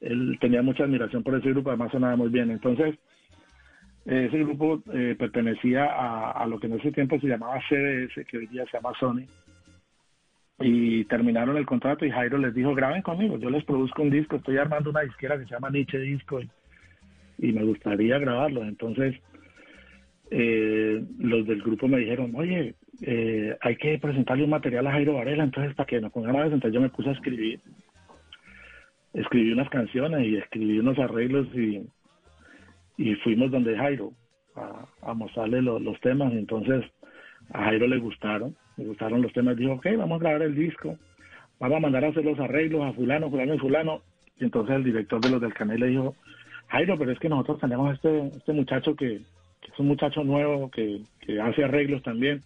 él 0.00 0.36
tenía 0.40 0.62
mucha 0.62 0.84
admiración 0.84 1.22
por 1.22 1.34
ese 1.34 1.50
grupo, 1.50 1.70
además 1.70 1.92
sonaba 1.92 2.16
muy 2.16 2.28
bien. 2.28 2.50
Entonces, 2.50 2.94
ese 4.04 4.38
grupo 4.38 4.82
eh, 4.92 5.16
pertenecía 5.18 5.86
a, 5.86 6.32
a 6.32 6.46
lo 6.46 6.60
que 6.60 6.66
en 6.66 6.74
ese 6.74 6.92
tiempo 6.92 7.18
se 7.18 7.26
llamaba 7.26 7.58
CBS, 7.68 8.24
que 8.26 8.38
hoy 8.38 8.46
día 8.48 8.64
se 8.66 8.76
llama 8.76 8.92
Sony, 9.00 9.24
y 10.66 11.04
terminaron 11.04 11.58
el 11.58 11.66
contrato 11.66 12.06
y 12.06 12.10
Jairo 12.10 12.38
les 12.38 12.54
dijo, 12.54 12.74
graben 12.74 13.02
conmigo, 13.02 13.38
yo 13.38 13.50
les 13.50 13.64
produzco 13.64 14.02
un 14.02 14.08
disco, 14.10 14.36
estoy 14.36 14.56
armando 14.56 14.88
una 14.90 15.02
disquera 15.02 15.38
que 15.38 15.44
se 15.44 15.50
llama 15.50 15.68
Nietzsche 15.68 15.98
Disco 15.98 16.40
y, 17.38 17.52
me 17.52 17.62
gustaría 17.64 18.18
grabarlo. 18.18 18.64
Entonces, 18.64 19.14
eh, 20.30 21.04
los 21.18 21.46
del 21.46 21.60
grupo 21.60 21.86
me 21.86 21.98
dijeron, 21.98 22.32
oye, 22.34 22.74
eh, 23.02 23.54
hay 23.60 23.76
que 23.76 23.98
presentarle 23.98 24.44
un 24.44 24.50
material 24.50 24.86
a 24.86 24.92
Jairo 24.92 25.14
Varela, 25.14 25.44
entonces 25.44 25.74
para 25.74 25.86
que 25.86 26.00
nos 26.00 26.12
pongamos 26.12 26.40
a 26.40 26.44
presentar, 26.44 26.70
yo 26.70 26.80
me 26.80 26.88
puse 26.88 27.10
a 27.10 27.12
escribir 27.12 27.60
escribí 29.14 29.52
unas 29.52 29.68
canciones 29.70 30.26
y 30.26 30.36
escribí 30.36 30.78
unos 30.78 30.98
arreglos 30.98 31.46
y, 31.54 31.86
y 32.96 33.14
fuimos 33.16 33.50
donde 33.50 33.76
Jairo 33.76 34.12
a, 34.56 35.14
mostrarle 35.14 35.62
lo- 35.62 35.78
los 35.78 36.00
temas. 36.00 36.32
Entonces 36.32 36.84
a 37.52 37.64
Jairo 37.64 37.86
le 37.86 37.98
gustaron, 37.98 38.56
le 38.76 38.84
gustaron 38.84 39.22
los 39.22 39.32
temas. 39.32 39.56
Dijo, 39.56 39.72
ok, 39.72 39.86
vamos 39.96 40.20
a 40.20 40.24
grabar 40.24 40.42
el 40.42 40.54
disco, 40.54 40.96
vamos 41.58 41.76
a 41.76 41.80
mandar 41.80 42.04
a 42.04 42.08
hacer 42.08 42.24
los 42.24 42.38
arreglos 42.38 42.84
a 42.84 42.92
fulano, 42.92 43.30
fulano 43.30 43.54
y 43.54 43.58
fulano. 43.58 44.02
Y 44.38 44.44
entonces 44.44 44.76
el 44.76 44.84
director 44.84 45.20
de 45.20 45.30
los 45.30 45.40
del 45.40 45.54
canal 45.54 45.80
le 45.80 45.88
dijo, 45.88 46.14
Jairo, 46.68 46.98
pero 46.98 47.12
es 47.12 47.18
que 47.18 47.28
nosotros 47.28 47.60
tenemos 47.60 47.94
este, 47.94 48.28
este 48.28 48.52
muchacho 48.52 48.94
que, 48.96 49.16
es 49.16 49.78
un 49.78 49.88
muchacho 49.88 50.22
nuevo 50.22 50.70
que, 50.70 51.00
que 51.20 51.40
hace 51.40 51.64
arreglos 51.64 52.02
también. 52.02 52.42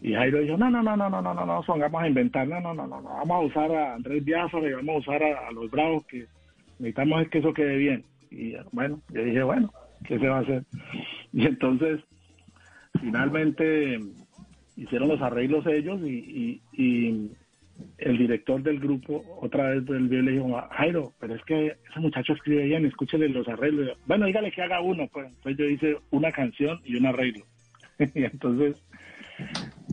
Y 0.00 0.12
Jairo 0.12 0.40
dijo, 0.40 0.56
no, 0.56 0.70
no, 0.70 0.82
no, 0.82 0.96
no, 0.96 1.08
no, 1.08 1.22
no, 1.22 1.34
no, 1.34 1.46
no, 1.46 1.64
vamos 1.66 2.02
a 2.02 2.08
inventar, 2.08 2.46
no, 2.46 2.60
no, 2.60 2.74
no, 2.74 2.86
no, 2.86 3.00
no, 3.00 3.08
vamos 3.08 3.30
a 3.30 3.40
usar 3.40 3.72
a 3.72 3.94
Andrés 3.94 4.24
Biafara 4.24 4.68
y 4.68 4.72
vamos 4.72 4.96
a 4.96 4.98
usar 4.98 5.22
a, 5.22 5.48
a 5.48 5.52
los 5.52 5.70
Bravos, 5.70 6.04
que 6.06 6.26
necesitamos 6.78 7.22
es 7.22 7.28
que 7.28 7.38
eso 7.38 7.54
quede 7.54 7.76
bien. 7.76 8.04
Y 8.30 8.54
bueno, 8.72 9.00
yo 9.10 9.22
dije, 9.22 9.42
bueno, 9.42 9.72
¿qué 10.06 10.18
se 10.18 10.28
va 10.28 10.38
a 10.38 10.40
hacer? 10.40 10.64
Y 11.32 11.46
entonces, 11.46 12.00
finalmente 13.00 13.98
hicieron 14.76 15.08
los 15.08 15.20
arreglos 15.20 15.66
ellos 15.66 16.00
y, 16.02 16.60
y, 16.72 16.82
y 16.82 17.30
el 17.98 18.18
director 18.18 18.62
del 18.62 18.78
grupo 18.78 19.24
otra 19.40 19.70
vez 19.70 19.84
del 19.86 20.08
le 20.08 20.32
dijo, 20.32 20.60
Jairo, 20.72 21.12
pero 21.18 21.34
es 21.34 21.42
que 21.44 21.76
ese 21.90 22.00
muchacho 22.00 22.32
escribe 22.32 22.64
bien, 22.64 22.86
escúchele 22.86 23.28
los 23.28 23.48
arreglos. 23.48 23.96
Bueno, 24.06 24.26
dígale 24.26 24.52
que 24.52 24.62
haga 24.62 24.80
uno, 24.80 25.08
pues. 25.12 25.26
Entonces 25.26 25.56
yo 25.56 25.64
hice 25.66 25.96
una 26.10 26.30
canción 26.32 26.80
y 26.84 26.96
un 26.96 27.06
arreglo. 27.06 27.44
y 27.98 28.24
entonces 28.24 28.82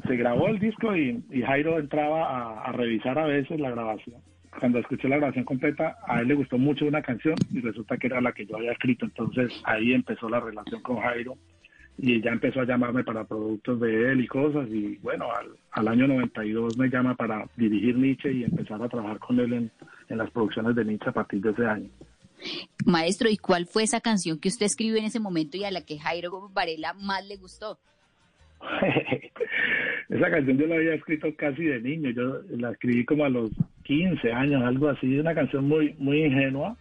se 0.08 0.16
grabó 0.16 0.48
el 0.48 0.60
disco 0.60 0.96
y, 0.96 1.24
y 1.32 1.42
Jairo 1.42 1.80
entraba 1.80 2.26
a, 2.26 2.62
a, 2.64 2.72
revisar 2.72 3.18
a 3.18 3.26
veces 3.26 3.60
la 3.60 3.72
grabación. 3.72 4.22
Cuando 4.60 4.80
escuché 4.80 5.08
la 5.08 5.18
grabación 5.18 5.46
completa, 5.46 5.98
a 6.06 6.20
él 6.20 6.28
le 6.28 6.36
gustó 6.36 6.58
mucho 6.58 6.86
una 6.86 7.02
canción 7.02 7.36
y 7.52 7.62
resulta 7.62 7.98
que 7.98 8.08
era 8.08 8.20
la 8.20 8.34
que 8.34 8.46
yo 8.46 8.58
había 8.58 8.74
escrito. 8.74 9.06
Entonces 9.06 9.62
ahí 9.64 9.94
empezó 9.94 10.30
la 10.30 10.40
relación 10.40 10.82
con 10.82 10.98
Jairo 10.98 11.38
y 12.04 12.20
ya 12.20 12.32
empezó 12.32 12.62
a 12.62 12.66
llamarme 12.66 13.04
para 13.04 13.26
productos 13.26 13.80
de 13.80 14.12
él 14.12 14.22
y 14.22 14.28
cosas 14.28 14.68
y 14.70 14.98
bueno, 15.04 15.28
al, 15.32 15.50
al 15.72 15.88
año 15.88 16.08
92 16.08 16.76
me 16.76 16.90
llama 16.90 17.14
para 17.14 17.46
dirigir 17.56 17.96
Nietzsche 17.96 18.32
y 18.32 18.44
empezar 18.44 18.82
a 18.82 18.90
trabajar 18.90 19.20
con 19.20 19.40
él 19.40 19.54
en, 19.54 19.72
en 20.10 20.18
las 20.18 20.32
producciones 20.32 20.76
de 20.76 20.84
Nietzsche 20.84 21.10
a 21.10 21.14
partir 21.14 21.42
de 21.42 21.52
ese 21.52 21.64
año. 21.64 21.90
Maestro, 22.88 23.30
¿y 23.30 23.38
cuál 23.38 23.68
fue 23.68 23.84
esa 23.84 24.02
canción 24.02 24.40
que 24.40 24.50
usted 24.50 24.66
escribió 24.66 24.98
en 24.98 25.06
ese 25.06 25.20
momento 25.20 25.58
y 25.58 25.64
a 25.64 25.70
la 25.70 25.86
que 25.86 26.00
Jairo 26.00 26.50
Varela 26.52 26.94
más 26.94 27.24
le 27.28 27.38
gustó? 27.38 27.78
esa 30.10 30.32
canción 30.32 30.58
yo 30.58 30.66
la 30.66 30.78
había 30.78 30.96
escrito 30.96 31.28
casi 31.36 31.66
de 31.66 31.82
niño, 31.82 32.10
yo 32.10 32.42
la 32.58 32.72
escribí 32.72 33.06
como 33.06 33.26
a 33.26 33.30
los 33.30 33.52
15 33.84 34.32
años, 34.32 34.64
algo 34.64 34.90
así, 34.90 35.20
una 35.20 35.36
canción 35.36 35.68
muy, 35.68 35.94
muy 36.00 36.24
ingenua, 36.24 36.76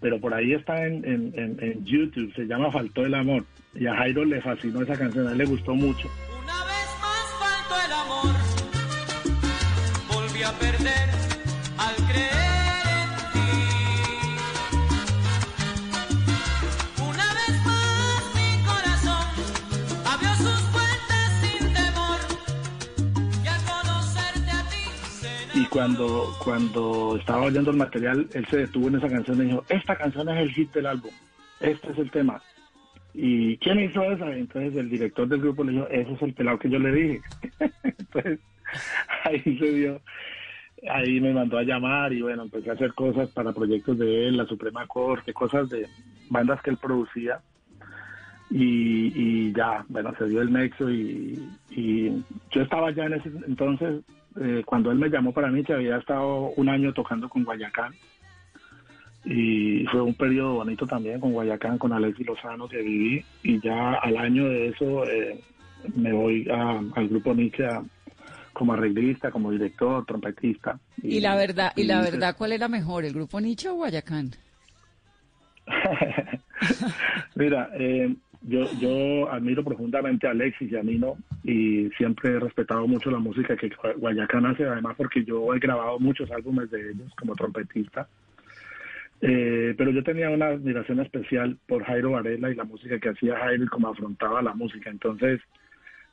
pero 0.00 0.20
por 0.20 0.34
ahí 0.34 0.52
está 0.52 0.86
en, 0.86 1.04
en, 1.04 1.32
en, 1.60 1.84
YouTube, 1.84 2.32
se 2.34 2.46
llama 2.46 2.70
Faltó 2.70 3.04
el 3.04 3.14
Amor, 3.14 3.44
y 3.74 3.86
a 3.86 3.94
Jairo 3.96 4.24
le 4.24 4.40
fascinó 4.40 4.82
esa 4.82 4.96
canción, 4.96 5.28
a 5.28 5.32
él 5.32 5.38
le 5.38 5.44
gustó 5.44 5.74
mucho. 5.74 6.08
Una 6.42 6.64
vez 6.64 6.88
más 7.00 7.26
faltó 7.38 7.74
el 7.86 7.92
amor, 7.92 8.34
volví 10.08 10.42
a 10.42 10.52
perder 10.52 11.07
cuando, 25.70 26.34
cuando 26.42 27.16
estaba 27.18 27.42
oyendo 27.42 27.70
el 27.70 27.76
material, 27.76 28.28
él 28.32 28.46
se 28.46 28.58
detuvo 28.58 28.88
en 28.88 28.96
esa 28.96 29.08
canción 29.08 29.40
y 29.40 29.46
dijo, 29.46 29.64
esta 29.68 29.96
canción 29.96 30.28
es 30.28 30.36
el 30.38 30.52
hit 30.52 30.72
del 30.72 30.86
álbum, 30.86 31.10
este 31.60 31.92
es 31.92 31.98
el 31.98 32.10
tema. 32.10 32.42
¿Y 33.14 33.56
quién 33.58 33.80
hizo 33.80 34.02
esa? 34.04 34.30
Entonces 34.34 34.76
el 34.76 34.90
director 34.90 35.26
del 35.26 35.40
grupo 35.40 35.64
le 35.64 35.72
dijo, 35.72 35.88
ese 35.88 36.12
es 36.12 36.22
el 36.22 36.34
pelado 36.34 36.58
que 36.58 36.70
yo 36.70 36.78
le 36.78 36.92
dije. 36.92 37.20
Entonces 37.82 38.40
ahí 39.24 39.40
se 39.42 39.72
dio, 39.72 40.00
ahí 40.90 41.20
me 41.20 41.32
mandó 41.32 41.58
a 41.58 41.64
llamar 41.64 42.12
y 42.12 42.22
bueno, 42.22 42.44
empecé 42.44 42.70
a 42.70 42.74
hacer 42.74 42.94
cosas 42.94 43.28
para 43.30 43.52
proyectos 43.52 43.98
de 43.98 44.28
él, 44.28 44.36
la 44.36 44.46
Suprema 44.46 44.86
Corte, 44.86 45.32
cosas 45.32 45.68
de 45.68 45.86
bandas 46.30 46.62
que 46.62 46.70
él 46.70 46.76
producía. 46.76 47.40
Y, 48.50 49.12
y 49.14 49.52
ya, 49.52 49.84
bueno, 49.88 50.14
se 50.16 50.26
dio 50.26 50.40
el 50.40 50.50
nexo 50.50 50.88
y, 50.88 51.38
y 51.70 52.24
yo 52.50 52.62
estaba 52.62 52.90
ya 52.92 53.04
en 53.04 53.14
ese 53.14 53.30
entonces, 53.46 54.02
eh, 54.40 54.62
cuando 54.64 54.90
él 54.90 54.98
me 54.98 55.08
llamó 55.08 55.32
para 55.32 55.50
Nietzsche, 55.50 55.74
había 55.74 55.96
estado 55.96 56.50
un 56.56 56.68
año 56.68 56.92
tocando 56.92 57.28
con 57.28 57.44
Guayacán 57.44 57.92
y 59.24 59.84
fue 59.86 60.00
un 60.00 60.14
periodo 60.14 60.54
bonito 60.54 60.86
también 60.86 61.20
con 61.20 61.32
Guayacán, 61.32 61.78
con 61.78 61.92
Alexis 61.92 62.26
Lozano 62.26 62.68
que 62.68 62.78
viví 62.78 63.24
y 63.42 63.60
ya 63.60 63.94
al 63.94 64.16
año 64.16 64.48
de 64.48 64.68
eso 64.68 65.04
eh, 65.06 65.40
me 65.94 66.12
voy 66.12 66.48
a, 66.50 66.80
al 66.94 67.08
grupo 67.08 67.34
Nietzsche 67.34 67.66
a, 67.66 67.82
como 68.52 68.72
arreglista, 68.72 69.30
como 69.30 69.50
director, 69.52 70.04
trompetista. 70.04 70.78
Y, 71.02 71.16
y 71.16 71.20
la 71.20 71.36
verdad, 71.36 71.72
y, 71.76 71.82
y 71.82 71.84
la 71.84 72.00
verdad, 72.00 72.34
¿cuál 72.36 72.52
era 72.52 72.68
mejor, 72.68 73.04
el 73.04 73.14
grupo 73.14 73.40
Nietzsche 73.40 73.68
o 73.68 73.74
Guayacán? 73.74 74.32
Mira, 77.36 77.70
eh, 77.74 78.14
yo, 78.42 78.64
yo 78.80 79.30
admiro 79.30 79.64
profundamente 79.64 80.26
a 80.26 80.30
Alexis 80.30 80.70
y 80.70 80.76
a 80.76 80.82
Nino 80.82 81.16
y 81.42 81.90
siempre 81.96 82.30
he 82.30 82.40
respetado 82.40 82.86
mucho 82.86 83.10
la 83.10 83.18
música 83.18 83.56
que 83.56 83.70
Guayacán 83.96 84.46
hace, 84.46 84.64
además 84.64 84.94
porque 84.96 85.24
yo 85.24 85.54
he 85.54 85.58
grabado 85.58 85.98
muchos 85.98 86.30
álbumes 86.30 86.70
de 86.70 86.90
ellos 86.90 87.12
como 87.18 87.34
trompetista. 87.34 88.08
Eh, 89.20 89.74
pero 89.76 89.90
yo 89.90 90.04
tenía 90.04 90.30
una 90.30 90.46
admiración 90.46 91.00
especial 91.00 91.58
por 91.66 91.82
Jairo 91.82 92.12
Varela 92.12 92.50
y 92.50 92.54
la 92.54 92.62
música 92.62 93.00
que 93.00 93.08
hacía 93.08 93.36
Jairo 93.36 93.64
y 93.64 93.68
cómo 93.68 93.88
afrontaba 93.88 94.40
la 94.40 94.54
música. 94.54 94.90
Entonces, 94.90 95.40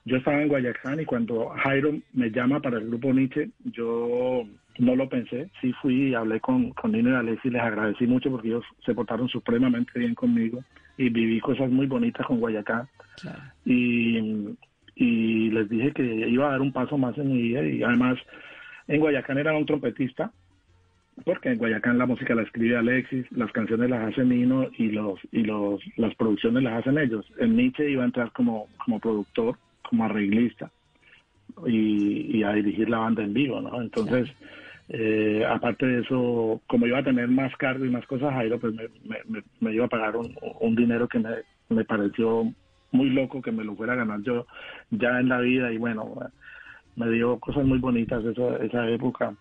yo 0.06 0.18
estaba 0.18 0.42
en 0.42 0.48
Guayacán 0.48 1.00
y 1.00 1.06
cuando 1.06 1.50
Jairo 1.50 1.94
me 2.14 2.32
llama 2.32 2.60
para 2.60 2.80
el 2.80 2.88
grupo 2.88 3.14
Nietzsche, 3.14 3.50
yo 3.66 4.44
no 4.80 4.96
lo 4.96 5.08
pensé. 5.08 5.50
Sí 5.62 5.72
fui 5.82 6.10
y 6.10 6.16
hablé 6.16 6.40
con, 6.40 6.72
con 6.72 6.94
Nino 6.94 7.12
y 7.12 7.16
Alexis 7.16 7.46
y 7.46 7.50
les 7.52 7.62
agradecí 7.62 8.08
mucho 8.08 8.32
porque 8.32 8.48
ellos 8.48 8.66
se 8.84 8.96
portaron 8.96 9.30
supremamente 9.30 10.00
bien 10.00 10.16
conmigo 10.16 10.64
y 10.98 11.10
viví 11.10 11.40
cosas 11.40 11.70
muy 11.70 11.88
bonitas 11.88 12.26
con 12.26 12.40
Guayacán. 12.40 12.88
Claro. 13.22 13.42
Y, 13.66 14.56
y 14.96 15.50
les 15.52 15.70
dije 15.70 15.92
que 15.92 16.04
iba 16.04 16.48
a 16.48 16.52
dar 16.52 16.62
un 16.62 16.72
paso 16.72 16.98
más 16.98 17.18
en 17.18 17.32
mi 17.32 17.42
vida 17.42 17.64
y 17.64 17.84
además 17.84 18.18
en 18.88 19.00
Guayacán 19.00 19.38
era 19.38 19.56
un 19.56 19.66
trompetista 19.66 20.32
porque 21.24 21.50
en 21.50 21.58
Guayacán 21.58 21.98
la 21.98 22.06
música 22.06 22.36
la 22.36 22.42
escribe 22.42 22.76
Alexis, 22.78 23.26
las 23.32 23.52
canciones 23.52 23.90
las 23.90 24.12
hace 24.12 24.26
Nino 24.26 24.68
y 24.78 24.90
los 24.90 25.20
y 25.32 25.44
los 25.44 25.80
las 25.96 26.14
producciones 26.16 26.64
las 26.64 26.80
hacen 26.80 26.98
ellos. 26.98 27.26
En 27.40 27.56
Nietzsche 27.56 27.90
iba 27.90 28.04
a 28.04 28.08
entrar 28.08 28.32
como 28.34 28.68
como 28.84 29.00
productor, 29.00 29.58
como 29.90 30.04
arreglista 30.04 30.72
y, 31.66 32.38
y 32.38 32.44
a 32.44 32.52
dirigir 32.52 32.90
la 32.90 32.98
banda 32.98 33.24
en 33.24 33.34
vivo, 33.34 33.62
¿no? 33.62 33.82
Entonces, 33.82 34.30
eh, 34.90 35.44
aparte 35.48 35.86
de 35.86 36.02
eso, 36.02 36.62
como 36.68 36.86
iba 36.86 37.00
a 37.00 37.04
tener 37.04 37.28
más 37.28 37.56
cargo 37.58 37.86
y 37.86 37.90
más 37.90 38.06
cosas, 38.06 38.34
Jairo 38.34 38.60
pues 38.60 38.74
me, 38.74 38.88
me, 39.28 39.44
me 39.60 39.74
iba 39.74 39.86
a 39.86 39.90
pagar 39.90 40.16
un, 40.16 40.36
un 40.60 40.76
dinero 40.76 41.08
que 41.08 41.20
me, 41.20 41.86
pareció 41.86 42.52
muy 42.92 43.10
loco 43.10 43.42
que 43.42 43.52
me 43.52 43.64
lo 43.64 43.76
fuera 43.76 43.94
a 43.94 43.98
ganar 43.98 44.22
yo 44.22 44.46
ya 44.92 45.20
en 45.20 45.30
la 45.30 45.40
vida 45.40 45.72
y 45.72 45.78
bueno, 45.78 46.14
me 46.96 47.10
dio 47.10 47.40
cosas 47.40 47.66
muy 47.66 47.80
bonitas 47.80 48.24
esa, 48.24 48.58
esa 48.58 48.90
época 48.90 49.36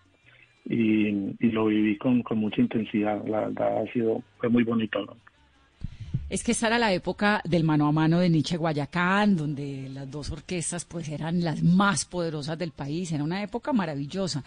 y, 0.65 1.11
lo 1.51 1.67
viví 1.67 1.97
con, 1.97 2.23
mucha 2.35 2.61
intensidad. 2.61 3.23
La 3.25 3.41
verdad 3.41 3.83
ha 3.83 3.93
sido 3.93 4.23
fue 4.37 4.49
muy 4.49 4.63
bonito. 4.63 4.99
Es 6.27 6.43
que 6.43 6.53
esta 6.53 6.67
era 6.67 6.79
la 6.79 6.91
época 6.91 7.41
del 7.45 7.63
mano 7.63 7.87
a 7.87 7.91
mano 7.91 8.19
de 8.19 8.29
Nietzsche 8.29 8.57
Guayacán, 8.57 9.37
donde 9.37 9.89
las 9.93 10.09
dos 10.09 10.31
orquestas 10.31 10.83
pues 10.83 11.07
eran 11.09 11.43
las 11.43 11.61
más 11.61 12.05
poderosas 12.05 12.57
del 12.57 12.71
país. 12.71 13.11
Era 13.11 13.23
una 13.23 13.43
época 13.43 13.73
maravillosa. 13.73 14.43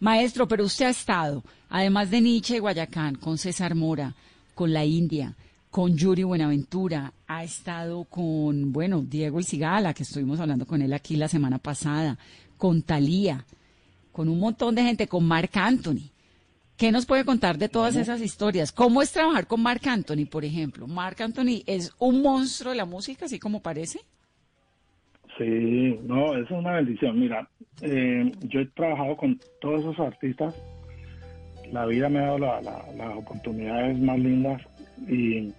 Maestro, 0.00 0.48
pero 0.48 0.64
usted 0.64 0.86
ha 0.86 0.90
estado, 0.90 1.44
además 1.68 2.10
de 2.10 2.22
Nietzsche 2.22 2.58
Guayacán, 2.58 3.16
con 3.16 3.36
César 3.36 3.74
Mora, 3.74 4.14
con 4.54 4.72
la 4.72 4.82
India, 4.84 5.36
con 5.70 5.94
Yuri 5.94 6.22
Buenaventura, 6.22 7.12
ha 7.26 7.44
estado 7.44 8.04
con, 8.04 8.72
bueno, 8.72 9.02
Diego 9.02 9.38
El 9.38 9.44
Cigala, 9.44 9.92
que 9.92 10.04
estuvimos 10.04 10.40
hablando 10.40 10.66
con 10.66 10.80
él 10.80 10.94
aquí 10.94 11.16
la 11.16 11.28
semana 11.28 11.58
pasada, 11.58 12.18
con 12.56 12.80
Talía, 12.80 13.44
con 14.10 14.30
un 14.30 14.40
montón 14.40 14.74
de 14.74 14.84
gente, 14.84 15.06
con 15.06 15.26
Mark 15.26 15.50
Anthony. 15.52 16.10
¿Qué 16.78 16.90
nos 16.90 17.04
puede 17.04 17.26
contar 17.26 17.58
de 17.58 17.68
todas 17.68 17.94
esas 17.94 18.22
historias? 18.22 18.72
¿Cómo 18.72 19.02
es 19.02 19.12
trabajar 19.12 19.46
con 19.46 19.60
Mark 19.60 19.86
Anthony, 19.86 20.24
por 20.24 20.46
ejemplo? 20.46 20.86
¿Mark 20.86 21.20
Anthony 21.20 21.62
es 21.66 21.92
un 21.98 22.22
monstruo 22.22 22.70
de 22.70 22.78
la 22.78 22.86
música, 22.86 23.26
así 23.26 23.38
como 23.38 23.60
parece? 23.60 24.00
Sí, 25.40 25.98
no, 26.04 26.36
es 26.36 26.50
una 26.50 26.72
bendición. 26.72 27.18
Mira, 27.18 27.48
eh, 27.80 28.30
yo 28.42 28.60
he 28.60 28.66
trabajado 28.66 29.16
con 29.16 29.40
todos 29.62 29.80
esos 29.80 29.98
artistas. 29.98 30.54
La 31.72 31.86
vida 31.86 32.10
me 32.10 32.18
ha 32.18 32.26
dado 32.26 32.38
la, 32.40 32.60
la, 32.60 32.84
las 32.94 33.16
oportunidades 33.16 33.98
más 33.98 34.18
lindas 34.18 34.60
y 35.08 35.50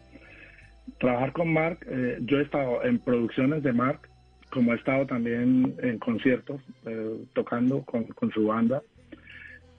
trabajar 1.00 1.34
con 1.34 1.52
Mark, 1.52 1.80
eh, 1.90 2.20
yo 2.22 2.38
he 2.38 2.44
estado 2.44 2.84
en 2.84 3.00
producciones 3.00 3.64
de 3.64 3.74
Mark, 3.74 4.08
como 4.52 4.72
he 4.72 4.76
estado 4.76 5.08
también 5.08 5.74
en 5.82 5.98
conciertos, 5.98 6.62
eh, 6.86 7.26
tocando 7.34 7.82
con, 7.84 8.04
con, 8.04 8.32
su 8.32 8.46
banda. 8.46 8.84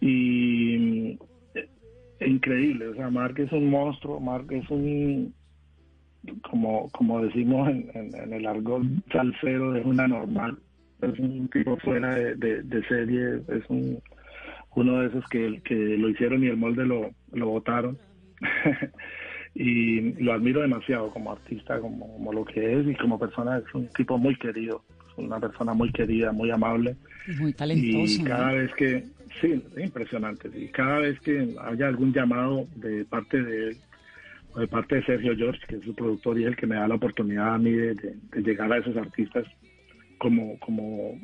Y 0.00 1.16
increíble, 2.18 2.88
o 2.88 2.94
sea, 2.96 3.08
Mark 3.08 3.38
es 3.38 3.52
un 3.52 3.70
monstruo, 3.70 4.18
Mark 4.18 4.46
es 4.50 4.68
un, 4.68 5.32
como, 6.48 6.88
como 6.90 7.22
decimos 7.22 7.68
en, 7.68 7.90
en, 7.94 8.14
en 8.14 8.32
el 8.32 8.46
argot 8.46 8.82
salsero, 9.10 9.74
es 9.76 9.84
una 9.84 10.06
normal, 10.06 10.58
es 11.00 11.18
un 11.18 11.48
tipo 11.48 11.76
fuera 11.78 12.14
de, 12.14 12.34
de, 12.36 12.62
de 12.62 12.84
serie, 12.86 13.42
es 13.48 13.64
un, 13.68 13.98
uno 14.74 15.00
de 15.00 15.08
esos 15.08 15.24
que, 15.28 15.60
que 15.64 15.74
lo 15.74 16.08
hicieron 16.08 16.42
y 16.44 16.48
el 16.48 16.56
molde 16.56 16.86
lo, 16.86 17.10
lo 17.32 17.48
botaron. 17.48 17.98
y 19.54 20.12
lo 20.22 20.32
admiro 20.32 20.62
demasiado 20.62 21.10
como 21.10 21.32
artista, 21.32 21.78
como, 21.80 22.10
como, 22.14 22.32
lo 22.32 22.44
que 22.44 22.80
es 22.80 22.86
y 22.86 22.94
como 22.94 23.18
persona 23.18 23.58
es 23.58 23.74
un 23.74 23.88
tipo 23.88 24.16
muy 24.16 24.36
querido. 24.36 24.82
una 25.16 25.38
persona 25.38 25.74
muy 25.74 25.92
querida, 25.92 26.32
muy 26.32 26.50
amable. 26.50 26.96
Muy 27.38 27.52
talentoso. 27.52 28.22
Y 28.22 28.24
cada 28.24 28.52
vez 28.52 28.72
que, 28.74 29.04
sí, 29.40 29.62
impresionante. 29.76 30.48
Y 30.54 30.68
cada 30.68 31.00
vez 31.00 31.20
que 31.20 31.54
haya 31.60 31.88
algún 31.88 32.12
llamado 32.12 32.66
de 32.76 33.04
parte 33.04 33.42
de 33.42 33.68
él, 33.68 33.76
de 34.56 34.68
parte 34.68 34.96
de 34.96 35.04
Sergio 35.04 35.36
George, 35.36 35.60
que 35.66 35.76
es 35.76 35.82
su 35.84 35.94
productor 35.94 36.38
y 36.38 36.42
es 36.42 36.48
el 36.48 36.56
que 36.56 36.66
me 36.66 36.76
da 36.76 36.88
la 36.88 36.96
oportunidad 36.96 37.54
a 37.54 37.58
mí 37.58 37.70
de, 37.72 37.94
llegar 38.42 38.72
a 38.72 38.78
esos 38.78 38.96
artistas 38.96 39.46
como, 40.18 40.58
como, 40.60 41.18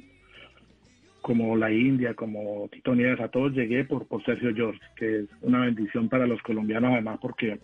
como 1.20 1.56
La 1.56 1.70
India, 1.70 2.14
como 2.14 2.68
Tito 2.72 2.94
Nieves, 2.94 3.20
a 3.20 3.28
todos 3.28 3.52
llegué 3.52 3.84
por, 3.84 4.06
por 4.06 4.24
Sergio 4.24 4.54
George, 4.54 4.80
que 4.96 5.20
es 5.20 5.26
una 5.42 5.60
bendición 5.60 6.08
para 6.08 6.26
los 6.26 6.40
colombianos 6.42 6.92
además 6.92 7.18
porque 7.20 7.58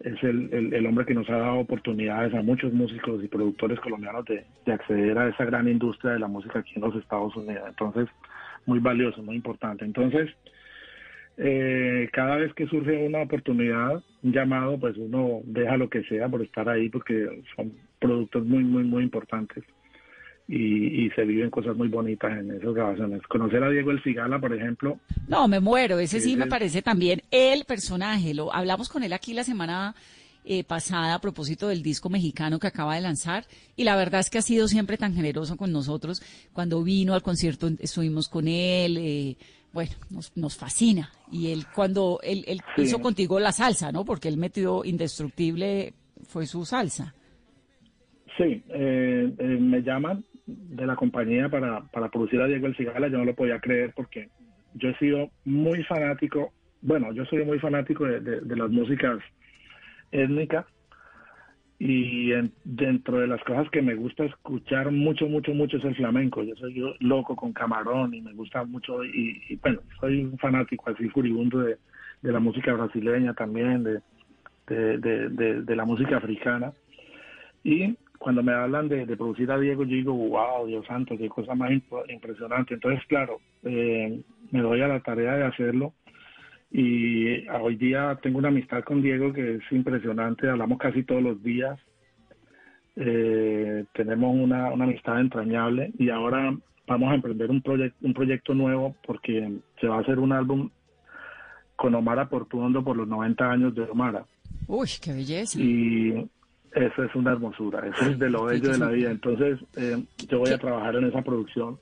es 0.00 0.22
el, 0.22 0.48
el- 0.52 0.74
el 0.74 0.86
hombre 0.86 1.06
que 1.06 1.14
nos 1.14 1.28
ha 1.30 1.36
dado 1.38 1.58
oportunidades 1.58 2.34
a 2.34 2.42
muchos 2.42 2.72
músicos 2.72 3.22
y 3.24 3.28
productores 3.28 3.80
colombianos 3.80 4.24
de, 4.26 4.44
de 4.66 4.72
acceder 4.72 5.16
a 5.18 5.28
esa 5.28 5.44
gran 5.44 5.68
industria 5.68 6.12
de 6.12 6.18
la 6.20 6.28
música 6.28 6.58
aquí 6.60 6.72
en 6.76 6.82
los 6.82 6.96
Estados 6.96 7.34
Unidos. 7.36 7.64
Entonces, 7.68 8.08
muy 8.66 8.78
valioso, 8.80 9.22
muy 9.22 9.36
importante. 9.36 9.84
Entonces, 9.84 10.30
eh, 11.36 12.08
cada 12.12 12.36
vez 12.36 12.52
que 12.54 12.66
surge 12.66 13.06
una 13.06 13.22
oportunidad, 13.22 14.02
un 14.22 14.32
llamado, 14.32 14.78
pues 14.78 14.96
uno 14.96 15.40
deja 15.44 15.76
lo 15.76 15.88
que 15.90 16.02
sea 16.04 16.28
por 16.28 16.42
estar 16.42 16.68
ahí 16.68 16.88
porque 16.88 17.42
son 17.56 17.72
productos 17.98 18.44
muy, 18.44 18.62
muy, 18.64 18.84
muy 18.84 19.02
importantes 19.02 19.64
y, 20.46 21.06
y 21.06 21.10
se 21.10 21.24
viven 21.24 21.50
cosas 21.50 21.74
muy 21.76 21.88
bonitas 21.88 22.30
en 22.38 22.50
esas 22.52 22.74
grabaciones. 22.74 23.22
Conocer 23.22 23.62
a 23.64 23.70
Diego 23.70 23.90
El 23.90 24.02
Cigala, 24.02 24.38
por 24.38 24.54
ejemplo, 24.54 24.98
No, 25.26 25.48
me 25.48 25.58
muero. 25.60 25.98
Ese 25.98 26.20
sí 26.20 26.30
Ese 26.30 26.38
me 26.38 26.44
es- 26.44 26.50
parece 26.50 26.82
también 26.82 27.22
el 27.30 27.64
personaje. 27.64 28.34
Lo 28.34 28.54
hablamos 28.54 28.88
con 28.88 29.02
él 29.02 29.12
aquí 29.12 29.32
la 29.32 29.42
semana 29.44 29.94
eh, 30.44 30.62
pasada 30.62 31.14
a 31.14 31.20
propósito 31.20 31.68
del 31.68 31.82
disco 31.82 32.10
mexicano 32.10 32.58
que 32.58 32.66
acaba 32.66 32.94
de 32.94 33.00
lanzar 33.00 33.44
y 33.76 33.84
la 33.84 33.96
verdad 33.96 34.20
es 34.20 34.28
que 34.28 34.36
ha 34.36 34.42
sido 34.42 34.68
siempre 34.68 34.98
tan 34.98 35.14
generoso 35.14 35.56
con 35.56 35.72
nosotros. 35.72 36.20
Cuando 36.52 36.82
vino 36.84 37.14
al 37.14 37.22
concierto 37.22 37.70
estuvimos 37.80 38.28
con 38.28 38.46
él. 38.46 38.98
eh, 38.98 39.36
bueno, 39.74 39.90
nos, 40.10 40.34
nos 40.36 40.56
fascina. 40.56 41.10
Y 41.30 41.50
él 41.52 41.64
cuando 41.74 42.18
él, 42.22 42.44
él 42.46 42.60
Sí. 42.76 42.82
hizo 42.82 43.00
contigo 43.00 43.38
la 43.40 43.52
salsa, 43.52 43.92
¿no? 43.92 44.04
Porque 44.06 44.28
él 44.28 44.38
metió 44.38 44.84
Indestructible 44.84 45.92
fue 46.28 46.46
su 46.46 46.64
salsa. 46.64 47.14
Sí, 48.38 48.62
eh, 48.68 49.32
eh, 49.38 49.44
me 49.60 49.82
llaman 49.82 50.24
de 50.46 50.86
la 50.86 50.96
compañía 50.96 51.48
para, 51.48 51.82
para 51.92 52.08
producir 52.08 52.40
a 52.40 52.46
Diego 52.46 52.66
El 52.66 52.76
Cigala. 52.76 53.08
Yo 53.08 53.18
no 53.18 53.24
lo 53.24 53.34
podía 53.34 53.60
creer 53.60 53.92
porque 53.94 54.28
yo 54.74 54.88
he 54.88 54.98
sido 54.98 55.30
muy 55.44 55.82
fanático, 55.84 56.52
bueno, 56.80 57.12
yo 57.12 57.24
soy 57.26 57.44
muy 57.44 57.58
fanático 57.58 58.04
de, 58.04 58.20
de- 58.20 58.40
de 58.40 58.56
las 58.56 58.70
músicas 58.70 59.18
étnicas 60.12 60.66
y 61.86 62.32
en- 62.32 62.50
dentro 62.64 63.18
de 63.18 63.26
las 63.26 63.44
cosas 63.44 63.68
que 63.70 63.82
me 63.82 63.94
gusta 63.94 64.24
escuchar 64.24 64.90
mucho, 64.90 65.28
mucho, 65.28 65.52
mucho 65.52 65.76
es 65.76 65.84
el 65.84 65.94
flamenco. 65.94 66.42
Yo 66.42 66.56
soy 66.56 66.72
yo 66.72 66.94
loco 67.00 67.36
con 67.36 67.52
camarón 67.52 68.14
y 68.14 68.22
me 68.22 68.32
gusta 68.32 68.64
mucho 68.64 69.04
y, 69.04 69.58
bueno, 69.60 69.80
soy 70.00 70.24
un 70.24 70.38
fanático 70.38 70.88
así 70.88 71.10
furibundo 71.10 71.58
de, 71.58 71.76
la 72.22 72.40
música 72.40 72.72
brasileña 72.72 73.34
también, 73.34 73.84
de, 73.84 74.00
de, 74.66 75.76
la 75.76 75.84
música 75.84 76.16
africana. 76.16 76.72
Y 77.62 77.94
cuando 78.18 78.42
me 78.42 78.54
hablan 78.54 78.88
de, 78.88 79.04
producir 79.18 79.52
a 79.52 79.58
Diego, 79.58 79.84
yo 79.84 79.94
digo, 79.94 80.14
wow, 80.14 80.66
Dios 80.66 80.86
santo, 80.86 81.18
qué 81.18 81.28
cosa 81.28 81.54
más 81.54 81.70
impresionante. 82.08 82.72
Entonces, 82.72 83.04
claro, 83.08 83.40
eh, 83.62 84.22
me 84.52 84.62
doy 84.62 84.80
a 84.80 84.88
la 84.88 85.00
tarea 85.00 85.34
de 85.34 85.44
hacerlo. 85.44 85.92
Y 86.76 87.46
a- 87.46 87.62
hoy 87.62 87.76
día 87.76 88.18
tengo 88.20 88.38
una 88.38 88.48
amistad 88.48 88.82
con 88.82 89.00
Diego 89.00 89.32
que 89.32 89.54
es 89.54 89.62
impresionante, 89.70 90.48
hablamos 90.50 90.76
casi 90.78 91.04
todos 91.04 91.22
los 91.22 91.40
días. 91.40 91.78
Eh, 92.96 93.84
tenemos 93.94 94.34
una, 94.34 94.72
una 94.72 94.84
amistad 94.84 95.20
entrañable 95.20 95.92
y 96.00 96.10
ahora 96.10 96.52
vamos 96.88 97.12
a 97.12 97.14
emprender 97.14 97.48
un, 97.50 97.62
proyecto 97.62 97.96
un 98.04 98.12
proyecto 98.12 98.54
nuevo 98.54 98.96
porque 99.06 99.52
se 99.80 99.86
va 99.86 99.98
a 99.98 100.00
hacer 100.00 100.18
un 100.18 100.32
álbum 100.32 100.68
con 101.76 101.94
Omar 101.94 102.28
Portuondo 102.28 102.82
por 102.82 102.96
los 102.96 103.06
90 103.06 103.50
años 103.50 103.72
de 103.76 103.82
Omar 103.82 104.24
Uy, 104.66 104.88
qué 105.00 105.12
belleza. 105.12 105.60
y 105.60 106.28
eso 106.72 107.04
es 107.04 107.14
una 107.14 107.32
hermosura, 107.32 107.86
eso 107.86 108.10
es 108.10 108.18
de 108.18 108.30
lo 108.30 108.44
bello 108.46 108.72
de 108.72 108.78
la 108.78 108.88
vida. 108.88 109.10
Entonces, 109.12 109.60
eh, 109.76 110.02
yo 110.28 110.40
voy 110.40 110.50
a 110.50 110.58
trabajar 110.58 110.96
en 110.96 111.04
esa 111.04 111.22
producción. 111.22 111.78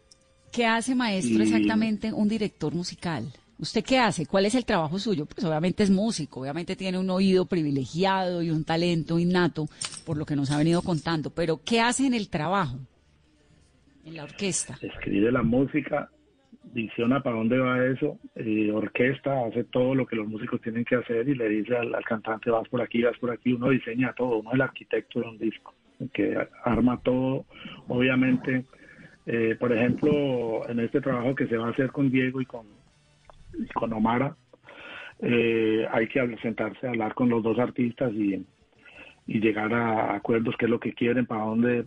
¿Qué 0.52 0.66
hace, 0.66 0.94
maestro, 0.94 1.38
Y- 1.38 1.42
exactamente 1.46 2.12
un 2.12 2.28
director 2.28 2.74
musical? 2.74 3.24
¿Usted 3.58 3.84
qué 3.84 3.98
hace? 3.98 4.26
¿Cuál 4.26 4.46
es 4.46 4.54
el 4.54 4.64
trabajo 4.64 4.98
suyo? 4.98 5.26
Pues 5.26 5.44
obviamente 5.44 5.82
es 5.82 5.90
músico, 5.90 6.40
obviamente 6.40 6.74
tiene 6.74 6.98
un 6.98 7.10
oído 7.10 7.46
privilegiado 7.46 8.42
y 8.42 8.50
un 8.50 8.64
talento 8.64 9.18
innato, 9.18 9.66
por 10.04 10.16
lo 10.16 10.26
que 10.26 10.34
nos 10.36 10.50
ha 10.50 10.58
venido 10.58 10.82
contando, 10.82 11.30
pero 11.30 11.60
¿qué 11.64 11.80
hace 11.80 12.06
en 12.06 12.14
el 12.14 12.28
trabajo? 12.28 12.78
En 14.04 14.16
la 14.16 14.24
orquesta. 14.24 14.76
Escribe 14.80 15.30
la 15.30 15.42
música, 15.42 16.10
visiona 16.72 17.22
para 17.22 17.36
dónde 17.36 17.58
va 17.58 17.86
eso, 17.86 18.18
eh, 18.34 18.70
orquesta, 18.72 19.46
hace 19.46 19.64
todo 19.64 19.94
lo 19.94 20.06
que 20.06 20.16
los 20.16 20.26
músicos 20.26 20.60
tienen 20.60 20.84
que 20.84 20.96
hacer 20.96 21.28
y 21.28 21.34
le 21.34 21.48
dice 21.48 21.76
al, 21.76 21.94
al 21.94 22.04
cantante, 22.04 22.50
vas 22.50 22.68
por 22.68 22.80
aquí, 22.80 23.02
vas 23.02 23.18
por 23.18 23.30
aquí. 23.30 23.52
Uno 23.52 23.70
diseña 23.70 24.12
todo, 24.14 24.38
uno 24.38 24.50
es 24.50 24.54
el 24.54 24.62
arquitecto 24.62 25.20
de 25.20 25.28
un 25.28 25.38
disco, 25.38 25.74
que 26.12 26.36
arma 26.64 27.00
todo. 27.02 27.44
Obviamente, 27.88 28.64
eh, 29.26 29.56
por 29.58 29.72
ejemplo, 29.72 30.68
en 30.68 30.80
este 30.80 31.00
trabajo 31.00 31.34
que 31.34 31.46
se 31.46 31.56
va 31.56 31.68
a 31.68 31.70
hacer 31.70 31.92
con 31.92 32.10
Diego 32.10 32.40
y 32.40 32.46
con, 32.46 32.66
con 33.74 33.92
Omara, 33.92 34.36
eh, 35.20 35.86
hay 35.90 36.08
que 36.08 36.36
sentarse 36.38 36.86
a 36.86 36.90
hablar 36.90 37.14
con 37.14 37.28
los 37.28 37.42
dos 37.42 37.58
artistas 37.58 38.12
y, 38.12 38.44
llegar 39.26 39.72
a 39.72 40.16
acuerdos, 40.16 40.54
qué 40.58 40.66
es 40.66 40.70
lo 40.70 40.80
que 40.80 40.92
quieren, 40.92 41.26
para 41.26 41.44
dónde, 41.44 41.86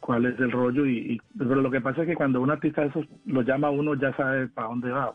cuál 0.00 0.26
es 0.26 0.38
el 0.38 0.50
rollo. 0.50 0.86
Y, 0.86 1.20
pero 1.36 1.56
lo 1.56 1.70
que 1.70 1.80
pasa 1.80 2.02
es 2.02 2.08
que 2.08 2.14
cuando 2.14 2.40
un 2.40 2.50
artista 2.50 2.82
de 2.82 2.88
esos 2.88 3.06
lo 3.26 3.42
llama 3.42 3.70
uno, 3.70 3.94
ya 3.94 4.14
sabe 4.16 4.48
para 4.48 4.68
dónde 4.68 4.90
va. 4.90 5.10
O 5.10 5.14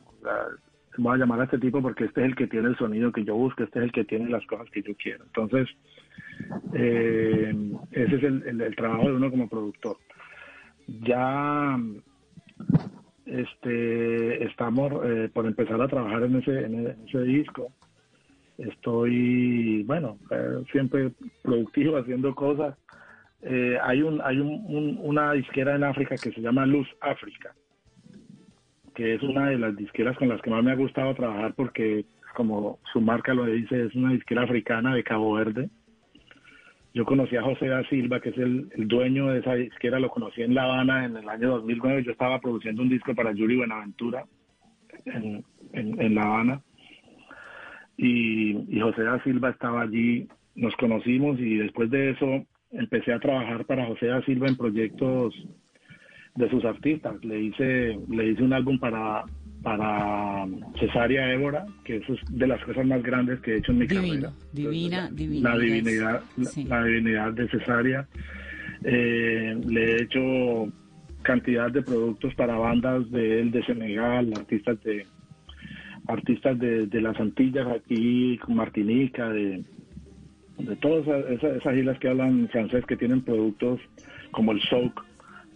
voy 0.97 1.15
a 1.15 1.17
llamar 1.17 1.41
a 1.41 1.45
este 1.45 1.59
tipo 1.59 1.81
porque 1.81 2.05
este 2.05 2.21
es 2.21 2.27
el 2.27 2.35
que 2.35 2.47
tiene 2.47 2.69
el 2.69 2.77
sonido 2.77 3.11
que 3.11 3.23
yo 3.23 3.35
busco, 3.35 3.63
este 3.63 3.79
es 3.79 3.85
el 3.85 3.91
que 3.91 4.05
tiene 4.05 4.29
las 4.29 4.45
cosas 4.45 4.69
que 4.71 4.81
yo 4.81 4.93
quiero. 4.95 5.25
Entonces, 5.25 5.67
eh, 6.73 7.53
ese 7.91 8.15
es 8.15 8.23
el- 8.23 8.61
el 8.61 8.75
trabajo 8.75 9.07
de 9.09 9.15
uno 9.15 9.29
como 9.29 9.49
productor. 9.49 9.97
Ya 10.87 11.79
este 13.25 14.43
estamos 14.45 14.91
eh, 15.05 15.29
por 15.33 15.45
empezar 15.45 15.81
a 15.81 15.87
trabajar 15.87 16.23
en 16.23 16.35
ese, 16.37 16.65
en 16.65 16.87
e- 16.87 16.95
ese 17.07 17.21
disco. 17.23 17.71
Estoy, 18.57 19.83
bueno, 19.83 20.17
eh, 20.31 20.63
siempre 20.71 21.11
productivo 21.41 21.97
haciendo 21.97 22.33
cosas. 22.35 22.75
Eh, 23.41 23.77
hay 23.83 24.01
un 24.01 24.21
hay 24.23 24.39
un- 24.39 24.97
una 25.01 25.33
disquera 25.33 25.75
en 25.75 25.83
África 25.83 26.15
que 26.15 26.31
se 26.31 26.41
llama 26.41 26.65
Luz 26.65 26.87
África, 27.01 27.53
que 28.95 29.15
es 29.15 29.23
una 29.23 29.49
de 29.49 29.57
las 29.57 29.75
disqueras 29.75 30.17
con 30.17 30.29
las 30.29 30.41
que 30.41 30.49
más 30.49 30.63
me 30.63 30.71
ha 30.71 30.75
gustado 30.75 31.13
trabajar 31.15 31.53
porque, 31.55 32.05
como 32.35 32.79
su 32.93 33.01
marca 33.01 33.33
lo 33.33 33.45
dice, 33.45 33.85
es 33.85 33.95
una 33.95 34.11
disquera 34.13 34.43
africana 34.43 34.95
de 34.95 35.03
Cabo 35.03 35.33
Verde. 35.33 35.69
Yo 36.93 37.05
conocí 37.05 37.35
a 37.35 37.41
José 37.41 37.67
da 37.67 37.83
Silva, 37.89 38.19
que 38.19 38.29
es 38.29 38.37
el, 38.37 38.69
dueño 38.87 39.27
de 39.27 39.39
esa 39.39 39.55
disquera, 39.55 39.99
lo 39.99 40.09
conocí 40.09 40.43
en 40.43 40.53
La 40.53 40.65
Habana 40.65 41.05
en 41.05 41.17
el 41.17 41.27
año 41.27 41.49
2009. 41.49 42.03
Yo 42.03 42.11
estaba 42.11 42.39
produciendo 42.39 42.83
un 42.83 42.89
disco 42.89 43.15
para 43.15 43.33
Yuri 43.33 43.55
Buenaventura 43.55 44.25
en, 45.05 45.43
en, 45.73 45.99
en 45.99 46.15
La 46.15 46.21
Habana. 46.21 46.61
Y, 47.97 48.75
y 48.75 48.79
José 48.79 49.03
da 49.03 49.23
Silva 49.23 49.49
estaba 49.49 49.81
allí, 49.81 50.27
nos 50.55 50.75
conocimos 50.75 51.39
y 51.39 51.55
después 51.55 51.89
de 51.89 52.11
eso 52.11 52.45
empecé 52.71 53.13
a 53.13 53.19
trabajar 53.19 53.65
para 53.65 53.87
José 53.87 54.07
da 54.07 54.23
Silva 54.23 54.47
en 54.47 54.57
proyectos 54.57 55.33
de 56.35 56.49
sus 56.49 56.63
artistas. 56.63 57.23
Le 57.23 57.41
hice, 57.41 57.97
le 58.07 58.27
hice 58.27 58.43
un 58.43 58.53
álbum 58.53 58.77
para, 58.77 59.25
para 59.63 60.45
Cesárea 60.79 61.31
Évora, 61.33 61.65
que 61.85 61.97
eso 61.97 62.13
es 62.13 62.19
de 62.29 62.47
las 62.47 62.61
cosas 62.65 62.85
más 62.85 63.01
grandes 63.01 63.39
que 63.39 63.53
he 63.53 63.57
hecho 63.57 63.71
en 63.71 63.79
mi 63.79 63.87
Divino, 63.87 64.07
carrera. 64.13 64.33
divina, 64.51 65.09
divina. 65.11 65.49
La 65.49 65.57
divinidad, 65.57 66.21
la- 66.37 66.45
Sí. 66.45 66.63
la, 66.65 66.83
divinidad 66.83 67.33
de 67.33 67.47
Cesárea. 67.49 68.07
Eh, 68.83 69.55
le 69.65 69.83
he 69.95 70.01
hecho 70.03 70.67
cantidad 71.21 71.71
de 71.71 71.81
productos 71.81 72.35
para 72.35 72.57
bandas 72.57 73.09
de 73.11 73.39
él, 73.39 73.51
de 73.51 73.63
Senegal, 73.63 74.33
artistas 74.33 74.83
de 74.83 75.05
artistas 76.07 76.59
de, 76.59 76.85
de 76.87 77.01
las 77.01 77.17
Antillas 77.17 77.65
aquí, 77.65 78.37
Martinica, 78.49 79.29
de, 79.29 79.63
de 80.57 80.75
todas 80.81 81.07
esas, 81.07 81.31
esas- 81.31 81.55
esas 81.57 81.77
islas 81.77 81.97
que 81.99 82.09
hablan 82.09 82.49
francés 82.49 82.83
que 82.85 82.97
tienen 82.97 83.21
productos 83.21 83.79
como 84.31 84.51
el 84.51 84.59
souk. 84.63 85.01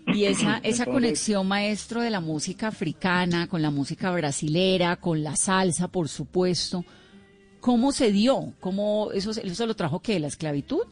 Y 0.08 0.26
esa, 0.26 0.58
esa 0.58 0.84
Entonces- 0.84 0.88
conexión, 0.88 1.47
maestro, 1.47 2.01
de 2.01 2.10
la 2.10 2.20
música 2.22 2.68
africana 2.68 3.47
con 3.47 3.62
la 3.62 3.72
música 3.72 4.12
brasilera, 4.12 4.95
con 4.97 5.24
la 5.24 5.36
salsa, 5.36 5.88
por 5.89 6.08
supuesto, 6.08 6.84
¿cómo 7.60 7.91
se 7.91 8.12
dio? 8.12 8.53
¿Cómo 8.60 9.12
eso, 9.14 9.32
eso 9.32 9.66
lo 9.66 9.76
trajo 9.76 10.01
qué? 10.01 10.20
¿La 10.20 10.28
esclavitud? 10.28 10.84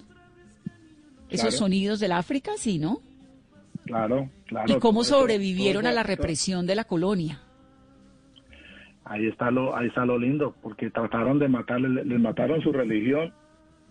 Esos 1.29 1.47
Claro. 1.49 1.57
sonidos 1.57 1.99
del 1.99 2.11
África, 2.11 2.51
sí, 2.57 2.77
¿no? 2.77 2.99
Claro, 3.85 4.29
claro. 4.47 4.75
¿Y 4.75 4.79
cómo 4.79 5.03
sobrevivieron 5.03 5.83
todo 5.83 5.91
a 5.91 5.95
la 5.95 6.03
represión 6.03 6.65
de 6.65 6.75
la 6.75 6.83
colonia? 6.85 7.41
Ahí 9.03 9.27
está 9.27 9.51
lo, 9.51 9.75
ahí 9.75 9.87
está 9.87 10.05
lo 10.05 10.17
lindo, 10.17 10.55
porque 10.63 10.89
trataron 10.89 11.37
de 11.37 11.47
matarles, 11.47 11.91
les, 11.91 12.05
les 12.07 12.19
mataron 12.19 12.61
su 12.61 12.71
religión, 12.71 13.31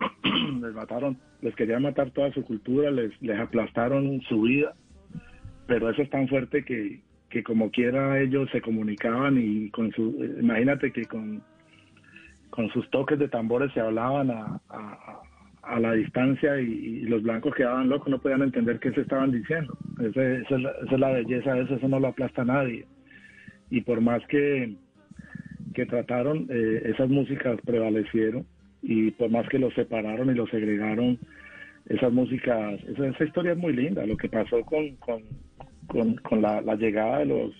les 0.60 0.74
mataron, 0.74 1.18
les 1.40 1.54
querían 1.54 1.82
matar 1.82 2.10
toda 2.10 2.32
su 2.32 2.42
cultura, 2.44 2.90
les, 2.90 3.12
les 3.22 3.38
aplastaron 3.38 4.20
su 4.28 4.42
vida, 4.42 4.74
pero 5.66 5.90
eso 5.90 6.02
es 6.02 6.10
tan 6.10 6.28
fuerte 6.28 6.64
que, 6.64 7.00
que 7.30 7.42
como 7.42 7.70
quiera 7.70 8.20
ellos 8.20 8.48
se 8.52 8.60
comunicaban 8.60 9.38
y 9.38 9.70
con 9.70 9.92
su, 9.92 10.24
imagínate 10.40 10.92
que 10.92 11.04
con, 11.04 11.42
con 12.50 12.68
sus 12.70 12.88
toques 12.90 13.18
de 13.18 13.28
tambores 13.28 13.72
se 13.72 13.80
hablaban 13.80 14.30
a, 14.30 14.60
a, 14.68 15.22
a 15.66 15.80
la 15.80 15.92
distancia 15.92 16.60
y, 16.60 17.00
los 17.02 17.22
blancos 17.22 17.54
quedaban 17.54 17.88
locos, 17.88 18.08
no 18.08 18.20
podían 18.20 18.42
entender 18.42 18.78
qué 18.80 18.92
se 18.92 19.02
estaban 19.02 19.30
diciendo. 19.30 19.76
Esa, 20.00 20.22
es 20.22 20.50
la, 20.50 20.70
esa 20.70 20.94
es 20.94 21.00
la 21.00 21.10
belleza 21.10 21.58
eso, 21.58 21.74
eso 21.74 21.88
no 21.88 22.00
lo 22.00 22.08
aplasta 22.08 22.44
nadie. 22.44 22.86
Y 23.70 23.80
por 23.82 24.00
más 24.00 24.24
que, 24.28 24.74
que 25.74 25.86
trataron, 25.86 26.46
eh, 26.50 26.82
esas 26.86 27.08
músicas 27.08 27.58
prevalecieron 27.64 28.46
y 28.82 29.10
por 29.12 29.30
más 29.30 29.48
que 29.48 29.58
los 29.58 29.74
separaron 29.74 30.30
y 30.30 30.34
los 30.34 30.50
segregaron, 30.50 31.18
esas 31.86 32.12
músicas, 32.12 32.82
esa, 32.84 33.08
esa 33.08 33.24
historia 33.24 33.52
es 33.52 33.58
muy 33.58 33.72
linda, 33.74 34.06
lo 34.06 34.16
que 34.16 34.28
pasó 34.28 34.62
con, 34.62 34.96
con, 34.96 35.22
con, 35.86 36.16
con 36.16 36.42
la, 36.42 36.60
la 36.60 36.74
llegada 36.76 37.18
de 37.18 37.26
los, 37.26 37.52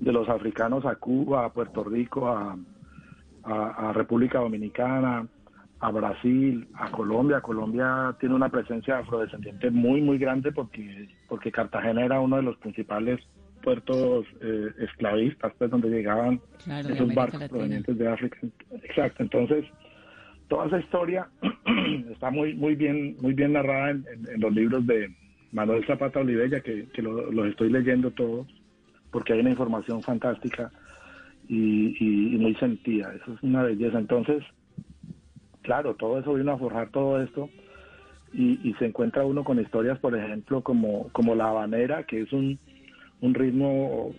de 0.00 0.12
los 0.12 0.28
africanos 0.28 0.84
a 0.86 0.96
Cuba, 0.96 1.44
a 1.44 1.52
Puerto 1.52 1.84
Rico, 1.84 2.28
a, 2.28 2.56
a, 3.44 3.88
a 3.90 3.92
República 3.92 4.38
Dominicana, 4.38 5.26
a 5.80 5.90
Brasil, 5.90 6.68
a 6.74 6.90
Colombia. 6.90 7.40
Colombia 7.40 8.14
tiene 8.20 8.34
una 8.34 8.48
presencia 8.50 8.98
afrodescendiente 8.98 9.70
muy, 9.70 10.00
muy 10.00 10.18
grande 10.18 10.52
porque, 10.52 11.08
porque 11.28 11.50
Cartagena 11.50 12.04
era 12.04 12.20
uno 12.20 12.36
de 12.36 12.42
los 12.42 12.56
principales 12.58 13.20
puertos 13.62 14.26
eh, 14.40 14.68
esclavistas, 14.78 15.52
pues 15.58 15.70
donde 15.70 15.88
llegaban 15.90 16.40
Claro, 16.64 16.88
esos 16.90 17.14
barcos 17.14 17.40
Latina. 17.40 17.48
provenientes 17.58 17.98
de 17.98 18.08
África. 18.08 18.38
Exacto. 18.82 19.22
Entonces, 19.22 19.64
toda 20.48 20.66
esa 20.66 20.80
historia 20.80 21.28
está 22.10 22.30
muy, 22.30 22.54
muy 22.54 22.74
bien, 22.74 23.16
muy 23.20 23.34
bien 23.34 23.52
narrada 23.54 23.90
en, 23.90 24.04
en- 24.12 24.34
en 24.34 24.40
los 24.40 24.52
libros 24.54 24.86
de 24.86 25.14
Manuel 25.52 25.84
Zapata 25.86 26.20
Olivella, 26.20 26.60
que, 26.60 26.86
lo- 27.02 27.30
los 27.30 27.48
estoy 27.48 27.70
leyendo 27.70 28.10
todos, 28.12 28.46
porque 29.10 29.32
hay 29.32 29.40
una 29.40 29.50
información 29.50 30.02
fantástica 30.02 30.70
y, 31.48 31.96
y- 31.98 32.34
y 32.34 32.38
muy 32.38 32.54
sentida. 32.56 33.12
Eso 33.14 33.34
es 33.34 33.42
una 33.42 33.62
belleza. 33.64 33.98
Entonces, 33.98 34.44
claro, 35.62 35.94
todo 35.94 36.18
eso 36.20 36.34
vino 36.34 36.52
a 36.52 36.58
forjar 36.58 36.90
todo 36.90 37.20
esto 37.22 37.50
y, 38.32 38.74
se 38.78 38.86
encuentra 38.86 39.24
uno 39.24 39.42
con 39.42 39.58
historias, 39.60 39.98
por 39.98 40.16
ejemplo, 40.16 40.62
como, 40.62 41.10
la 41.34 41.48
habanera, 41.48 42.04
que 42.04 42.20
es 42.22 42.32
un, 42.32 42.60
ritmo 43.34 44.14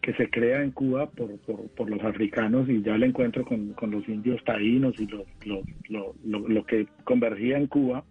que 0.00 0.14
se 0.14 0.30
crea 0.30 0.62
en 0.62 0.70
Cuba 0.70 1.10
por, 1.10 1.90
los 1.90 2.02
africanos 2.04 2.68
y 2.68 2.82
ya 2.82 2.94
el 2.94 3.02
encuentro 3.02 3.44
con, 3.44 3.74
los 3.90 4.08
indios 4.08 4.42
taínos 4.44 4.94
y 5.00 5.06
lo, 5.06 5.26
lo- 5.88 6.14
lo 6.48 6.64
que 6.64 6.86
convergía 7.02 7.58
en 7.58 7.66
Cuba, 7.66 8.04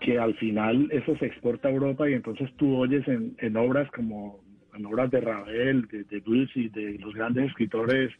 que 0.00 0.18
al 0.18 0.34
final 0.36 0.88
eso 0.92 1.16
se 1.18 1.26
exporta 1.26 1.68
a 1.68 1.72
Europa 1.72 2.08
y 2.08 2.14
entonces 2.14 2.50
tú 2.56 2.76
oyes 2.76 3.06
en, 3.08 3.34
en 3.38 3.56
obras 3.56 3.90
como 3.90 4.40
en 4.74 4.86
obras 4.86 5.10
de 5.10 5.20
Ravel, 5.20 5.88
de, 5.88 6.04
de 6.04 6.20
Debussy, 6.20 6.68
de 6.68 6.98
los 6.98 7.14
grandes 7.14 7.46
escritores 7.48 8.12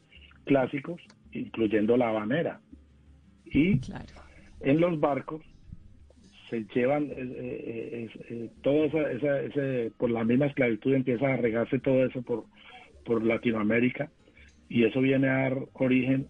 clásicos, 0.45 1.01
incluyendo 1.33 1.97
la 1.97 2.09
habanera. 2.09 2.61
Y 3.45 3.79
en 4.61 4.81
los 4.81 4.99
barcos 4.99 5.45
se 6.51 6.65
llevan 6.75 7.05
eh, 7.05 7.15
eh, 7.19 7.91
eh, 7.93 8.11
eh, 8.31 8.51
todo 8.63 8.87
esa, 8.87 9.13
esa- 9.13 9.41
ese, 9.43 9.93
por 9.99 10.11
la 10.11 10.25
misma 10.25 10.47
esclavitud 10.47 10.95
empieza 10.95 11.33
a 11.33 11.37
regarse 11.37 11.79
todo 11.79 12.05
eso 12.05 12.23
por, 12.23 12.47
por 13.05 13.23
Latinoamérica 13.25 14.11
y 14.69 14.85
eso 14.85 15.01
viene 15.01 15.29
a 15.29 15.33
dar 15.43 15.59
origen 15.75 16.29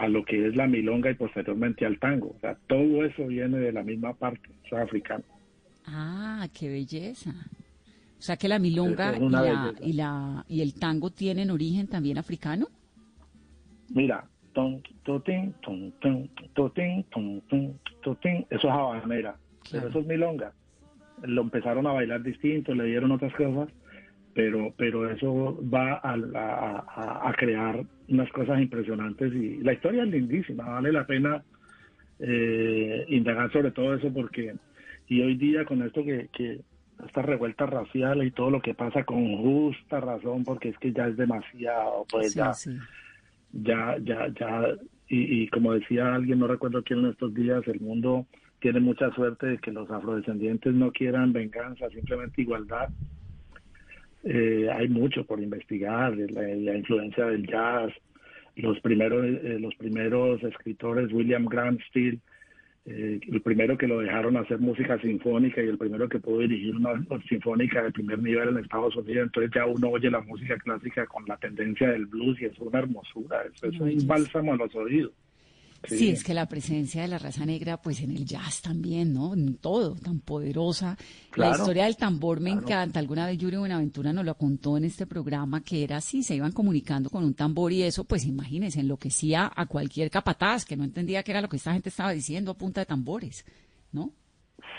a 0.00 0.08
lo 0.08 0.24
que 0.24 0.46
es 0.48 0.56
la 0.56 0.66
milonga 0.66 1.10
y 1.10 1.14
posteriormente 1.14 1.84
al 1.86 1.98
tango. 1.98 2.34
O 2.36 2.40
sea, 2.40 2.56
todo 2.66 3.04
eso 3.04 3.26
viene 3.26 3.58
de 3.58 3.72
la 3.72 3.82
misma 3.82 4.14
parte, 4.14 4.48
o 4.64 4.68
sea, 4.68 4.82
africana. 4.82 5.24
Ah, 5.86 6.48
qué 6.58 6.68
belleza. 6.68 7.30
O 8.18 8.22
sea 8.22 8.36
que 8.36 8.48
la 8.48 8.58
milonga 8.58 9.16
y, 9.16 9.28
la, 9.28 9.74
y, 9.82 9.92
la, 9.94 10.44
y 10.48 10.60
el 10.60 10.74
tango 10.74 11.10
tienen 11.10 11.50
origen 11.50 11.86
también 11.86 12.18
africano. 12.18 12.66
Mira, 13.88 14.24
ton, 14.52 14.82
totín, 15.04 15.54
ton, 15.62 15.92
ton, 16.00 16.28
totín, 16.54 17.04
ton, 17.10 17.40
ton, 17.48 17.78
totín, 18.02 18.46
eso 18.50 18.68
es 18.68 18.72
habanera, 18.74 19.36
pero 19.70 19.88
eso 19.88 19.98
es 20.00 20.06
milonga. 20.06 20.52
Lo 21.22 21.42
empezaron 21.42 21.86
a 21.86 21.92
bailar 21.92 22.22
distinto, 22.22 22.74
le 22.74 22.84
dieron 22.84 23.10
otras 23.12 23.32
cosas, 23.34 23.68
pero 24.34 24.72
pero 24.76 25.10
eso 25.10 25.58
va 25.72 25.94
a- 25.94 26.14
a- 26.14 27.28
a 27.28 27.32
crear 27.34 27.84
unas 28.10 28.30
cosas 28.32 28.60
impresionantes 28.60 29.32
y 29.32 29.58
la 29.58 29.72
historia 29.72 30.02
es 30.02 30.10
lindísima, 30.10 30.64
vale 30.64 30.92
la 30.92 31.06
pena 31.06 31.42
eh, 32.18 33.04
indagar 33.08 33.50
sobre 33.52 33.70
todo 33.70 33.94
eso 33.94 34.12
porque 34.12 34.54
y 35.08 35.22
hoy 35.22 35.36
día 35.36 35.64
con 35.64 35.82
esto 35.82 36.04
que, 36.04 36.28
que 36.32 36.60
esta 37.06 37.22
revuelta 37.22 37.66
racial 37.66 38.22
y 38.22 38.30
todo 38.30 38.50
lo 38.50 38.60
que 38.60 38.74
pasa 38.74 39.04
con 39.04 39.36
justa 39.38 40.00
razón 40.00 40.44
porque 40.44 40.68
es 40.70 40.78
que 40.78 40.92
ya 40.92 41.06
es 41.06 41.16
demasiado 41.16 42.04
pues 42.10 42.32
Sí, 42.32 42.38
ya 42.38 42.52
sí. 42.52 42.76
ya, 43.52 43.96
ya, 44.02 44.28
ya, 44.38 44.68
y, 45.08 45.42
y 45.42 45.48
como 45.48 45.72
decía 45.72 46.14
alguien, 46.14 46.38
no 46.38 46.46
recuerdo 46.46 46.82
quién 46.82 47.00
en 47.00 47.06
estos 47.10 47.34
días, 47.34 47.66
el 47.66 47.80
mundo 47.80 48.26
tiene 48.60 48.80
mucha 48.80 49.10
suerte 49.12 49.46
de 49.46 49.58
que 49.58 49.72
los 49.72 49.90
afrodescendientes 49.90 50.74
no 50.74 50.92
quieran 50.92 51.32
venganza, 51.32 51.88
simplemente 51.90 52.42
igualdad. 52.42 52.90
Eh, 54.24 54.68
hay 54.72 54.88
mucho 54.88 55.24
por 55.24 55.40
investigar, 55.40 56.16
la, 56.16 56.42
la 56.42 56.76
influencia 56.76 57.26
del 57.26 57.46
jazz, 57.46 57.92
los 58.56 58.78
primeros, 58.80 59.24
eh, 59.24 59.58
los 59.60 59.74
primeros 59.76 60.42
escritores, 60.42 61.12
William 61.12 61.46
Grant 61.46 61.80
Steele, 61.88 62.18
eh, 62.86 63.20
el 63.30 63.42
primero 63.42 63.76
que 63.76 63.86
lo 63.86 64.00
dejaron 64.00 64.36
hacer 64.36 64.58
música 64.58 64.98
sinfónica 65.00 65.62
y 65.62 65.68
el 65.68 65.78
primero 65.78 66.08
que 66.08 66.18
pudo 66.18 66.40
dirigir 66.40 66.74
una 66.74 66.92
una 66.92 67.22
sinfónica 67.28 67.82
de 67.82 67.92
primer 67.92 68.18
nivel 68.20 68.48
en 68.48 68.58
Estados 68.58 68.96
Unidos. 68.96 69.26
Entonces 69.26 69.52
ya 69.54 69.66
uno 69.66 69.88
oye 69.90 70.10
la 70.10 70.20
música 70.20 70.56
clásica 70.58 71.06
con 71.06 71.24
la 71.26 71.36
tendencia 71.36 71.90
del 71.90 72.06
blues 72.06 72.40
y 72.40 72.46
es 72.46 72.58
una 72.58 72.78
hermosura, 72.78 73.42
eso 73.54 73.66
es 73.66 73.80
un 73.80 74.06
bálsamo 74.06 74.54
a 74.54 74.56
los 74.56 74.74
oídos. 74.74 75.12
Sí. 75.84 76.10
es 76.10 76.24
que 76.24 76.34
la 76.34 76.46
presencia 76.46 77.02
de 77.02 77.08
la 77.08 77.18
raza 77.18 77.46
negra, 77.46 77.78
pues 77.78 78.02
en 78.02 78.10
el 78.10 78.24
jazz 78.24 78.60
también, 78.60 79.14
¿no? 79.14 79.32
En 79.34 79.56
todo, 79.56 79.94
tan 79.94 80.20
poderosa. 80.20 80.96
La 81.36 81.50
historia 81.50 81.84
del 81.84 81.96
tambor 81.96 82.40
me 82.40 82.50
claro. 82.50 82.66
encanta. 82.66 83.00
Alguna 83.00 83.26
vez 83.26 83.38
Yuri 83.38 83.56
Buenaventura 83.56 84.12
nos 84.12 84.24
lo 84.24 84.34
contó 84.34 84.76
en 84.76 84.84
este 84.84 85.06
programa, 85.06 85.62
que 85.62 85.82
era 85.82 85.96
así, 85.96 86.22
se 86.22 86.34
iban 86.34 86.52
comunicando 86.52 87.08
con 87.08 87.24
un 87.24 87.34
tambor 87.34 87.72
y 87.72 87.82
eso, 87.82 88.04
pues 88.04 88.26
imagínense, 88.26 88.80
enloquecía 88.80 89.50
a 89.54 89.66
cualquier 89.66 90.10
capataz 90.10 90.64
que 90.64 90.76
no 90.76 90.84
entendía 90.84 91.22
qué 91.22 91.32
era 91.32 91.40
lo 91.40 91.48
que 91.48 91.56
esta 91.56 91.72
gente 91.72 91.88
estaba 91.88 92.12
diciendo 92.12 92.50
a 92.50 92.58
punta 92.58 92.80
de 92.80 92.86
tambores, 92.86 93.44
¿no? 93.92 94.12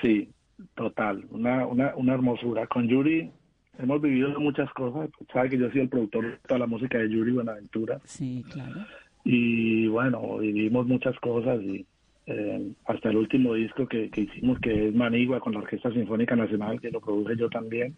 Sí, 0.02 0.30
total, 0.76 1.26
una, 1.32 1.66
una, 1.66 1.96
una 1.96 2.14
hermosura. 2.14 2.68
Con 2.68 2.88
Yuri 2.88 3.32
hemos 3.80 4.02
vivido 4.02 4.40
muchas 4.40 4.72
cosas, 4.74 5.10
sabe 5.34 5.50
que 5.50 5.58
yo 5.58 5.70
soy 5.72 5.82
el 5.82 5.90
productor 5.90 6.26
de 6.26 6.38
toda 6.48 6.60
la 6.60 6.68
música 6.68 6.98
de 6.98 7.10
Yuri 7.10 7.32
Buenaventura. 7.32 8.00
Sí, 8.06 8.44
claro. 8.52 8.86
Y 9.24 9.88
bueno, 9.88 10.38
vivimos 10.38 10.88
muchas 10.88 11.18
cosas 11.20 11.62
y 11.62 11.86
eh, 12.28 12.72
hasta 12.86 13.10
el 13.10 13.18
último 13.18 13.54
disco 13.56 13.88
que, 13.88 14.10
que 14.10 14.22
hicimos 14.22 14.60
que 14.60 14.88
es 14.90 14.96
Manigua 14.96 15.40
con 15.40 15.54
la 15.54 15.60
Orquesta 15.60 15.92
Sinfónica 15.92 16.36
Nacional 16.36 16.80
que 16.80 16.92
lo 16.92 17.00
produje 17.02 17.36
yo 17.38 17.50
también. 17.50 17.96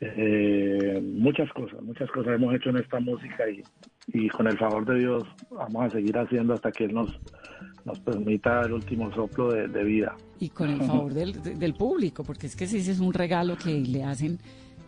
Eh, 0.00 1.00
muchas 1.02 1.50
cosas, 1.54 1.80
muchas 1.82 2.10
cosas 2.10 2.34
hemos 2.34 2.54
hecho 2.54 2.68
en 2.68 2.76
esta 2.76 3.00
música 3.00 3.48
y, 3.48 3.62
y 4.08 4.28
con 4.28 4.46
el 4.46 4.58
favor 4.58 4.84
de 4.84 4.98
Dios 4.98 5.24
vamos 5.50 5.84
a 5.86 5.90
seguir 5.90 6.16
haciendo 6.18 6.52
hasta 6.52 6.70
que 6.70 6.84
Él 6.84 6.92
nos, 6.94 7.18
nos 7.86 7.98
permita 8.00 8.60
el 8.66 8.72
último 8.74 9.10
soplo 9.14 9.52
de, 9.52 9.84
vida. 9.84 10.14
Y 10.38 10.50
con 10.50 10.68
el 10.68 10.82
favor 10.82 11.14
del, 11.14 11.42
de- 11.42 11.54
del 11.54 11.72
público, 11.72 12.24
porque 12.24 12.46
es 12.46 12.54
que 12.54 12.66
sí, 12.66 12.76
es 12.78 13.00
un 13.00 13.14
regalo 13.14 13.56
que 13.56 13.80
le 13.80 14.04
hacen 14.04 14.38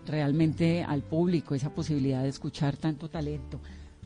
realmente 0.07 0.83
al 0.83 1.01
público, 1.03 1.55
esa 1.55 1.75
posibilidad 1.75 2.23
de 2.23 2.29
escuchar 2.29 2.77
tanto 2.77 3.09
talento. 3.09 3.61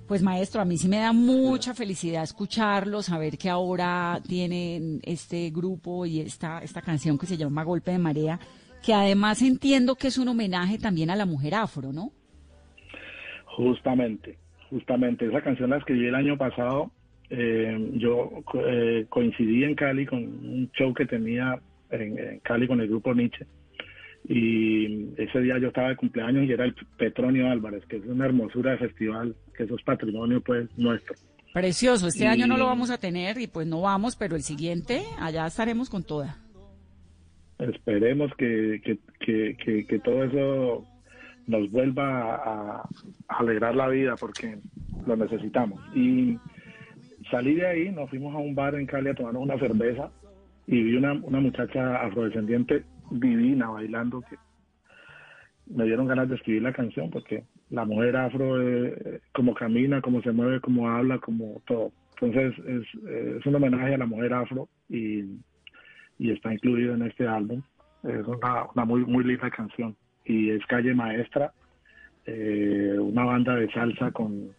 Pues 0.06 0.22
maestro, 0.22 0.60
a 0.60 0.64
mí 0.64 0.76
sí 0.76 0.88
me 0.88 0.98
da 0.98 1.12
mucha 1.12 1.74
felicidad 1.74 2.22
escucharlo, 2.22 3.02
saber 3.02 3.38
que 3.38 3.48
ahora 3.48 4.20
tienen 4.26 5.00
este 5.04 5.50
grupo 5.50 6.04
y 6.04 6.20
esta, 6.20 6.58
esta 6.58 6.82
canción 6.82 7.16
que 7.16 7.26
se 7.26 7.36
llama 7.36 7.62
Golpe 7.62 7.92
de 7.92 7.98
Marea, 7.98 8.38
que 8.84 8.92
además 8.92 9.40
entiendo 9.42 9.94
que 9.94 10.08
es 10.08 10.18
un 10.18 10.28
homenaje 10.28 10.78
también 10.78 11.10
a 11.10 11.16
la 11.16 11.24
mujer 11.24 11.54
afro, 11.54 11.92
¿no? 11.92 12.10
Justamente, 13.44 14.38
justamente. 14.70 15.26
Esa 15.26 15.40
canción 15.40 15.70
la 15.70 15.78
escribí 15.78 16.06
el 16.06 16.14
año 16.14 16.36
pasado. 16.36 16.90
Eh, 17.30 17.90
yo 17.94 18.42
eh, 18.66 19.06
coincidí 19.08 19.64
en 19.64 19.74
Cali 19.74 20.04
con 20.04 20.18
un 20.22 20.70
show 20.72 20.92
que 20.92 21.06
tenía 21.06 21.58
en, 21.90 22.18
en 22.18 22.38
Cali 22.40 22.66
con 22.66 22.80
el 22.80 22.88
grupo 22.88 23.14
Nietzsche. 23.14 23.46
Y 24.28 25.08
ese 25.20 25.40
día 25.40 25.58
yo 25.58 25.68
estaba 25.68 25.88
de 25.88 25.96
cumpleaños 25.96 26.44
y 26.44 26.52
era 26.52 26.64
el 26.64 26.74
Petronio 26.96 27.50
Álvarez, 27.50 27.84
que 27.86 27.96
es 27.96 28.04
una 28.06 28.26
hermosura 28.26 28.72
de 28.72 28.78
festival, 28.78 29.34
que 29.56 29.64
eso 29.64 29.74
es 29.76 29.82
patrimonio 29.82 30.40
pues 30.40 30.68
nuestro. 30.78 31.14
Precioso, 31.52 32.06
este 32.06 32.24
Y- 32.24 32.28
año 32.28 32.46
no 32.46 32.56
lo 32.56 32.66
vamos 32.66 32.90
a 32.90 32.98
tener 32.98 33.38
y 33.38 33.46
pues 33.46 33.66
no 33.66 33.80
vamos, 33.82 34.16
pero 34.16 34.36
el 34.36 34.42
siguiente 34.42 35.02
allá 35.18 35.46
estaremos 35.46 35.90
con 35.90 36.04
toda. 36.04 36.38
Esperemos 37.58 38.32
que, 38.36 38.80
que, 38.84 38.98
que, 39.20 39.56
que- 39.62 39.86
que 39.86 39.98
todo 40.00 40.24
eso 40.24 40.86
nos 41.46 41.70
vuelva 41.70 42.34
a, 42.36 42.80
a 43.28 43.38
alegrar 43.38 43.74
la 43.74 43.88
vida 43.88 44.14
porque 44.18 44.58
lo 45.06 45.16
necesitamos. 45.16 45.80
Y 45.94 46.38
salí 47.30 47.54
de 47.54 47.66
ahí, 47.66 47.90
nos 47.90 48.08
fuimos 48.10 48.34
a 48.34 48.38
un 48.38 48.54
bar 48.54 48.74
en 48.76 48.86
Cali 48.86 49.10
a 49.10 49.14
tomarnos 49.14 49.42
una 49.42 49.58
cerveza 49.58 50.10
y 50.66 50.82
vi 50.82 50.96
una, 50.96 51.12
una 51.12 51.40
muchacha 51.40 51.96
afrodescendiente 52.02 52.84
divina 53.20 53.68
bailando 53.68 54.20
que 54.22 54.36
me 55.66 55.84
dieron 55.84 56.06
ganas 56.06 56.28
de 56.28 56.36
escribir 56.36 56.62
la 56.62 56.72
canción 56.72 57.10
porque 57.10 57.44
la 57.70 57.84
mujer 57.84 58.16
afro, 58.16 58.60
eh, 58.60 59.20
como 59.32 59.54
camina, 59.54 60.00
como 60.02 60.20
se 60.22 60.32
mueve, 60.32 60.60
como 60.60 60.88
habla, 60.88 61.18
como 61.18 61.62
todo. 61.66 61.92
Entonces 62.20 62.54
es, 62.66 62.82
es 63.38 63.46
un 63.46 63.54
homenaje 63.54 63.94
a 63.94 63.98
la 63.98 64.06
mujer 64.06 64.34
afro 64.34 64.68
y, 64.88 65.24
y 66.18 66.30
está 66.30 66.52
incluido 66.52 66.94
en 66.94 67.02
este 67.02 67.26
álbum. 67.26 67.62
Es 68.02 68.26
una, 68.26 68.66
una 68.74 68.84
muy, 68.84 69.04
muy 69.04 69.24
linda 69.24 69.50
canción 69.50 69.96
y 70.24 70.50
es 70.50 70.64
Calle 70.66 70.94
Maestra, 70.94 71.52
eh, 72.26 72.96
una 73.00 73.24
banda 73.24 73.56
de 73.56 73.70
salsa 73.72 74.10
con, 74.12 74.50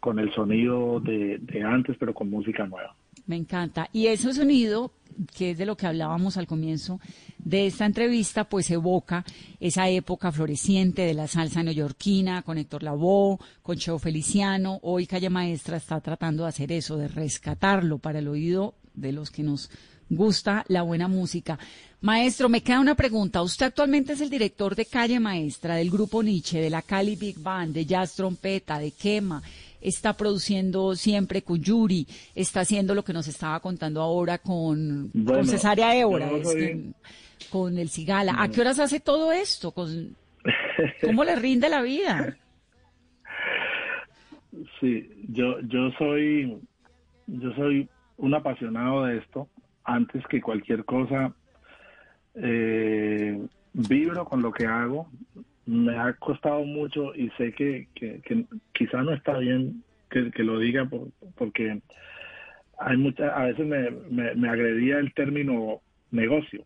con 0.00 0.18
el 0.18 0.32
sonido 0.32 1.00
de, 1.00 1.38
de 1.38 1.62
antes 1.62 1.96
pero 1.98 2.14
con 2.14 2.30
música 2.30 2.66
nueva. 2.66 2.94
Me 3.26 3.36
encanta. 3.36 3.88
Y 3.92 4.06
ese 4.06 4.32
sonido, 4.32 4.92
que 5.34 5.52
es 5.52 5.58
de 5.58 5.66
lo 5.66 5.76
que 5.76 5.86
hablábamos 5.86 6.36
al 6.36 6.46
comienzo 6.46 7.00
de 7.38 7.66
esta 7.66 7.86
entrevista, 7.86 8.48
pues 8.48 8.70
evoca 8.70 9.24
esa 9.60 9.88
época 9.88 10.32
floreciente 10.32 11.02
de 11.02 11.14
la 11.14 11.26
salsa 11.26 11.62
neoyorquina, 11.62 12.42
con 12.42 12.58
Héctor 12.58 12.82
Lavoe, 12.82 13.38
con 13.62 13.76
Cheo 13.76 13.98
Feliciano. 13.98 14.78
Hoy 14.82 15.06
Calle 15.06 15.30
Maestra 15.30 15.76
está 15.76 16.00
tratando 16.00 16.42
de 16.42 16.50
hacer 16.50 16.72
eso, 16.72 16.96
de 16.96 17.08
rescatarlo 17.08 17.98
para 17.98 18.18
el 18.18 18.28
oído 18.28 18.74
de 18.94 19.12
los 19.12 19.30
que 19.30 19.42
nos 19.42 19.70
gusta 20.10 20.64
la 20.68 20.82
buena 20.82 21.08
música. 21.08 21.58
Maestro, 22.00 22.48
me 22.48 22.62
queda 22.62 22.80
una 22.80 22.94
pregunta. 22.94 23.42
Usted 23.42 23.66
actualmente 23.66 24.12
es 24.12 24.20
el 24.20 24.30
director 24.30 24.74
de 24.74 24.86
Calle 24.86 25.20
Maestra, 25.20 25.74
del 25.74 25.90
grupo 25.90 26.22
Nietzsche, 26.22 26.60
de 26.60 26.70
la 26.70 26.82
Cali 26.82 27.16
Big 27.16 27.38
Band, 27.40 27.74
de 27.74 27.84
Jazz 27.84 28.14
Trompeta, 28.14 28.78
de 28.78 28.92
Quema 28.92 29.42
está 29.80 30.14
produciendo 30.14 30.94
siempre 30.94 31.42
con 31.42 31.60
Yuri, 31.60 32.06
está 32.34 32.60
haciendo 32.60 32.94
lo 32.94 33.04
que 33.04 33.12
nos 33.12 33.28
estaba 33.28 33.60
contando 33.60 34.00
ahora 34.00 34.38
con, 34.38 35.10
con 35.26 35.46
Cesárea 35.46 35.94
Évora, 35.94 36.30
con 37.50 37.78
el 37.78 37.88
Cigala. 37.88 38.34
¿A 38.38 38.48
qué 38.48 38.60
horas 38.60 38.78
hace 38.78 39.00
todo 39.00 39.32
esto? 39.32 39.72
Con, 39.72 40.16
¿Cómo 41.02 41.24
le 41.24 41.36
rinde 41.36 41.68
la 41.68 41.82
vida? 41.82 42.36
Sí, 44.80 45.08
yo, 45.28 45.60
yo 45.60 45.90
soy, 45.98 46.58
yo 47.26 47.52
soy 47.54 47.88
un 48.16 48.34
apasionado 48.34 49.04
de 49.04 49.18
esto. 49.18 49.48
Antes 49.84 50.22
que 50.28 50.40
cualquier 50.40 50.84
cosa, 50.84 51.32
eh, 52.34 53.40
vibro 53.72 54.24
con 54.24 54.42
lo 54.42 54.52
que 54.52 54.66
hago 54.66 55.08
me 55.68 55.98
ha 55.98 56.14
costado 56.14 56.64
mucho 56.64 57.14
y 57.14 57.28
sé 57.36 57.52
que, 57.52 57.88
que, 57.94 58.46
quizá 58.72 59.02
no 59.02 59.12
está 59.12 59.36
bien 59.36 59.84
que, 60.08 60.42
lo 60.42 60.58
diga 60.58 60.88
porque 61.36 61.82
hay 62.78 62.96
mucha, 62.96 63.36
a 63.36 63.44
veces 63.44 63.66
me, 63.66 63.90
me, 64.34 64.48
agredía 64.48 64.98
el 64.98 65.12
término 65.12 65.82
negocio, 66.10 66.64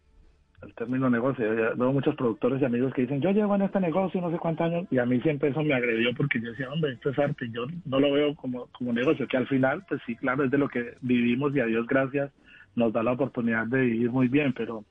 el 0.63 0.73
término 0.75 1.11
negocio. 1.11 1.45
Veo 1.77 1.93
muchos 1.93 2.15
productores 2.15 2.63
y 2.63 2.65
amigos 2.65 2.95
que 2.95 3.03
dicen, 3.03 3.21
yo 3.21 3.33
llevo 3.33 3.57
en 3.57 3.63
este 3.63 3.81
negocio 3.81 4.21
no 4.21 4.31
sé 4.31 4.39
cuántos 4.39 4.67
años, 4.67 4.87
y 4.89 4.99
a 4.99 5.05
mí 5.05 5.21
siempre 5.21 5.49
eso 5.49 5.65
me 5.65 5.75
agredió 5.75 6.15
porque 6.15 6.41
yo 6.41 6.51
decía, 6.53 6.71
hombre, 6.71 6.93
esto 6.93 7.11
es 7.11 7.19
arte, 7.19 7.51
yo 7.51 7.67
no 7.85 7.99
lo 7.99 8.13
veo 8.13 8.37
como, 8.37 8.67
como 8.67 8.93
negocio, 8.93 9.27
que 9.27 9.37
al 9.37 9.49
final, 9.49 9.85
pues 9.89 10.01
sí, 10.07 10.15
claro, 10.15 10.45
es 10.45 10.51
de 10.53 10.59
lo 10.59 10.69
que 10.69 10.95
vivimos 11.01 11.57
y 11.57 11.61
a 11.61 11.67
Dios 11.67 11.89
gracias 11.89 12.31
nos 12.77 12.93
da 12.93 13.03
la 13.03 13.13
oportunidad 13.13 13.67
de 13.67 13.81
vivir 13.81 14.11
muy 14.11 14.29
bien, 14.29 14.53
pero 14.53 14.85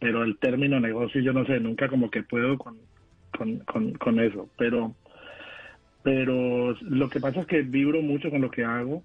pero 0.00 0.22
el 0.22 0.38
término 0.38 0.78
negocio 0.78 1.20
yo 1.20 1.32
no 1.32 1.44
sé, 1.44 1.58
nunca 1.58 1.88
como 1.88 2.08
que 2.08 2.22
puedo 2.22 2.56
con, 2.56 2.76
con, 3.38 3.94
con, 3.94 4.20
eso. 4.20 4.48
Pero, 4.58 4.94
pero 6.02 6.72
lo 6.80 7.08
que 7.08 7.20
pasa 7.20 7.40
es 7.40 7.46
que 7.46 7.62
vibro 7.62 8.02
mucho 8.02 8.30
con 8.30 8.40
lo 8.40 8.50
que 8.50 8.64
hago, 8.64 9.02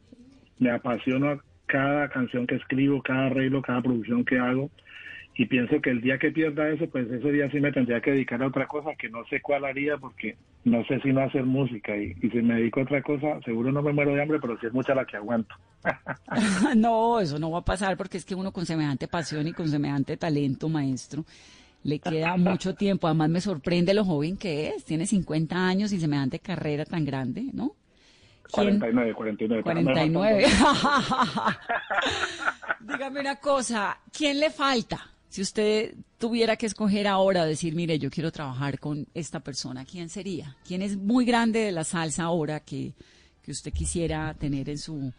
me 0.60 0.72
apasiona 0.72 1.40
cada 1.66 2.10
canción 2.10 2.48
que 2.48 2.56
escribo, 2.56 3.02
cada 3.02 3.28
arreglo, 3.28 3.62
cada 3.62 3.82
producción 3.82 4.26
que 4.26 4.40
hago 4.40 4.70
y 5.36 5.48
pienso 5.48 5.82
que 5.82 5.90
el 5.90 6.02
día 6.02 6.20
que 6.20 6.32
pierda 6.32 6.70
eso, 6.70 6.88
pues 6.88 7.10
ese 7.10 7.32
día 7.32 7.50
sí 7.50 7.60
me 7.60 7.72
tendría 7.72 8.02
que 8.02 8.12
dedicar 8.12 8.42
a 8.44 8.48
otra 8.48 8.68
cosa 8.68 8.92
que 8.96 9.10
no 9.10 9.26
sé 9.26 9.42
cuál 9.42 9.66
haría 9.66 9.98
porque 9.98 10.38
no 10.64 10.86
sé 10.86 11.00
si 11.02 11.12
no 11.12 11.22
hacer 11.22 11.44
música 11.44 11.98
y, 11.98 12.14
y 12.22 12.30
si 12.30 12.42
me 12.42 12.56
dedico 12.56 12.82
a 12.82 12.84
otra 12.84 13.02
cosa, 13.02 13.40
seguro 13.44 13.72
no 13.72 13.82
me 13.82 13.94
muero 13.94 14.14
de 14.14 14.22
hambre, 14.22 14.40
pero 14.40 14.60
sí 14.60 14.68
es 14.68 14.74
mucha 14.74 14.94
la 14.94 15.06
que 15.06 15.18
aguanto. 15.18 15.56
no, 16.78 17.20
eso 17.20 17.40
no 17.40 17.50
va 17.50 17.60
a 17.60 17.66
pasar 17.66 17.98
porque 17.98 18.18
es 18.18 18.26
que 18.26 18.36
uno 18.36 18.52
con 18.52 18.66
semejante 18.66 19.08
pasión 19.08 19.48
y 19.48 19.54
con 19.54 19.68
semejante 19.68 20.18
talento, 20.18 20.70
maestro, 20.70 21.26
le 21.84 22.00
queda 22.00 22.38
mucho 22.38 22.76
tiempo. 22.76 23.08
Además 23.08 23.30
me 23.30 23.42
sorprende 23.42 23.94
lo 23.94 24.06
joven 24.06 24.38
que 24.38 24.70
es. 24.70 24.86
Tiene 24.86 25.06
50 25.06 25.56
años 25.56 25.92
y 25.92 26.00
semejante 26.00 26.40
carrera 26.40 26.86
tan 26.86 27.06
grande, 27.06 27.50
¿no? 27.54 27.76
49, 28.52 29.14
49. 29.14 29.64
49. 29.64 30.46
Dígame 32.82 33.20
una 33.22 33.38
cosa, 33.38 33.98
¿quién 34.16 34.40
le 34.40 34.50
falta? 34.52 35.10
Si 35.28 35.42
usted 35.42 35.96
tuviera 36.20 36.56
que 36.58 36.68
escoger 36.68 37.08
ahora, 37.08 37.46
decir, 37.46 37.74
mire, 37.74 37.98
yo 37.98 38.12
quiero 38.12 38.32
trabajar 38.32 38.78
con 38.80 39.08
esta 39.16 39.40
persona, 39.40 39.84
¿quién 39.84 40.10
sería? 40.10 40.56
¿Quién 40.68 40.84
es 40.84 40.96
muy 40.96 41.26
grande 41.26 41.62
de 41.62 41.72
la 41.72 41.84
salsa 41.84 42.26
ahora 42.26 42.60
que, 42.60 42.94
que 43.42 43.52
usted 43.52 43.74
quisiera 43.74 44.36
tener 44.36 44.70
en 44.70 44.78
su, 44.78 45.12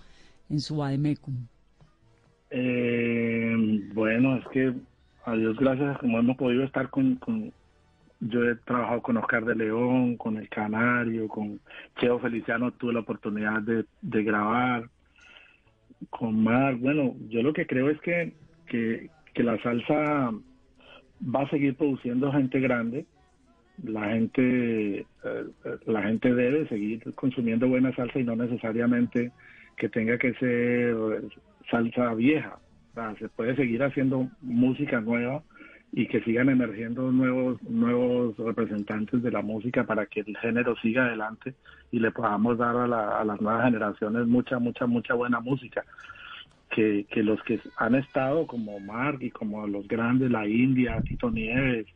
en 0.49 0.61
su 0.61 0.85
Ademecum? 0.85 1.49
Eh, 2.51 3.57
bueno, 3.93 4.37
es 4.37 4.45
que 4.53 4.73
a 5.25 5.35
Dios 5.35 5.57
gracias, 5.57 5.99
como 5.99 6.19
hemos 6.19 6.37
podido 6.37 6.65
estar 6.65 6.91
con, 6.91 7.19
yo 8.21 8.45
he 8.45 8.55
trabajado 8.57 9.03
con 9.03 9.17
Oscar 9.17 9.45
de 9.45 9.55
León, 9.55 10.17
con 10.17 10.37
El 10.37 10.49
Canario, 10.49 11.29
con 11.29 11.61
Cheo 11.99 12.19
Feliciano, 12.19 12.73
tuve 12.73 12.93
la 12.93 13.01
oportunidad 13.01 13.63
de, 13.63 14.23
grabar, 14.23 14.89
con 16.11 16.43
Mar. 16.43 16.77
Bueno, 16.77 17.15
yo 17.29 17.43
lo 17.43 17.53
que 17.53 17.67
creo 17.67 17.91
es 17.91 18.01
que, 18.01 18.33
que, 18.67 19.11
la 19.43 19.61
salsa 19.63 20.31
va 21.23 21.43
a 21.43 21.51
seguir 21.51 21.75
produciendo 21.77 22.31
gente 22.33 22.61
grande. 22.61 23.07
La 23.83 24.11
gente, 24.11 25.01
eh, 25.01 25.07
la 25.87 26.03
gente 26.03 26.33
debe 26.33 26.69
seguir 26.69 27.03
consumiendo 27.15 27.67
buena 27.67 27.95
salsa 27.97 28.21
y 28.21 28.25
no 28.25 28.37
necesariamente 28.37 29.33
que 29.77 29.89
tenga 29.89 30.17
que 30.19 30.35
ser 30.35 30.95
salsa 31.71 32.15
vieja 32.15 32.59
se 33.19 33.29
puede 33.29 33.57
seguir 33.57 33.83
haciendo 33.83 34.29
música 34.41 35.01
nueva 35.01 35.43
y 35.93 36.07
que 36.07 36.21
sigan 36.23 36.49
emergiendo 36.49 37.13
nuevos 37.13 37.63
nuevos 37.63 38.37
representantes 38.37 39.23
de 39.23 39.31
la 39.31 39.43
música 39.43 39.85
para 39.85 40.07
que 40.07 40.21
el 40.21 40.37
género 40.39 40.75
siga 40.77 41.07
adelante 41.07 41.55
y 41.93 42.01
le 42.01 42.11
podamos 42.11 42.59
dar 42.59 42.77
a, 42.77 43.21
a 43.21 43.25
las 43.25 43.41
nuevas 43.41 43.65
generaciones 43.65 44.27
mucha 44.27 44.59
mucha 44.59 44.87
mucha 44.87 45.15
buena 45.15 45.41
música. 45.41 45.85
Que, 46.71 47.07
que 47.09 47.23
los 47.23 47.41
que 47.45 47.61
han 47.77 47.95
estado 47.95 48.49
como 48.49 48.81
Mark 48.81 49.19
y 49.21 49.31
como 49.31 49.65
los 49.69 49.87
grandes 49.87 50.29
la 50.29 50.49
India 50.49 51.01
Tito 51.03 51.31
Nieves 51.31 51.87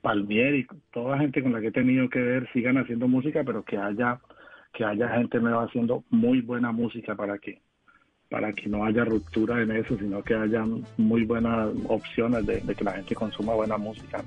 Palmieri 0.00 0.66
toda 0.94 1.16
la 1.16 1.22
gente 1.22 1.42
con 1.42 1.52
la 1.52 1.60
que 1.60 1.66
he 1.66 1.72
tenido 1.72 2.08
que 2.08 2.20
ver 2.20 2.48
sigan 2.54 2.78
haciendo 2.78 3.06
música 3.06 3.42
pero 3.44 3.64
que 3.64 3.76
haya 3.76 4.18
que 4.72 4.84
haya 4.84 5.10
gente 5.10 5.40
nueva 5.40 5.64
haciendo 5.64 6.04
muy 6.08 6.40
buena 6.40 6.72
música 6.72 7.16
para 7.16 7.36
que 7.38 7.60
para 8.28 8.52
que 8.52 8.68
no 8.68 8.84
haya 8.84 9.04
ruptura 9.04 9.62
en 9.62 9.70
eso, 9.70 9.96
sino 9.98 10.22
que 10.22 10.34
haya 10.34 10.64
muy 10.96 11.24
buenas 11.24 11.70
opciones 11.88 12.46
de, 12.46 12.60
que 12.60 12.84
la 12.84 12.92
gente 12.92 13.14
consuma 13.14 13.54
buena 13.54 13.78
música. 13.78 14.22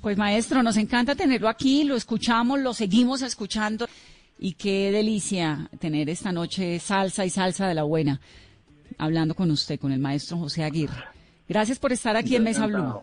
Pues 0.00 0.16
maestro, 0.16 0.62
nos 0.62 0.76
encanta 0.76 1.14
tenerlo 1.14 1.48
aquí, 1.48 1.84
lo 1.84 1.96
escuchamos, 1.96 2.60
lo 2.60 2.74
seguimos 2.74 3.22
escuchando 3.22 3.86
y 4.38 4.52
qué 4.52 4.92
delicia 4.92 5.68
tener 5.80 6.08
esta 6.10 6.30
noche 6.30 6.78
salsa 6.78 7.24
y 7.24 7.30
salsa 7.30 7.66
de 7.66 7.74
la 7.74 7.82
buena, 7.82 8.20
hablando 8.98 9.34
con 9.34 9.50
usted, 9.50 9.80
con 9.80 9.92
el 9.92 10.00
maestro 10.00 10.36
José 10.36 10.62
Aguirre. 10.62 11.04
Gracias 11.48 11.78
por 11.78 11.92
estar 11.92 12.16
aquí 12.16 12.36
en 12.36 12.44
Mesa 12.44 12.66
Blue. 12.66 13.02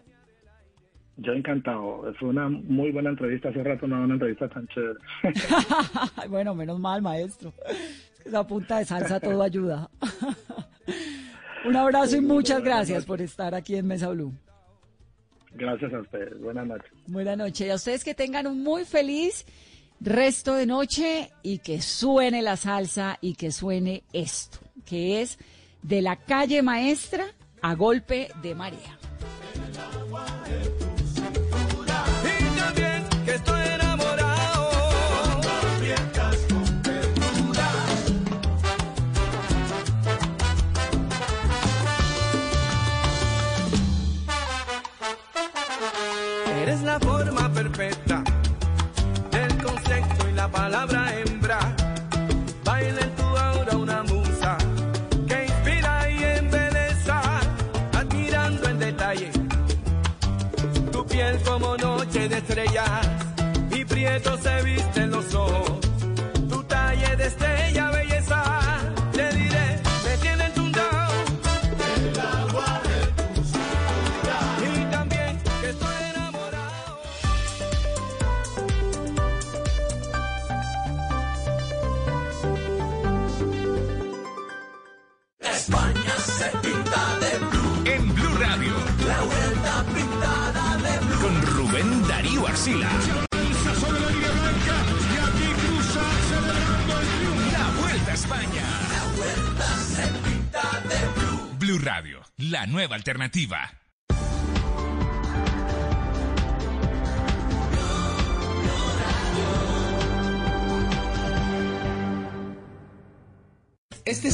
Yo 1.18 1.34
encantado. 1.34 2.12
Fue 2.20 2.30
una 2.30 2.50
muy 2.50 2.92
buena 2.92 3.10
entrevista. 3.12 3.50
Hace 3.50 3.64
rato 3.64 3.86
no 3.86 4.04
una 4.04 4.14
entrevista 4.14 4.48
tan 4.50 4.68
chévere. 4.68 4.98
bueno, 6.30 6.56
menos 6.56 6.80
mal, 6.80 7.02
maestro. 7.02 7.54
Esa 8.26 8.46
punta 8.46 8.80
de 8.80 8.86
salsa 8.86 9.20
todo 9.20 9.42
ayuda. 9.42 9.90
Un 11.66 11.76
abrazo 11.76 12.18
y 12.18 12.22
muchas 12.22 12.64
gracias 12.64 13.06
por 13.06 13.22
estar 13.22 13.54
aquí 13.54 13.76
en 13.76 13.88
Mesa 13.88 14.10
Blue. 14.10 14.34
Gracias 15.54 15.94
a 15.94 16.00
ustedes. 16.00 16.40
Buenas 16.40 16.66
noches. 16.66 16.92
Buenas 17.08 17.38
noches. 17.38 17.68
Y 17.68 17.70
a 17.70 17.76
ustedes 17.76 18.04
que 18.04 18.16
tengan 18.16 18.48
un 18.48 18.64
muy 18.64 18.86
feliz 18.86 19.46
resto 20.00 20.56
de 20.56 20.66
noche 20.66 21.32
y 21.44 21.60
que 21.60 21.82
suene 21.82 22.42
la 22.42 22.58
salsa 22.58 23.18
y 23.22 23.36
que 23.36 23.52
suene 23.52 24.04
esto, 24.14 24.60
que 24.86 25.22
es 25.22 25.38
de 25.84 26.02
la 26.02 26.16
calle 26.16 26.62
maestra 26.62 27.26
a 27.62 27.76
golpe 27.76 28.30
de 28.42 28.56
marea. 28.56 28.98
Triunfo. 92.64 93.22
La 97.52 97.70
Vuelta 97.80 98.12
a 98.12 98.14
España. 98.14 98.64
La 98.90 99.04
vuelta 99.16 99.68
se 99.78 100.08
pinta 100.30 100.82
de 100.88 101.00
blue. 101.20 101.58
Blue 101.58 101.80
Radio, 101.80 102.22
la 102.38 102.68
nueva 102.68 102.96
alternativa. 102.96 103.81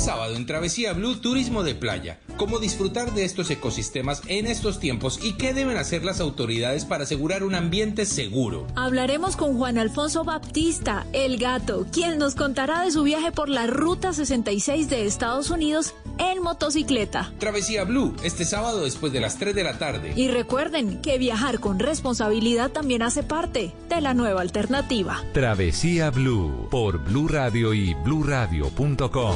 Sábado 0.08 0.38
en 0.38 0.46
Travesía 0.46 0.94
Blue 0.94 1.18
Turismo 1.18 1.64
de 1.64 1.76
Playa. 1.76 2.18
Cómo 2.38 2.60
disfrutar 2.60 3.14
de 3.14 3.26
estos 3.26 3.52
ecosistemas 3.52 4.22
en 4.28 4.48
estos 4.48 4.80
tiempos 4.80 5.20
y 5.22 5.34
qué 5.34 5.54
deben 5.54 5.76
hacer 5.76 6.06
las 6.06 6.22
autoridades 6.22 6.86
para 6.86 7.04
asegurar 7.04 7.44
un 7.44 7.56
ambiente 7.56 8.06
seguro. 8.06 8.68
Hablaremos 8.76 9.36
con 9.36 9.58
Juan 9.58 9.78
Alfonso 9.78 10.24
Baptista, 10.24 11.06
el 11.12 11.38
gato, 11.38 11.86
quien 11.92 12.20
nos 12.20 12.36
contará 12.36 12.84
de 12.84 12.92
su 12.92 13.04
viaje 13.04 13.34
por 13.34 13.50
la 13.50 13.68
Ruta 13.68 14.14
66 14.14 14.90
de 14.90 15.06
Estados 15.06 15.50
Unidos 15.50 15.94
en 16.20 16.42
motocicleta. 16.42 17.34
Travesía 17.38 17.84
Blue, 17.84 18.16
este 18.24 18.46
sábado 18.46 18.86
después 18.86 19.12
de 19.12 19.20
las 19.20 19.38
3 19.38 19.54
de 19.54 19.64
la 19.66 19.78
tarde. 19.78 20.14
Y 20.16 20.30
recuerden 20.30 21.02
que 21.02 21.18
viajar 21.18 21.60
con 21.60 21.80
responsabilidad 21.80 22.72
también 22.72 23.02
hace 23.02 23.24
parte 23.24 23.74
de 23.90 24.00
la 24.00 24.14
nueva 24.14 24.40
alternativa. 24.40 25.22
Travesía 25.34 26.12
Blue 26.12 26.70
por 26.72 26.98
Blue 27.04 27.28
Radio 27.28 27.74
y 27.74 27.94
bluradio.com. 27.94 29.36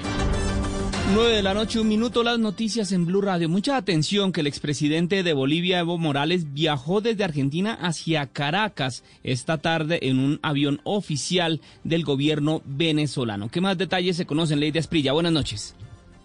9 1.13 1.35
de 1.35 1.43
la 1.43 1.53
noche, 1.53 1.79
un 1.81 1.89
minuto, 1.89 2.23
las 2.23 2.39
noticias 2.39 2.93
en 2.93 3.05
Blue 3.05 3.21
Radio. 3.21 3.49
Mucha 3.49 3.75
atención 3.75 4.31
que 4.31 4.39
el 4.39 4.47
expresidente 4.47 5.23
de 5.23 5.33
Bolivia, 5.33 5.79
Evo 5.79 5.97
Morales, 5.97 6.53
viajó 6.53 7.01
desde 7.01 7.25
Argentina 7.25 7.73
hacia 7.73 8.27
Caracas 8.27 9.03
esta 9.21 9.57
tarde 9.57 9.99
en 10.03 10.19
un 10.19 10.39
avión 10.41 10.79
oficial 10.85 11.59
del 11.83 12.05
gobierno 12.05 12.61
venezolano. 12.65 13.49
¿Qué 13.49 13.59
más 13.59 13.77
detalles 13.77 14.15
se 14.15 14.25
conocen, 14.25 14.61
Lady 14.61 14.79
Asprilla? 14.79 15.11
Buenas 15.11 15.33
noches. 15.33 15.75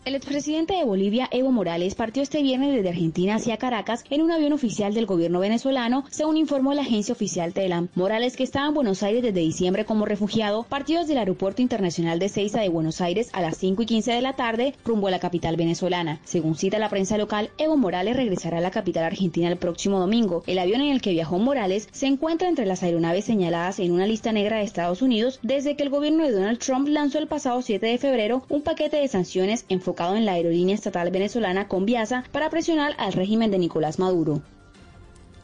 El 0.07 0.15
expresidente 0.15 0.75
de 0.75 0.85
Bolivia, 0.85 1.29
Evo 1.33 1.51
Morales, 1.51 1.97
partió 1.97 2.23
este 2.23 2.41
viernes 2.41 2.73
desde 2.73 2.91
Argentina 2.91 3.35
hacia 3.35 3.57
Caracas 3.57 4.05
en 4.09 4.23
un 4.23 4.31
avión 4.31 4.53
oficial 4.53 4.95
del 4.95 5.05
gobierno 5.05 5.41
venezolano, 5.41 6.05
según 6.11 6.37
informó 6.37 6.75
la 6.75 6.83
agencia 6.83 7.11
oficial 7.11 7.53
TELAM. 7.53 7.89
Morales, 7.97 8.37
que 8.37 8.45
estaba 8.45 8.69
en 8.69 8.75
Buenos 8.75 9.03
Aires 9.03 9.25
desde 9.25 9.41
diciembre 9.41 9.85
como 9.85 10.07
refugiado, 10.07 10.63
partió 10.63 11.01
desde 11.01 11.15
el 11.15 11.19
Aeropuerto 11.19 11.61
Internacional 11.61 12.21
de 12.21 12.29
Ceiza 12.29 12.61
de 12.61 12.69
Buenos 12.69 13.01
Aires 13.01 13.31
a 13.33 13.41
las 13.41 13.57
5 13.57 13.83
y 13.83 13.87
15 13.87 14.13
de 14.13 14.23
la 14.23 14.35
tarde 14.35 14.75
rumbo 14.85 15.09
a 15.09 15.11
la 15.11 15.19
capital 15.19 15.57
venezolana. 15.57 16.21
Según 16.23 16.55
cita 16.55 16.79
la 16.79 16.89
prensa 16.89 17.19
local, 17.19 17.51
Evo 17.59 17.77
Morales 17.77 18.15
regresará 18.15 18.59
a 18.59 18.61
la 18.61 18.71
capital 18.71 19.03
argentina 19.03 19.49
el 19.49 19.57
próximo 19.57 19.99
domingo. 19.99 20.45
El 20.47 20.61
avión 20.61 20.83
en 20.83 20.93
el 20.93 21.01
que 21.01 21.11
viajó 21.11 21.41
Morales 21.41 21.89
se 21.91 22.07
encuentra 22.07 22.49
entre 22.49 22.65
las 22.65 22.85
aeronaves 22.85 23.25
señaladas 23.25 23.81
en 23.81 23.91
una 23.91 24.07
lista 24.07 24.31
negra 24.31 24.59
de 24.59 24.63
Estados 24.63 25.03
Unidos 25.03 25.41
desde 25.43 25.75
que 25.75 25.83
el 25.83 25.91
gobierno 25.91 26.23
de 26.23 26.31
Donald 26.31 26.61
Trump 26.61 26.87
lanzó 26.87 27.19
el 27.19 27.27
pasado 27.27 27.61
7 27.61 27.85
de 27.85 27.99
febrero 27.99 28.45
un 28.49 28.63
paquete 28.63 28.99
de 28.99 29.09
sanciones 29.09 29.65
enfocado 29.69 29.96
en 30.17 30.25
la 30.27 30.33
aerolínea 30.33 30.75
estatal 30.75 31.11
venezolana 31.11 31.69
Conviasa 31.69 32.25
para 32.33 32.51
presionar 32.51 32.95
al 32.99 33.13
régimen 33.15 33.51
de 33.51 33.59
Nicolás 33.59 33.99
Maduro. 33.99 34.43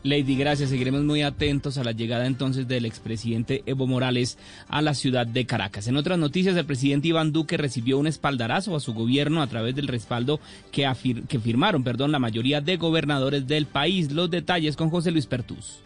Lady, 0.04 0.34
gracias. 0.34 0.70
Seguiremos 0.70 1.02
muy 1.04 1.22
atentos 1.22 1.78
a 1.78 1.84
la 1.84 1.92
llegada 1.92 2.26
entonces 2.26 2.66
del 2.66 2.86
expresidente 2.86 3.62
Evo 3.66 3.86
Morales 3.86 4.36
a 4.68 4.82
la 4.82 4.94
ciudad 4.94 5.26
de 5.28 5.46
Caracas. 5.46 5.86
En 5.86 5.96
otras 5.96 6.18
noticias, 6.18 6.56
el 6.56 6.64
presidente 6.66 7.06
Iván 7.08 7.30
Duque 7.32 7.56
recibió 7.56 7.98
un 7.98 8.08
espaldarazo 8.08 8.74
a 8.74 8.80
su 8.80 8.94
gobierno 8.94 9.42
a 9.42 9.46
través 9.46 9.76
del 9.76 9.86
respaldo 9.86 10.40
que, 10.72 10.86
afir- 10.88 11.24
que 11.28 11.38
firmaron 11.38 11.84
perdón, 11.84 12.10
la 12.10 12.18
mayoría 12.18 12.60
de 12.60 12.78
gobernadores 12.78 13.46
del 13.46 13.66
país. 13.66 14.10
Los 14.10 14.28
detalles 14.28 14.74
con 14.74 14.90
José 14.90 15.12
Luis 15.12 15.26
Pertús. 15.26 15.78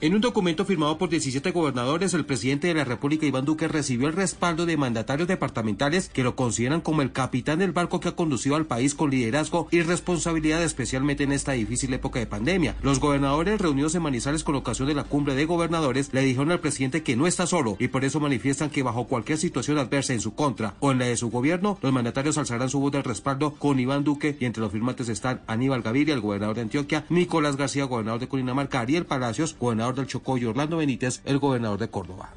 En 0.00 0.14
un 0.14 0.20
documento 0.20 0.64
firmado 0.64 0.96
por 0.96 1.08
17 1.08 1.50
gobernadores, 1.50 2.14
el 2.14 2.24
presidente 2.24 2.68
de 2.68 2.74
la 2.74 2.84
República, 2.84 3.26
Iván 3.26 3.44
Duque, 3.44 3.66
recibió 3.66 4.06
el 4.06 4.12
respaldo 4.12 4.64
de 4.64 4.76
mandatarios 4.76 5.26
departamentales 5.26 6.08
que 6.08 6.22
lo 6.22 6.36
consideran 6.36 6.80
como 6.80 7.02
el 7.02 7.10
capitán 7.10 7.58
del 7.58 7.72
barco 7.72 7.98
que 7.98 8.10
ha 8.10 8.14
conducido 8.14 8.54
al 8.54 8.64
país 8.64 8.94
con 8.94 9.10
liderazgo 9.10 9.66
y 9.72 9.82
responsabilidad, 9.82 10.62
especialmente 10.62 11.24
en 11.24 11.32
esta 11.32 11.50
difícil 11.50 11.92
época 11.94 12.20
de 12.20 12.26
pandemia. 12.26 12.76
Los 12.80 13.00
gobernadores 13.00 13.60
reunidos 13.60 13.96
en 13.96 14.02
Manizales 14.02 14.44
con 14.44 14.54
ocasión 14.54 14.86
de 14.86 14.94
la 14.94 15.02
cumbre 15.02 15.34
de 15.34 15.46
gobernadores 15.46 16.14
le 16.14 16.22
dijeron 16.22 16.52
al 16.52 16.60
presidente 16.60 17.02
que 17.02 17.16
no 17.16 17.26
está 17.26 17.48
solo 17.48 17.76
y 17.80 17.88
por 17.88 18.04
eso 18.04 18.20
manifiestan 18.20 18.70
que 18.70 18.84
bajo 18.84 19.08
cualquier 19.08 19.38
situación 19.38 19.78
adversa 19.78 20.12
en 20.12 20.20
su 20.20 20.32
contra 20.32 20.76
o 20.78 20.92
en 20.92 21.00
la 21.00 21.06
de 21.06 21.16
su 21.16 21.28
gobierno, 21.28 21.76
los 21.82 21.92
mandatarios 21.92 22.38
alzarán 22.38 22.70
su 22.70 22.78
voz 22.78 22.92
del 22.92 23.02
respaldo 23.02 23.54
con 23.54 23.80
Iván 23.80 24.04
Duque 24.04 24.36
y 24.38 24.44
entre 24.44 24.62
los 24.62 24.70
firmantes 24.70 25.08
están 25.08 25.40
Aníbal 25.48 25.82
Gaviria, 25.82 26.14
el 26.14 26.20
gobernador 26.20 26.54
de 26.54 26.62
Antioquia, 26.62 27.04
Nicolás 27.08 27.56
García, 27.56 27.82
gobernador 27.82 28.20
de 28.20 28.28
Cundinamarca, 28.28 28.78
Ariel 28.78 29.04
Palacios, 29.04 29.56
gobernador 29.58 29.87
del 29.94 30.06
Chocó 30.06 30.32
Orlando 30.32 30.76
Benítez, 30.76 31.20
el 31.24 31.38
gobernador 31.38 31.78
de 31.78 31.88
Córdoba. 31.88 32.30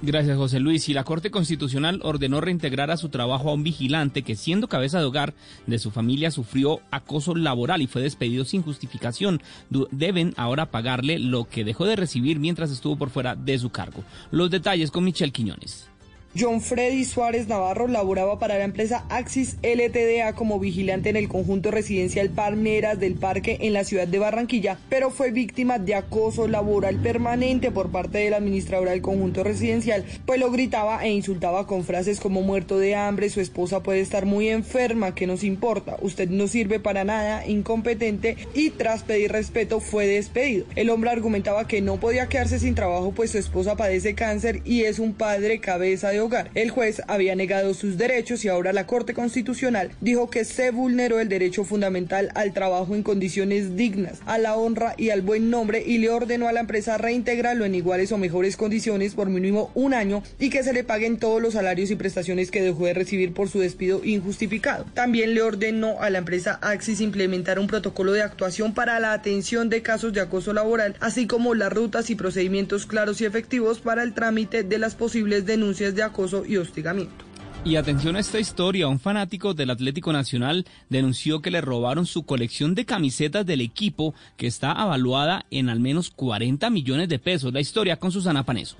Gracias, 0.00 0.36
José 0.36 0.60
Luis. 0.60 0.88
Y 0.88 0.94
la 0.94 1.02
Corte 1.02 1.32
Constitucional 1.32 2.00
ordenó 2.04 2.40
reintegrar 2.40 2.92
a 2.92 2.96
su 2.96 3.08
trabajo 3.08 3.50
a 3.50 3.54
un 3.54 3.64
vigilante 3.64 4.22
que, 4.22 4.36
siendo 4.36 4.68
cabeza 4.68 5.00
de 5.00 5.06
hogar 5.06 5.34
de 5.66 5.80
su 5.80 5.90
familia, 5.90 6.30
sufrió 6.30 6.80
acoso 6.92 7.34
laboral 7.34 7.82
y 7.82 7.88
fue 7.88 8.02
despedido 8.02 8.44
sin 8.44 8.62
justificación. 8.62 9.42
Deben 9.90 10.34
ahora 10.36 10.70
pagarle 10.70 11.18
lo 11.18 11.48
que 11.48 11.64
dejó 11.64 11.84
de 11.84 11.96
recibir 11.96 12.38
mientras 12.38 12.70
estuvo 12.70 12.96
por 12.96 13.10
fuera 13.10 13.34
de 13.34 13.58
su 13.58 13.70
cargo. 13.70 14.04
Los 14.30 14.50
detalles 14.50 14.92
con 14.92 15.04
Michelle 15.04 15.32
Quiñones. 15.32 15.88
John 16.36 16.60
Freddy 16.60 17.06
Suárez 17.06 17.48
Navarro 17.48 17.88
laboraba 17.88 18.38
para 18.38 18.58
la 18.58 18.64
empresa 18.64 19.04
Axis 19.08 19.56
LTDA 19.62 20.34
como 20.34 20.60
vigilante 20.60 21.08
en 21.08 21.16
el 21.16 21.26
conjunto 21.26 21.70
residencial 21.70 22.28
Palmeras 22.28 23.00
del 23.00 23.14
Parque 23.14 23.56
en 23.62 23.72
la 23.72 23.82
ciudad 23.84 24.06
de 24.06 24.18
Barranquilla, 24.18 24.78
pero 24.90 25.10
fue 25.10 25.30
víctima 25.30 25.78
de 25.78 25.94
acoso 25.94 26.46
laboral 26.46 26.96
permanente 26.96 27.70
por 27.70 27.90
parte 27.90 28.18
de 28.18 28.30
la 28.30 28.36
administradora 28.36 28.90
del 28.90 29.00
conjunto 29.00 29.42
residencial, 29.42 30.04
pues 30.26 30.38
lo 30.38 30.50
gritaba 30.50 31.02
e 31.02 31.10
insultaba 31.10 31.66
con 31.66 31.84
frases 31.84 32.20
como 32.20 32.42
muerto 32.42 32.78
de 32.78 32.94
hambre, 32.94 33.30
su 33.30 33.40
esposa 33.40 33.82
puede 33.82 34.00
estar 34.00 34.26
muy 34.26 34.48
enferma, 34.48 35.14
que 35.14 35.26
nos 35.26 35.42
importa, 35.42 35.96
usted 36.02 36.28
no 36.28 36.46
sirve 36.46 36.78
para 36.78 37.04
nada, 37.04 37.46
incompetente 37.46 38.36
y 38.52 38.70
tras 38.70 39.02
pedir 39.02 39.32
respeto 39.32 39.80
fue 39.80 40.06
despedido. 40.06 40.66
El 40.76 40.90
hombre 40.90 41.10
argumentaba 41.10 41.66
que 41.66 41.80
no 41.80 41.96
podía 41.96 42.28
quedarse 42.28 42.58
sin 42.58 42.74
trabajo 42.74 43.12
pues 43.12 43.30
su 43.30 43.38
esposa 43.38 43.76
padece 43.76 44.14
cáncer 44.14 44.60
y 44.66 44.82
es 44.82 44.98
un 44.98 45.14
padre 45.14 45.60
cabeza 45.60 46.10
de 46.10 46.17
hogar. 46.20 46.50
El 46.54 46.70
juez 46.70 47.02
había 47.06 47.34
negado 47.34 47.74
sus 47.74 47.98
derechos 47.98 48.44
y 48.44 48.48
ahora 48.48 48.72
la 48.72 48.86
Corte 48.86 49.14
Constitucional 49.14 49.90
dijo 50.00 50.30
que 50.30 50.44
se 50.44 50.70
vulneró 50.70 51.20
el 51.20 51.28
derecho 51.28 51.64
fundamental 51.64 52.30
al 52.34 52.52
trabajo 52.52 52.94
en 52.94 53.02
condiciones 53.02 53.76
dignas, 53.76 54.20
a 54.26 54.38
la 54.38 54.56
honra 54.56 54.94
y 54.96 55.10
al 55.10 55.22
buen 55.22 55.50
nombre 55.50 55.82
y 55.84 55.98
le 55.98 56.10
ordenó 56.10 56.48
a 56.48 56.52
la 56.52 56.60
empresa 56.60 56.98
reintegrarlo 56.98 57.64
en 57.64 57.74
iguales 57.74 58.12
o 58.12 58.18
mejores 58.18 58.56
condiciones 58.56 59.14
por 59.14 59.28
mínimo 59.28 59.70
un 59.74 59.94
año 59.94 60.22
y 60.38 60.50
que 60.50 60.62
se 60.62 60.72
le 60.72 60.84
paguen 60.84 61.18
todos 61.18 61.40
los 61.42 61.54
salarios 61.54 61.90
y 61.90 61.96
prestaciones 61.96 62.50
que 62.50 62.62
dejó 62.62 62.86
de 62.86 62.94
recibir 62.94 63.32
por 63.32 63.48
su 63.48 63.60
despido 63.60 64.04
injustificado. 64.04 64.86
También 64.94 65.34
le 65.34 65.42
ordenó 65.42 66.00
a 66.00 66.10
la 66.10 66.18
empresa 66.18 66.58
Axis 66.62 67.00
implementar 67.00 67.58
un 67.58 67.66
protocolo 67.66 68.12
de 68.12 68.22
actuación 68.22 68.74
para 68.74 69.00
la 69.00 69.12
atención 69.12 69.68
de 69.68 69.82
casos 69.82 70.12
de 70.12 70.20
acoso 70.20 70.52
laboral, 70.52 70.96
así 71.00 71.26
como 71.26 71.54
las 71.54 71.72
rutas 71.72 72.10
y 72.10 72.14
procedimientos 72.14 72.86
claros 72.86 73.20
y 73.20 73.24
efectivos 73.24 73.80
para 73.80 74.02
el 74.02 74.14
trámite 74.14 74.62
de 74.62 74.78
las 74.78 74.94
posibles 74.94 75.46
denuncias 75.46 75.94
de 75.94 76.02
acoso 76.08 76.44
y 76.44 76.56
hostigamiento. 76.56 77.24
Y 77.64 77.76
atención 77.76 78.16
a 78.16 78.20
esta 78.20 78.38
historia, 78.38 78.88
un 78.88 79.00
fanático 79.00 79.52
del 79.52 79.70
Atlético 79.70 80.12
Nacional 80.12 80.64
denunció 80.88 81.42
que 81.42 81.50
le 81.50 81.60
robaron 81.60 82.06
su 82.06 82.24
colección 82.24 82.74
de 82.74 82.84
camisetas 82.84 83.44
del 83.44 83.60
equipo 83.60 84.14
que 84.36 84.46
está 84.46 84.72
avaluada 84.72 85.44
en 85.50 85.68
al 85.68 85.80
menos 85.80 86.10
40 86.10 86.70
millones 86.70 87.08
de 87.08 87.18
pesos. 87.18 87.52
La 87.52 87.60
historia 87.60 87.98
con 87.98 88.12
Susana 88.12 88.44
Paneso. 88.44 88.76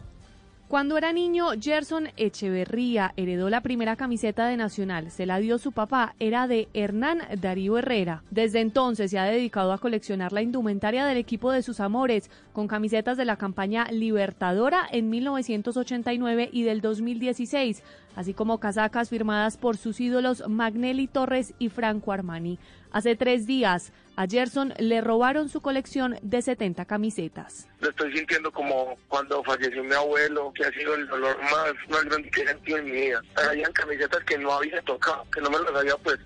Cuando 0.69 0.99
era 0.99 1.15
niño, 1.15 1.47
Gerson 1.59 2.09
Echeverría 2.19 3.15
heredó 3.17 3.49
la 3.49 3.63
primera 3.63 3.97
camiseta 3.97 4.47
de 4.47 4.59
Nacional. 4.59 5.11
Se 5.11 5.25
la 5.25 5.39
dio 5.39 5.57
su 5.57 5.73
papá, 5.73 6.15
era 6.21 6.47
de 6.47 6.69
Hernán 6.75 7.23
Darío 7.41 7.79
Herrera. 7.79 8.23
Desde 8.31 8.61
entonces 8.61 9.11
se 9.11 9.19
ha 9.19 9.25
dedicado 9.25 9.73
a 9.73 9.79
coleccionar 9.79 10.35
la 10.35 10.43
indumentaria 10.43 11.07
del 11.07 11.17
equipo 11.17 11.53
de 11.53 11.63
sus 11.63 11.81
amores, 11.81 12.31
con 12.53 12.69
camisetas 12.69 13.17
de 13.17 13.25
la 13.25 13.37
campaña 13.37 13.87
Libertadora 13.91 14.87
en 14.93 15.09
1989 15.09 16.51
y 16.53 16.65
del 16.65 16.83
2016, 16.83 17.83
así 18.15 18.35
como 18.35 18.59
casacas 18.59 19.09
firmadas 19.09 19.57
por 19.57 19.79
sus 19.79 19.99
ídolos 20.03 20.47
Magnelli 20.51 21.07
Torres 21.07 21.55
y 21.59 21.71
Franco 21.71 22.13
Armani. 22.13 22.59
Hace 22.93 23.17
tres 23.17 23.47
días, 23.47 23.91
a 24.19 24.27
Gerson 24.27 24.75
le 24.79 25.01
robaron 25.01 25.49
su 25.49 25.61
colección 25.61 26.17
de 26.23 26.43
70 26.43 26.87
camisetas. 26.87 27.69
Lo 27.79 27.89
estoy 27.91 28.13
sintiendo 28.17 28.51
como 28.51 28.99
cuando 29.07 29.45
falleció 29.45 29.85
mi 29.85 29.95
abuelo, 29.95 30.53
que 30.57 30.65
ha 30.65 30.73
sido 30.73 30.97
el 30.97 31.07
dolor 31.07 31.41
más, 31.41 31.73
más 31.89 32.05
grande 32.05 32.29
que 32.29 32.43
he 32.43 32.49
sentido 32.49 32.79
en 32.79 32.85
mi 32.87 32.91
vida. 32.91 33.23
Habían 33.49 33.71
camisetas 33.71 34.25
que 34.25 34.37
no 34.37 34.51
había 34.55 34.83
tocado, 34.83 35.25
que 35.33 35.41
no 35.41 35.51
me 35.51 35.61
las 35.61 35.73
había 35.73 35.97
por, 35.99 36.19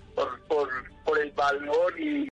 por 1.05 1.19
el 1.19 1.31
valor 1.31 1.99
y 1.99 2.21